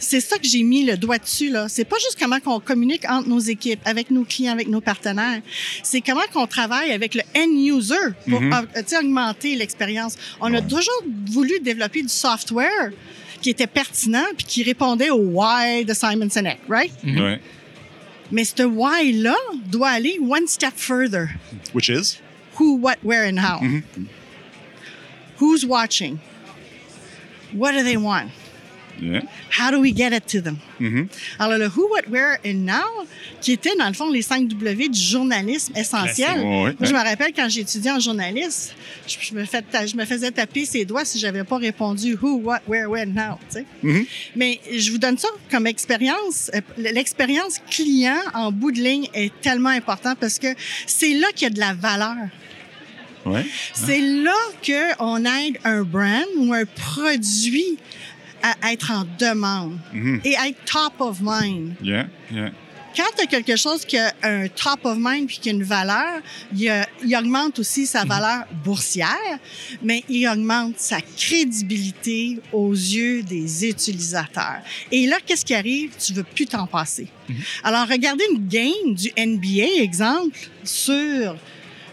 C'est 0.02 0.20
ça 0.20 0.36
que 0.36 0.46
j'ai 0.46 0.64
mis 0.64 0.84
le 0.84 0.96
doigt 0.96 1.18
dessus 1.18 1.48
là. 1.48 1.68
C'est 1.68 1.84
pas 1.84 1.96
juste 1.98 2.18
comment 2.18 2.40
qu'on 2.40 2.58
communique 2.58 3.08
entre 3.08 3.28
nos 3.28 3.38
équipes, 3.38 3.78
avec 3.84 4.10
nos 4.10 4.24
clients, 4.24 4.52
avec 4.52 4.66
nos 4.66 4.80
partenaires. 4.80 5.40
C'est 5.84 6.00
comment 6.00 6.26
qu'on 6.32 6.48
travaille 6.48 6.90
avec 6.90 7.14
le 7.14 7.22
end 7.36 7.76
user 7.78 7.94
pour 8.28 8.40
sais, 8.84 8.98
augmenter 8.98 9.54
l'expérience. 9.54 10.16
On 10.40 10.52
a 10.54 10.60
toujours 10.60 11.02
voulu 11.30 11.60
développer 11.60 12.02
du 12.02 12.08
software 12.08 12.90
qui 13.40 13.50
était 13.50 13.68
pertinent 13.68 14.26
puis 14.36 14.44
qui 14.44 14.62
répondait 14.64 15.10
au 15.10 15.18
why 15.20 15.84
de 15.84 15.94
Simon 15.94 16.28
Sinek, 16.28 16.58
right? 16.68 16.92
Mhm. 17.04 17.20
Ouais. 17.20 17.40
Mais 18.32 18.44
ce 18.44 18.64
why 18.64 19.12
là 19.12 19.36
doit 19.70 19.90
aller 19.90 20.18
one 20.20 20.48
step 20.48 20.74
further. 20.76 21.28
Which 21.74 21.88
is? 21.88 22.18
Who, 22.58 22.76
what, 22.76 22.96
where, 23.04 23.24
and 23.28 23.38
how. 23.38 23.60
Mhm. 23.62 23.82
Who's 25.40 25.64
watching? 25.64 26.18
What 27.54 27.72
do 27.72 27.84
they 27.84 27.96
want? 27.96 28.30
Yeah. 29.04 29.22
How 29.58 29.72
do 29.72 29.80
we 29.80 29.92
get 29.92 30.12
it 30.12 30.26
to 30.28 30.40
them? 30.40 30.58
Mhm. 30.78 31.08
Alors, 31.40 31.58
le 31.58 31.66
who, 31.66 31.88
what, 31.90 32.02
where, 32.08 32.38
and 32.46 32.64
now, 32.64 33.04
qui 33.40 33.50
était 33.52 33.74
dans 33.76 33.88
le 33.88 33.94
fond 33.94 34.08
les 34.10 34.22
5 34.22 34.46
W 34.46 34.88
du 34.88 35.00
journalisme 35.00 35.72
essentiel. 35.76 36.40
Moi, 36.40 36.70
je 36.80 36.92
me 36.92 36.98
rappelle 37.02 37.32
quand 37.34 37.48
étudié 37.48 37.90
en 37.90 37.98
journalisme, 37.98 38.72
je, 39.08 39.16
je 39.20 39.34
me, 39.34 39.44
fait- 39.44 39.64
je 39.86 39.96
me 39.96 40.04
faisais 40.04 40.30
taper 40.30 40.64
ses 40.64 40.84
doigts 40.84 41.04
si 41.04 41.18
j'avais 41.18 41.42
pas 41.42 41.56
répondu 41.58 42.16
who, 42.22 42.40
what, 42.44 42.60
where, 42.68 42.88
when, 42.88 43.12
tu 43.50 43.58
sais. 43.58 43.64
Mhm. 43.82 44.06
Mais 44.36 44.60
je 44.72 44.92
vous 44.92 44.98
donne 44.98 45.18
ça 45.18 45.28
comme 45.50 45.66
expérience. 45.66 46.50
Euh, 46.54 46.60
L'expérience 46.78 47.58
client 47.70 48.20
en 48.34 48.52
bout 48.52 48.70
de 48.70 48.80
ligne 48.80 49.08
est 49.14 49.32
tellement 49.40 49.70
important 49.70 50.14
parce 50.20 50.38
que 50.38 50.48
c'est 50.86 51.14
là 51.14 51.26
qu'il 51.34 51.42
y 51.48 51.50
a 51.50 51.50
de 51.50 51.58
la 51.58 51.74
valeur. 51.74 52.28
Ouais. 53.24 53.44
C'est 53.72 54.00
là 54.00 54.34
qu'on 54.64 55.24
aide 55.24 55.58
un 55.64 55.82
brand 55.82 56.24
ou 56.38 56.52
un 56.52 56.64
produit 56.64 57.78
à 58.42 58.72
être 58.72 58.90
en 58.90 59.04
demande 59.18 59.78
Mhm. 59.92 60.20
et 60.24 60.36
à 60.36 60.48
être 60.48 60.64
top 60.64 61.00
of 61.00 61.18
mind. 61.22 61.74
Yeah. 61.82 62.08
Yeah. 62.30 62.50
Quand 62.94 63.04
tu 63.16 63.22
as 63.24 63.26
quelque 63.26 63.56
chose 63.56 63.86
qui 63.86 63.96
a 63.96 64.12
un 64.22 64.48
top 64.48 64.84
of 64.84 64.98
mind 64.98 65.26
puis 65.26 65.38
qui 65.38 65.48
a 65.48 65.52
une 65.52 65.62
valeur, 65.62 66.20
il, 66.54 66.68
a- 66.68 66.86
il 67.02 67.16
augmente 67.16 67.58
aussi 67.58 67.86
sa 67.86 68.04
valeur 68.04 68.44
boursière, 68.62 69.38
mais 69.82 70.04
il 70.10 70.28
augmente 70.28 70.78
sa 70.78 71.00
crédibilité 71.00 72.38
aux 72.52 72.72
yeux 72.72 73.22
des 73.22 73.66
utilisateurs. 73.66 74.60
Et 74.90 75.06
là, 75.06 75.16
qu'est-ce 75.24 75.44
qui 75.44 75.54
arrive? 75.54 75.92
Tu 75.98 76.12
veux 76.12 76.22
plus 76.22 76.44
t'en 76.46 76.66
passer. 76.66 77.08
Alors, 77.64 77.88
regardez 77.88 78.24
une 78.30 78.46
game 78.46 78.94
du 78.94 79.10
NBA, 79.16 79.80
exemple, 79.82 80.38
sur 80.62 81.36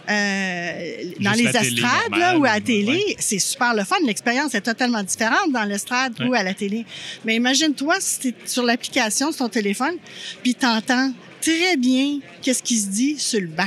dans 0.09 1.33
Juste 1.33 1.53
les 1.53 1.67
estrades 1.67 2.09
normale, 2.11 2.19
là, 2.19 2.37
ou 2.37 2.43
à 2.45 2.47
la 2.47 2.53
ouais. 2.55 2.61
télé, 2.61 3.15
c'est 3.19 3.39
super 3.39 3.73
le 3.73 3.83
fun. 3.83 3.95
L'expérience 4.05 4.55
est 4.55 4.61
totalement 4.61 5.03
différente 5.03 5.51
dans 5.51 5.63
l'estrade 5.63 6.13
ou 6.27 6.33
à 6.33 6.43
la 6.43 6.53
télé. 6.53 6.85
Mais 7.25 7.35
imagine-toi 7.35 7.95
si 7.99 8.19
tu 8.19 8.27
es 8.29 8.33
sur 8.45 8.63
l'application, 8.63 9.31
sur 9.31 9.45
ton 9.45 9.49
téléphone, 9.49 9.95
puis 10.43 10.55
tu 10.55 10.65
entends 10.65 11.11
très 11.41 11.77
bien 11.77 12.19
qu'est-ce 12.41 12.61
qui 12.61 12.77
se 12.77 12.87
dit 12.89 13.17
sur 13.17 13.39
le 13.39 13.47
banc, 13.47 13.63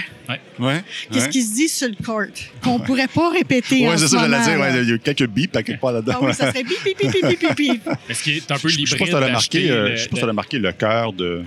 Ouais. 0.58 0.82
qu'est-ce 1.10 1.24
ouais. 1.24 1.30
qui 1.30 1.42
se 1.42 1.54
dit 1.54 1.68
sur 1.68 1.88
le 1.88 1.94
court, 2.04 2.22
qu'on 2.62 2.78
pourrait 2.80 3.08
pas 3.08 3.30
répéter 3.30 3.86
Ouais, 3.86 3.94
en 3.94 3.96
c'est 3.96 4.04
ce 4.04 4.10
ça, 4.16 4.18
j'allais 4.28 4.44
dire. 4.44 4.60
ouais, 4.60 4.82
Il 4.82 4.90
y 4.90 4.92
a 4.92 4.98
quelques 4.98 5.26
bips 5.26 5.56
à 5.56 5.62
quelque 5.62 5.80
part 5.80 5.92
là-dedans. 5.92 6.12
Ah 6.16 6.24
oui, 6.24 6.34
ça 6.34 6.48
serait 6.50 6.64
bip, 6.64 6.84
bip, 6.84 6.98
bip, 6.98 7.10
bip, 7.12 7.26
bip, 7.28 7.40
bip, 7.40 7.56
bip. 7.56 7.88
Mais 8.08 8.14
ce 8.14 8.22
qui 8.22 8.32
est 8.36 8.50
un 8.50 8.58
peu 8.58 8.68
Je 8.68 8.78
je 8.78 8.84
sais 8.86 8.96
pas 8.96 9.04
si 9.06 9.10
tu 9.10 9.16
as 9.16 9.20
remarqué, 9.20 9.70
euh, 9.70 9.88
le- 9.88 9.96
je 9.96 10.02
sais 10.02 10.08
pas 10.08 10.16
si 10.16 10.20
le- 10.20 10.20
t'as 10.20 10.26
remarqué 10.26 10.58
le 10.58 10.72
cœur 10.72 11.12
de? 11.12 11.44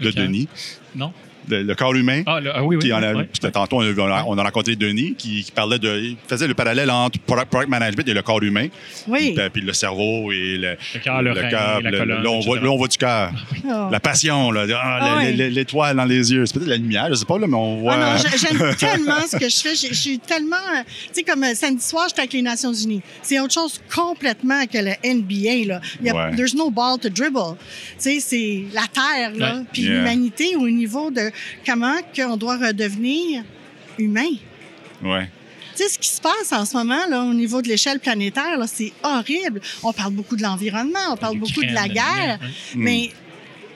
Denis, 0.00 0.46
Non? 0.94 1.12
Le, 1.50 1.62
le 1.62 1.74
corps 1.74 1.94
humain. 1.94 2.22
Ah, 2.26 2.40
le- 2.40 2.50
ah 2.54 2.62
oui, 2.64 2.76
oui. 2.76 2.92
A, 2.92 3.00
puis 3.24 3.50
tantôt, 3.52 3.76
on 3.76 3.80
a, 3.82 3.92
on 3.98 4.06
a- 4.12 4.24
on 4.26 4.38
a 4.38 4.42
rencontré 4.42 4.76
Denis 4.76 5.14
qui, 5.16 5.42
qui 5.44 5.50
parlait 5.52 5.78
de. 5.78 5.98
Il 5.98 6.16
faisait 6.28 6.46
le 6.46 6.54
parallèle 6.54 6.90
entre 6.90 7.18
product, 7.20 7.50
product 7.50 7.70
management 7.70 8.08
et 8.08 8.14
le 8.14 8.22
corps 8.22 8.42
humain. 8.42 8.68
Oui. 9.06 9.34
Puis, 9.34 9.50
puis 9.52 9.62
le 9.62 9.72
cerveau 9.72 10.30
et 10.32 10.56
le, 10.58 10.76
Le 10.94 11.00
cœur, 11.00 11.22
le 11.22 11.32
rein, 11.32 11.48
cœur, 11.48 11.80
la 11.82 11.90
le- 11.90 11.98
colonne, 11.98 12.22
là, 12.22 12.30
on 12.30 12.40
voit, 12.40 12.56
etc. 12.56 12.64
là, 12.66 12.72
on 12.72 12.76
voit 12.76 12.88
du 12.88 12.96
cœur. 12.96 13.32
Ah. 13.70 13.88
La 13.92 14.00
passion, 14.00 14.50
là, 14.50 14.64
Ah, 14.74 15.18
Ah 15.18 15.24
l'étoile 15.30 15.96
dans 15.96 16.04
les 16.04 16.32
yeux. 16.32 16.46
C'est 16.46 16.54
peut-être 16.54 16.68
la 16.68 16.76
lumière, 16.76 17.06
je 17.10 17.14
sais 17.14 17.24
pas, 17.24 17.38
là, 17.38 17.46
mais 17.46 17.56
on 17.56 17.80
voit. 17.80 17.94
Ah 17.94 18.14
non, 18.14 18.22
j'ai- 18.30 18.38
j'aime 18.38 18.74
tellement 18.78 19.20
ce 19.30 19.36
que 19.36 19.48
je 19.48 19.56
fais. 19.56 19.74
J'ai- 19.74 19.88
Je 19.88 19.94
suis 19.94 20.18
tellement. 20.18 20.56
euh, 20.56 20.82
Tu 21.08 21.14
sais, 21.14 21.22
comme 21.22 21.42
euh, 21.44 21.54
samedi 21.54 21.82
soir, 21.84 22.06
j'étais 22.08 22.20
avec 22.20 22.32
les 22.32 22.42
Nations 22.42 22.72
Unies. 22.72 23.02
C'est 23.22 23.38
autre 23.40 23.54
chose 23.54 23.80
complètement 23.94 24.64
que 24.66 24.78
le 24.78 24.92
NBA. 25.04 25.66
Là. 25.66 25.80
Il 26.00 26.06
y 26.06 26.10
a, 26.10 26.14
Ouais. 26.14 26.34
There's 26.36 26.54
no 26.54 26.70
ball 26.70 26.98
to 26.98 27.08
dribble. 27.08 27.56
Tu 28.00 28.18
sais, 28.18 28.20
c'est 28.20 28.62
la 28.74 28.82
Terre, 28.92 29.32
là, 29.36 29.56
Ouais. 29.56 29.62
puis 29.72 29.82
Yeah. 29.82 29.92
l'humanité 29.98 30.56
au 30.56 30.68
niveau 30.68 31.10
de 31.10 31.30
comment 31.66 31.96
qu'on 32.14 32.36
doit 32.36 32.56
redevenir 32.56 33.42
humain? 33.98 34.30
Ouais. 35.02 35.30
Tu 35.76 35.84
sais, 35.84 35.90
ce 35.90 35.98
qui 35.98 36.08
se 36.08 36.20
passe 36.20 36.52
en 36.52 36.64
ce 36.64 36.76
moment, 36.76 37.06
là, 37.08 37.22
au 37.22 37.34
niveau 37.34 37.62
de 37.62 37.68
l'échelle 37.68 38.00
planétaire, 38.00 38.58
c'est 38.66 38.92
horrible. 39.02 39.60
On 39.82 39.92
parle 39.92 40.12
beaucoup 40.12 40.34
de 40.34 40.42
l'environnement, 40.42 41.12
on 41.12 41.16
parle 41.16 41.38
beaucoup 41.38 41.62
de 41.62 41.72
la 41.72 41.88
guerre, 41.88 42.38
ouais. 42.40 42.48
mais 42.74 43.12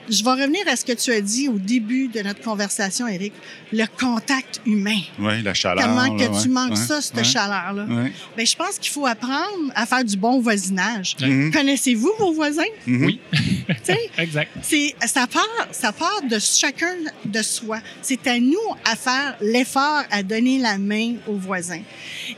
je 0.09 0.23
vais 0.23 0.31
revenir 0.31 0.61
à 0.67 0.75
ce 0.75 0.83
que 0.85 0.91
tu 0.93 1.11
as 1.11 1.21
dit 1.21 1.47
au 1.47 1.57
début 1.57 2.07
de 2.07 2.19
notre 2.21 2.41
conversation, 2.41 3.07
Eric. 3.07 3.33
Le 3.71 3.85
contact 3.99 4.61
humain. 4.65 4.99
Ouais, 5.19 5.41
la 5.41 5.53
chaleur. 5.53 5.85
Comment 5.85 6.15
que 6.17 6.41
tu 6.41 6.49
manques 6.49 6.71
ouais, 6.71 6.75
ça, 6.75 7.01
cette 7.01 7.15
ouais, 7.17 7.23
chaleur-là? 7.23 7.85
ouais. 7.85 8.11
Ben, 8.37 8.45
je 8.45 8.55
pense 8.55 8.77
qu'il 8.79 8.91
faut 8.91 9.05
apprendre 9.05 9.71
à 9.75 9.85
faire 9.85 10.03
du 10.03 10.17
bon 10.17 10.39
voisinage. 10.39 11.15
Mhm. 11.21 11.51
Connaissez-vous 11.51 12.11
vos 12.19 12.33
voisins? 12.33 12.63
Mhm. 12.85 13.05
Oui. 13.05 13.19
Tu 13.31 13.75
sais, 13.83 14.09
Exact. 14.17 14.51
c'est, 14.61 14.95
ça, 15.05 15.25
part, 15.27 15.67
ça 15.71 15.91
part 15.91 16.21
de 16.29 16.37
chacun 16.39 16.95
de 17.25 17.41
soi. 17.41 17.79
C'est 18.01 18.27
à 18.27 18.39
nous 18.39 18.57
à 18.85 18.95
faire 18.95 19.35
l'effort 19.41 20.03
à 20.11 20.21
donner 20.23 20.59
la 20.59 20.77
main 20.77 21.15
aux 21.27 21.37
voisins 21.37 21.81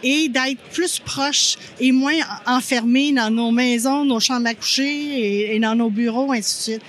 et 0.04 0.30
d'être 0.30 0.62
plus 0.74 1.00
proches 1.00 1.58
et 1.80 1.92
moins 1.92 2.14
enfermés 2.46 3.12
dans 3.12 3.30
nos 3.30 3.52
maisons, 3.52 4.06
nos 4.06 4.20
chambres 4.20 4.48
à 4.48 4.54
coucher 4.54 4.84
et, 4.84 5.56
et 5.56 5.60
dans 5.60 5.76
nos 5.76 5.90
bureaux, 5.90 6.32
ainsi 6.32 6.72
de 6.72 6.74
suite. 6.76 6.82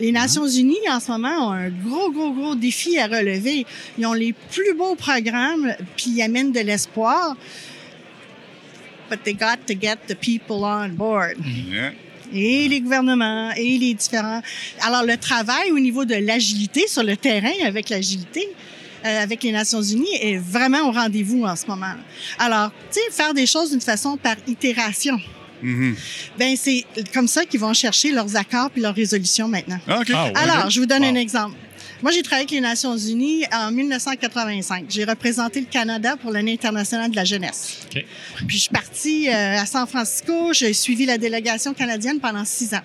Les 0.00 0.12
Nations 0.12 0.46
Unies, 0.46 0.88
en 0.90 1.00
ce 1.00 1.10
moment, 1.10 1.48
ont 1.48 1.52
un 1.52 1.70
gros, 1.70 2.10
gros, 2.12 2.30
gros 2.32 2.54
défi 2.54 2.98
à 2.98 3.06
relever. 3.06 3.66
Ils 3.98 4.06
ont 4.06 4.12
les 4.12 4.32
plus 4.32 4.74
beaux 4.74 4.94
programmes, 4.94 5.74
puis 5.96 6.10
ils 6.10 6.22
amènent 6.22 6.52
de 6.52 6.60
l'espoir. 6.60 7.36
But 9.10 9.24
they 9.24 9.34
got 9.34 9.66
to 9.66 9.74
get 9.74 9.96
the 10.06 10.14
people 10.14 10.64
on 10.64 10.90
board 10.90 11.36
Yeah. 11.44 11.92
et 12.32 12.68
les 12.68 12.80
gouvernements 12.82 13.50
et 13.56 13.78
les 13.78 13.94
différents. 13.94 14.42
Alors, 14.82 15.02
le 15.02 15.16
travail 15.16 15.72
au 15.72 15.78
niveau 15.78 16.04
de 16.04 16.14
l'agilité 16.14 16.86
sur 16.86 17.02
le 17.02 17.16
terrain 17.16 17.54
avec 17.64 17.88
l'agilité, 17.88 18.46
euh, 19.06 19.22
avec 19.22 19.42
les 19.42 19.50
Nations 19.52 19.80
Unies, 19.82 20.14
est 20.20 20.36
vraiment 20.36 20.88
au 20.88 20.92
rendez-vous 20.92 21.44
en 21.44 21.56
ce 21.56 21.66
moment. 21.66 21.94
Alors, 22.38 22.70
tu 22.92 23.00
sais, 23.00 23.10
faire 23.10 23.32
des 23.32 23.46
choses 23.46 23.70
d'une 23.70 23.80
façon 23.80 24.16
par 24.18 24.36
itération. 24.46 25.18
Mhm. 25.62 25.96
Ben 26.38 26.56
c'est 26.56 26.84
comme 27.12 27.28
ça 27.28 27.44
qu'ils 27.44 27.60
vont 27.60 27.72
chercher 27.74 28.12
leurs 28.12 28.36
accords 28.36 28.70
puis 28.70 28.80
leurs 28.82 28.94
résolutions 28.94 29.48
maintenant. 29.48 29.80
Ah. 29.88 30.00
Ah, 30.12 30.24
ouais. 30.26 30.32
Alors, 30.36 30.70
je 30.70 30.80
vous 30.80 30.86
donne 30.86 31.02
Wow. 31.02 31.08
un 31.10 31.14
exemple. 31.16 31.56
Moi, 32.00 32.12
j'ai 32.12 32.22
travaillé 32.22 32.42
avec 32.42 32.52
les 32.52 32.60
Nations 32.60 32.96
Unies 32.96 33.42
en 33.52 33.72
1985. 33.72 34.84
J'ai 34.88 35.04
représenté 35.04 35.58
le 35.60 35.66
Canada 35.66 36.16
pour 36.16 36.30
l'année 36.30 36.52
internationale 36.52 37.10
de 37.10 37.16
la 37.16 37.24
jeunesse. 37.24 37.80
Puis 37.90 38.04
je 38.48 38.56
suis 38.58 38.68
partie 38.70 39.28
euh, 39.28 39.58
à 39.60 39.66
San 39.66 39.84
Francisco. 39.86 40.52
J'ai 40.52 40.72
suivi 40.74 41.06
la 41.06 41.18
délégation 41.18 41.74
canadienne 41.74 42.20
pendant 42.20 42.44
six 42.44 42.72
ans. 42.74 42.82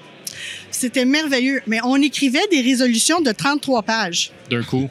C'était 0.72 1.06
merveilleux, 1.06 1.62
mais 1.68 1.78
on 1.84 1.98
écrivait 2.02 2.48
des 2.50 2.62
résolutions 2.62 3.22
de 3.22 3.32
33 3.32 3.84
pages. 3.84 4.32
D'un 4.50 4.64
coup. 4.64 4.90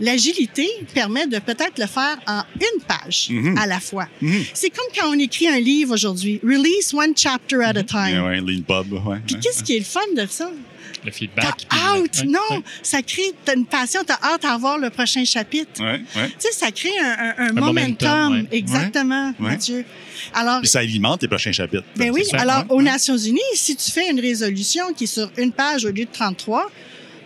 L'agilité 0.00 0.68
permet 0.94 1.26
de 1.26 1.38
peut-être 1.38 1.78
le 1.78 1.86
faire 1.86 2.16
en 2.26 2.42
une 2.60 2.82
page 2.86 3.28
Mhm. 3.30 3.56
à 3.58 3.66
la 3.66 3.80
fois. 3.80 4.06
Mhm. 4.20 4.44
C'est 4.54 4.70
comme 4.70 4.86
quand 4.98 5.08
on 5.10 5.18
écrit 5.18 5.48
un 5.48 5.58
livre 5.60 5.94
aujourd'hui. 5.94 6.40
Release 6.42 6.92
one 6.92 7.14
chapter 7.16 7.62
at 7.62 7.76
a 7.76 7.82
time. 7.82 8.08
Yeah, 8.10 8.24
ouais, 8.24 8.40
Lean 8.40 8.62
Pub. 8.66 8.92
Ouais, 8.92 9.16
Puis 9.26 9.34
ouais. 9.36 9.40
qu'est-ce 9.42 9.62
qui 9.64 9.74
est 9.76 9.78
le 9.78 9.84
fun 9.84 10.00
de 10.16 10.26
ça? 10.26 10.50
le 11.04 11.12
feedback. 11.12 11.54
T'as 11.68 11.94
le- 12.24 12.28
non, 12.30 12.38
ouais. 12.50 12.62
ça 12.82 13.00
crée 13.00 13.30
t'as 13.44 13.54
une 13.54 13.64
passion, 13.66 14.00
t'as 14.04 14.18
hâte 14.24 14.44
à 14.44 14.56
voir 14.56 14.76
le 14.76 14.90
prochain 14.90 15.24
chapitre. 15.24 15.80
Ouais, 15.80 16.00
ouais. 16.16 16.28
Tu 16.30 16.34
sais, 16.40 16.52
ça 16.52 16.72
crée 16.72 16.98
un, 17.00 17.34
un- 17.38 17.48
un 17.48 17.52
momentum, 17.52 18.08
momentum. 18.32 18.32
ouais. 18.50 18.58
Exactement, 18.58 19.28
Ouais. 19.38 19.50
Mathieu. 19.50 19.84
Alors, 20.34 20.58
Puis 20.60 20.68
ça 20.68 20.80
alimente 20.80 21.22
les 21.22 21.28
prochains 21.28 21.52
chapitres. 21.52 21.84
ben 21.94 22.10
oui, 22.10 22.24
ça, 22.24 22.38
alors 22.38 22.64
ouais, 22.70 22.76
aux. 22.76 22.82
Nations 22.82 23.16
Unies, 23.16 23.38
si 23.54 23.76
tu 23.76 23.88
fais 23.90 24.10
une 24.10 24.18
résolution 24.18 24.92
qui 24.96 25.04
est 25.04 25.06
sur 25.06 25.30
une 25.38 25.52
page 25.52 25.84
au 25.84 25.90
lieu 25.90 26.06
de 26.06 26.10
33, 26.12 26.70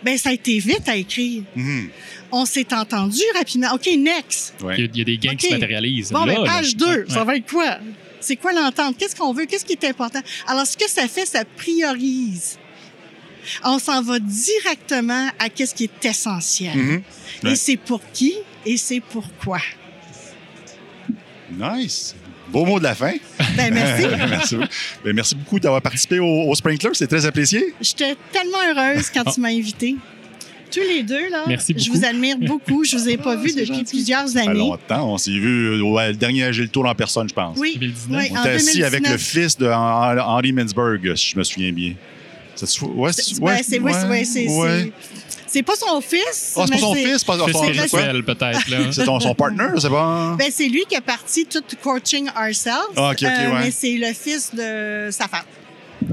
ben 0.03 0.15
ça 0.15 0.29
a 0.29 0.33
été 0.33 0.59
vite 0.59 0.87
à 0.87 0.95
écrire. 0.95 1.41
Mhm. 1.55 1.89
On 2.31 2.45
s'est 2.45 2.73
entendu 2.73 3.21
rapidement. 3.35 3.73
OK, 3.73 3.89
next. 3.97 4.53
Ouais. 4.61 4.75
Il 4.77 4.81
y, 4.81 4.87
a, 4.87 4.89
il 4.93 4.97
y 4.97 5.01
a 5.01 5.05
des 5.05 5.17
gains 5.17 5.35
qui 5.35 5.47
se 5.47 5.53
matérialisent. 5.53 6.11
Bon, 6.11 6.23
là, 6.25 6.35
ben, 6.35 6.45
page 6.45 6.75
2, 6.77 6.85
Ouais, 6.85 7.03
ça 7.09 7.23
va 7.23 7.35
être 7.35 7.49
quoi? 7.49 7.77
C'est 8.19 8.35
quoi 8.35 8.53
l'entente? 8.53 8.97
Qu'est-ce 8.97 9.15
qu'on 9.15 9.33
veut? 9.33 9.45
Qu'est-ce 9.45 9.65
qui 9.65 9.73
est 9.73 9.83
important? 9.85 10.19
Alors, 10.47 10.65
ce 10.65 10.77
que 10.77 10.89
ça 10.89 11.07
fait, 11.07 11.25
ça 11.25 11.43
priorise. 11.43 12.57
On 13.63 13.79
s'en 13.79 14.01
va 14.03 14.19
directement 14.19 15.27
à 15.39 15.49
qu'est-ce 15.49 15.73
qui 15.73 15.85
est 15.85 16.05
essentiel. 16.05 16.77
Mhm. 16.77 17.01
Et 17.43 17.47
Ouais. 17.47 17.55
c'est 17.55 17.77
pour 17.77 17.99
qui? 18.13 18.35
Et 18.65 18.77
c'est 18.77 18.99
pourquoi. 19.01 19.59
Nice. 21.51 22.15
Beau 22.49 22.65
mot 22.65 22.79
de 22.79 22.83
la 22.83 22.95
fin. 22.95 23.13
Ben, 23.55 23.73
merci. 23.73 24.07
merci. 24.29 24.55
Ben, 25.03 25.13
merci 25.13 25.35
beaucoup 25.35 25.59
d'avoir 25.59 25.81
participé 25.81 26.19
au, 26.19 26.25
au 26.49 26.55
Sprinkler. 26.55 26.89
C'est 26.93 27.07
très 27.07 27.25
apprécié. 27.25 27.73
J'étais 27.81 28.15
tellement 28.31 28.57
heureuse 28.69 29.09
quand 29.09 29.23
tu 29.31 29.39
m'as 29.39 29.49
invité. 29.49 29.95
Tous 30.71 30.79
les 30.79 31.03
deux, 31.03 31.29
là. 31.29 31.43
Merci 31.47 31.73
Je 31.77 31.85
beaucoup. 31.85 31.97
vous 31.99 32.05
admire 32.05 32.37
beaucoup. 32.39 32.83
Je 32.83 32.95
vous 32.97 33.09
ai 33.09 33.17
pas 33.17 33.33
Ah, 33.33 33.35
vu 33.35 33.49
depuis 33.51 33.65
gentil. 33.65 33.83
plusieurs 33.83 34.27
Ça 34.27 34.41
fait 34.43 34.47
années. 34.49 34.59
longtemps. 34.59 35.13
On 35.13 35.17
s'est 35.17 35.31
vu 35.31 35.67
euh, 35.79 35.81
ouais, 35.81 36.09
le 36.09 36.15
dernier 36.17 36.43
Agile 36.45 36.69
Tour 36.69 36.85
en 36.85 36.95
personne, 36.95 37.27
je 37.29 37.33
pense. 37.33 37.57
Oui, 37.57 37.73
2019. 37.79 38.21
oui, 38.21 38.29
On 38.31 38.37
en 38.37 38.41
était 38.41 38.49
assis 38.51 38.83
avec 38.83 39.01
le 39.01 39.09
2019. 39.09 39.21
fils 39.21 39.57
de 39.57 39.65
Hen- 39.67 40.19
Henry 40.21 40.53
Mintzberg, 40.53 41.15
si 41.15 41.31
je 41.31 41.37
me 41.37 41.43
souviens 41.43 41.71
bien. 41.71 41.93
Ça 42.55 42.65
C'est- 42.67 42.77
c'est- 42.79 42.85
ouais, 42.85 43.11
c'est 43.11 43.39
ouais, 43.79 43.91
ouais, 43.91 44.23
c'est- 44.23 44.47
ouais. 44.47 44.83
c'est- 44.83 44.91
c'est 45.47 45.63
pas 45.63 45.73
son 45.75 45.99
fils. 45.99 46.21
Ah, 46.23 46.29
c'est 46.31 46.53
pas 46.55 46.65
mais 46.69 46.77
son 46.77 46.93
c'est- 46.93 47.03
fils, 47.05 47.23
pas 47.23 47.37
quoi? 47.37 47.47
spirituel, 47.53 48.23
peut-être. 48.23 48.59
C'est 48.93 49.05
son 49.05 49.35
partner, 49.35 49.67
c'est 49.79 49.89
pas. 49.89 50.35
Ben, 50.37 50.49
c'est 50.51 50.67
lui 50.67 50.83
qui 50.87 50.95
a 50.95 51.01
parti 51.01 51.45
tout 51.45 51.61
Coaching 51.81 52.27
Ourselves. 52.29 52.75
Ah, 52.95 53.11
ok, 53.11 53.17
ok, 53.23 53.23
ouais. 53.23 53.59
Mais 53.63 53.71
c'est 53.71 53.97
le 53.97 54.13
fils 54.13 54.51
de 54.53 55.09
sa 55.11 55.27
femme. 55.27 55.41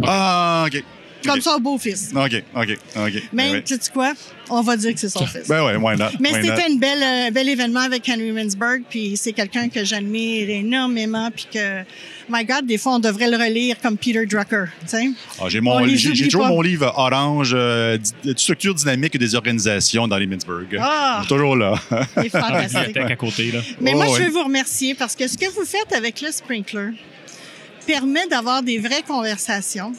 Ah, 0.04 0.64
OK. 0.66 0.82
Comme 1.24 1.38
OK. 1.38 1.42
son 1.42 1.58
beau-fils. 1.58 2.10
OK, 2.14 2.42
OK, 2.54 2.78
OK. 2.96 3.22
Mais, 3.32 3.52
Ben 3.52 3.62
tu 3.62 3.74
sais 3.74 3.90
quoi? 3.92 4.12
On 4.50 4.62
va 4.62 4.76
dire 4.76 4.94
que 4.94 5.00
c'est 5.00 5.08
son 5.08 5.26
fils. 5.26 5.48
Ben 5.48 5.64
ouais, 5.64 5.76
why 5.76 5.96
not? 5.96 6.06
Mais 6.20 6.30
c'était 6.32 6.64
un 6.70 6.76
bel, 6.76 7.02
euh, 7.02 7.30
bel 7.30 7.48
événement 7.48 7.80
avec 7.80 8.08
Henry 8.08 8.30
Winsberg, 8.32 8.82
puis 8.88 9.16
c'est 9.16 9.32
quelqu'un 9.32 9.68
que 9.68 9.84
j'admire 9.84 10.48
énormément, 10.48 11.30
puis 11.34 11.46
que, 11.52 11.80
my 12.30 12.44
God, 12.44 12.66
des 12.66 12.78
fois, 12.78 12.94
on 12.94 12.98
devrait 12.98 13.28
le 13.30 13.36
relire 13.36 13.76
comme 13.80 13.96
Peter 13.96 14.24
Drucker, 14.26 14.64
tu 14.82 14.86
sais. 14.88 15.10
Ah, 15.40 15.48
j'ai 15.48 15.60
toujours 16.28 16.42
pas. 16.42 16.48
mon 16.48 16.62
livre 16.62 16.92
Orange, 16.96 17.50
euh, 17.54 17.98
structure 18.36 18.74
dynamique 18.74 19.18
des 19.18 19.34
organisations 19.34 20.06
dans 20.08 20.16
les 20.18 20.26
Mintzburg. 20.26 20.78
Ah! 20.80 21.22
Toujours 21.28 21.56
là. 21.56 21.74
C'est 22.14 22.28
fantastique. 22.28 22.78
bibliothèque 22.86 23.10
à 23.10 23.16
côté. 23.16 23.50
Là. 23.50 23.60
Mais 23.80 23.92
Oh, 23.94 23.96
moi, 23.96 24.06
ouais. 24.08 24.18
je 24.18 24.22
veux 24.24 24.30
vous 24.30 24.44
remercier 24.44 24.94
parce 24.94 25.16
que 25.16 25.26
ce 25.26 25.36
que 25.36 25.46
vous 25.52 25.64
faites 25.64 25.92
avec 25.92 26.20
le 26.20 26.30
Sprinkler 26.30 26.90
permet 27.86 28.26
d'avoir 28.28 28.62
des 28.62 28.78
vraies 28.78 29.02
conversations. 29.06 29.92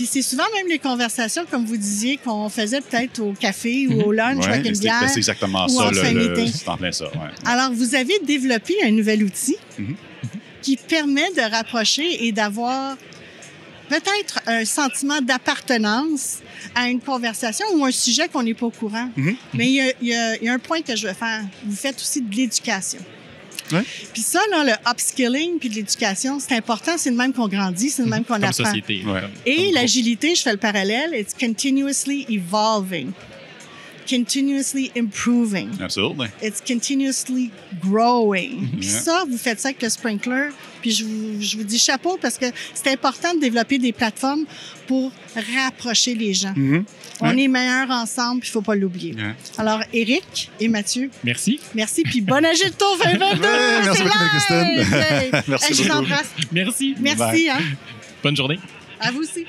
Puis 0.00 0.08
c'est 0.10 0.22
souvent 0.22 0.44
même 0.56 0.66
les 0.66 0.78
conversations, 0.78 1.44
comme 1.50 1.66
vous 1.66 1.76
disiez, 1.76 2.16
qu'on 2.16 2.48
faisait 2.48 2.80
peut-être 2.80 3.18
au 3.20 3.34
café 3.34 3.86
ou 3.86 4.00
au 4.00 4.12
lunch 4.12 4.46
Ouais, 4.46 4.52
avec 4.54 4.66
une 4.66 4.74
c'est, 4.74 4.80
bière. 4.80 5.04
c'est 5.10 5.18
exactement 5.18 5.66
ou 5.66 5.68
ça. 5.68 5.90
le- 5.90 6.28
le- 6.36 6.46
c'est 6.46 6.66
en 6.70 6.78
plein 6.78 6.90
ça. 6.90 7.04
Ouais. 7.08 7.28
Alors, 7.44 7.70
vous 7.70 7.94
avez 7.94 8.18
développé 8.24 8.76
un 8.82 8.92
nouvel 8.92 9.22
outil 9.24 9.56
Mhm. 9.78 9.96
qui 10.62 10.78
permet 10.78 11.30
de 11.36 11.42
rapprocher 11.54 12.24
et 12.26 12.32
d'avoir 12.32 12.96
peut-être 13.90 14.40
un 14.46 14.64
sentiment 14.64 15.20
d'appartenance 15.20 16.38
à 16.74 16.88
une 16.88 17.00
conversation 17.00 17.66
ou 17.74 17.84
un 17.84 17.90
sujet 17.90 18.26
qu'on 18.28 18.42
n'est 18.42 18.54
pas 18.54 18.64
au 18.66 18.70
courant. 18.70 19.10
Mhm. 19.18 19.36
Mais 19.52 19.66
il 19.66 19.74
y, 19.74 19.80
a, 19.82 19.92
il 20.00 20.08
y 20.08 20.14
a- 20.14 20.36
il 20.36 20.44
y 20.44 20.48
a 20.48 20.54
un 20.54 20.58
point 20.58 20.80
que 20.80 20.96
je 20.96 21.08
veux 21.08 21.12
faire. 21.14 21.42
Vous 21.66 21.76
faites 21.76 21.96
aussi 22.00 22.22
de 22.22 22.34
l'éducation. 22.34 23.00
Ouais. 23.72 23.84
Puis 24.12 24.22
ça, 24.22 24.40
là, 24.50 24.64
le 24.64 24.90
upskilling 24.90 25.58
puis 25.58 25.68
de 25.68 25.74
l'éducation, 25.76 26.38
c'est 26.40 26.54
important. 26.56 26.92
C'est 26.96 27.10
de 27.10 27.16
même 27.16 27.32
qu'on 27.32 27.48
grandit, 27.48 27.90
c'est 27.90 28.02
de 28.04 28.08
même 28.08 28.24
qu'on 28.24 28.34
Comme 28.34 28.44
apprend. 28.44 28.64
société. 28.64 29.02
Ouais. 29.06 29.20
Et 29.46 29.70
l'agilité, 29.72 30.34
je 30.34 30.42
fais 30.42 30.52
le 30.52 30.58
parallèle, 30.58 31.10
it's 31.14 31.34
continuously 31.38 32.26
evolving, 32.28 33.12
continuously 34.10 34.90
improving. 34.96 35.70
Absolument. 35.80 36.26
It's 36.42 36.60
continuously 36.60 37.50
growing. 37.80 38.68
Puis 38.78 38.88
Yeah. 38.88 39.00
ça, 39.00 39.24
vous 39.28 39.38
faites 39.38 39.60
ça 39.60 39.68
avec 39.68 39.80
le 39.82 39.88
sprinkler. 39.88 40.48
Puis 40.82 40.90
je 40.92 41.04
vous, 41.04 41.40
je 41.40 41.56
vous 41.58 41.64
dis 41.64 41.78
chapeau 41.78 42.18
parce 42.20 42.38
que 42.38 42.46
c'est 42.74 42.88
important 42.90 43.34
de 43.34 43.40
développer 43.40 43.78
des 43.78 43.92
plateformes 43.92 44.44
pour 44.86 45.12
rapprocher 45.56 46.14
les 46.14 46.32
gens. 46.34 46.54
Mhm. 46.56 46.84
On 47.22 47.28
Ouais. 47.36 47.44
est 47.44 47.48
meilleurs 47.48 47.90
ensemble, 47.90 48.40
puis 48.40 48.48
il 48.48 48.52
faut 48.52 48.62
pas 48.62 48.74
l'oublier. 48.74 49.14
Alors, 49.58 49.80
Eric 49.92 50.50
et 50.58 50.68
Mathieu, 50.68 51.10
Merci. 51.22 51.60
merci. 51.74 52.02
Puis 52.02 52.22
bon 52.22 52.42
Agile 52.44 52.72
Tour 52.78 52.96
2022! 53.04 53.42
Ouais, 53.42 53.82
merci 53.84 54.02
beaucoup! 54.02 54.18
Christine. 54.30 54.56
Hey, 54.56 55.30
Merci 55.48 55.66
hey, 55.66 55.74
je 55.74 55.82
beaucoup. 55.82 55.88
t'embrasse. 55.94 56.30
Merci. 56.50 56.94
Merci, 56.98 57.50
hein. 57.50 57.58
Bonne 58.22 58.36
journée. 58.36 58.58
À 59.00 59.10
vous 59.12 59.20
aussi. 59.20 59.44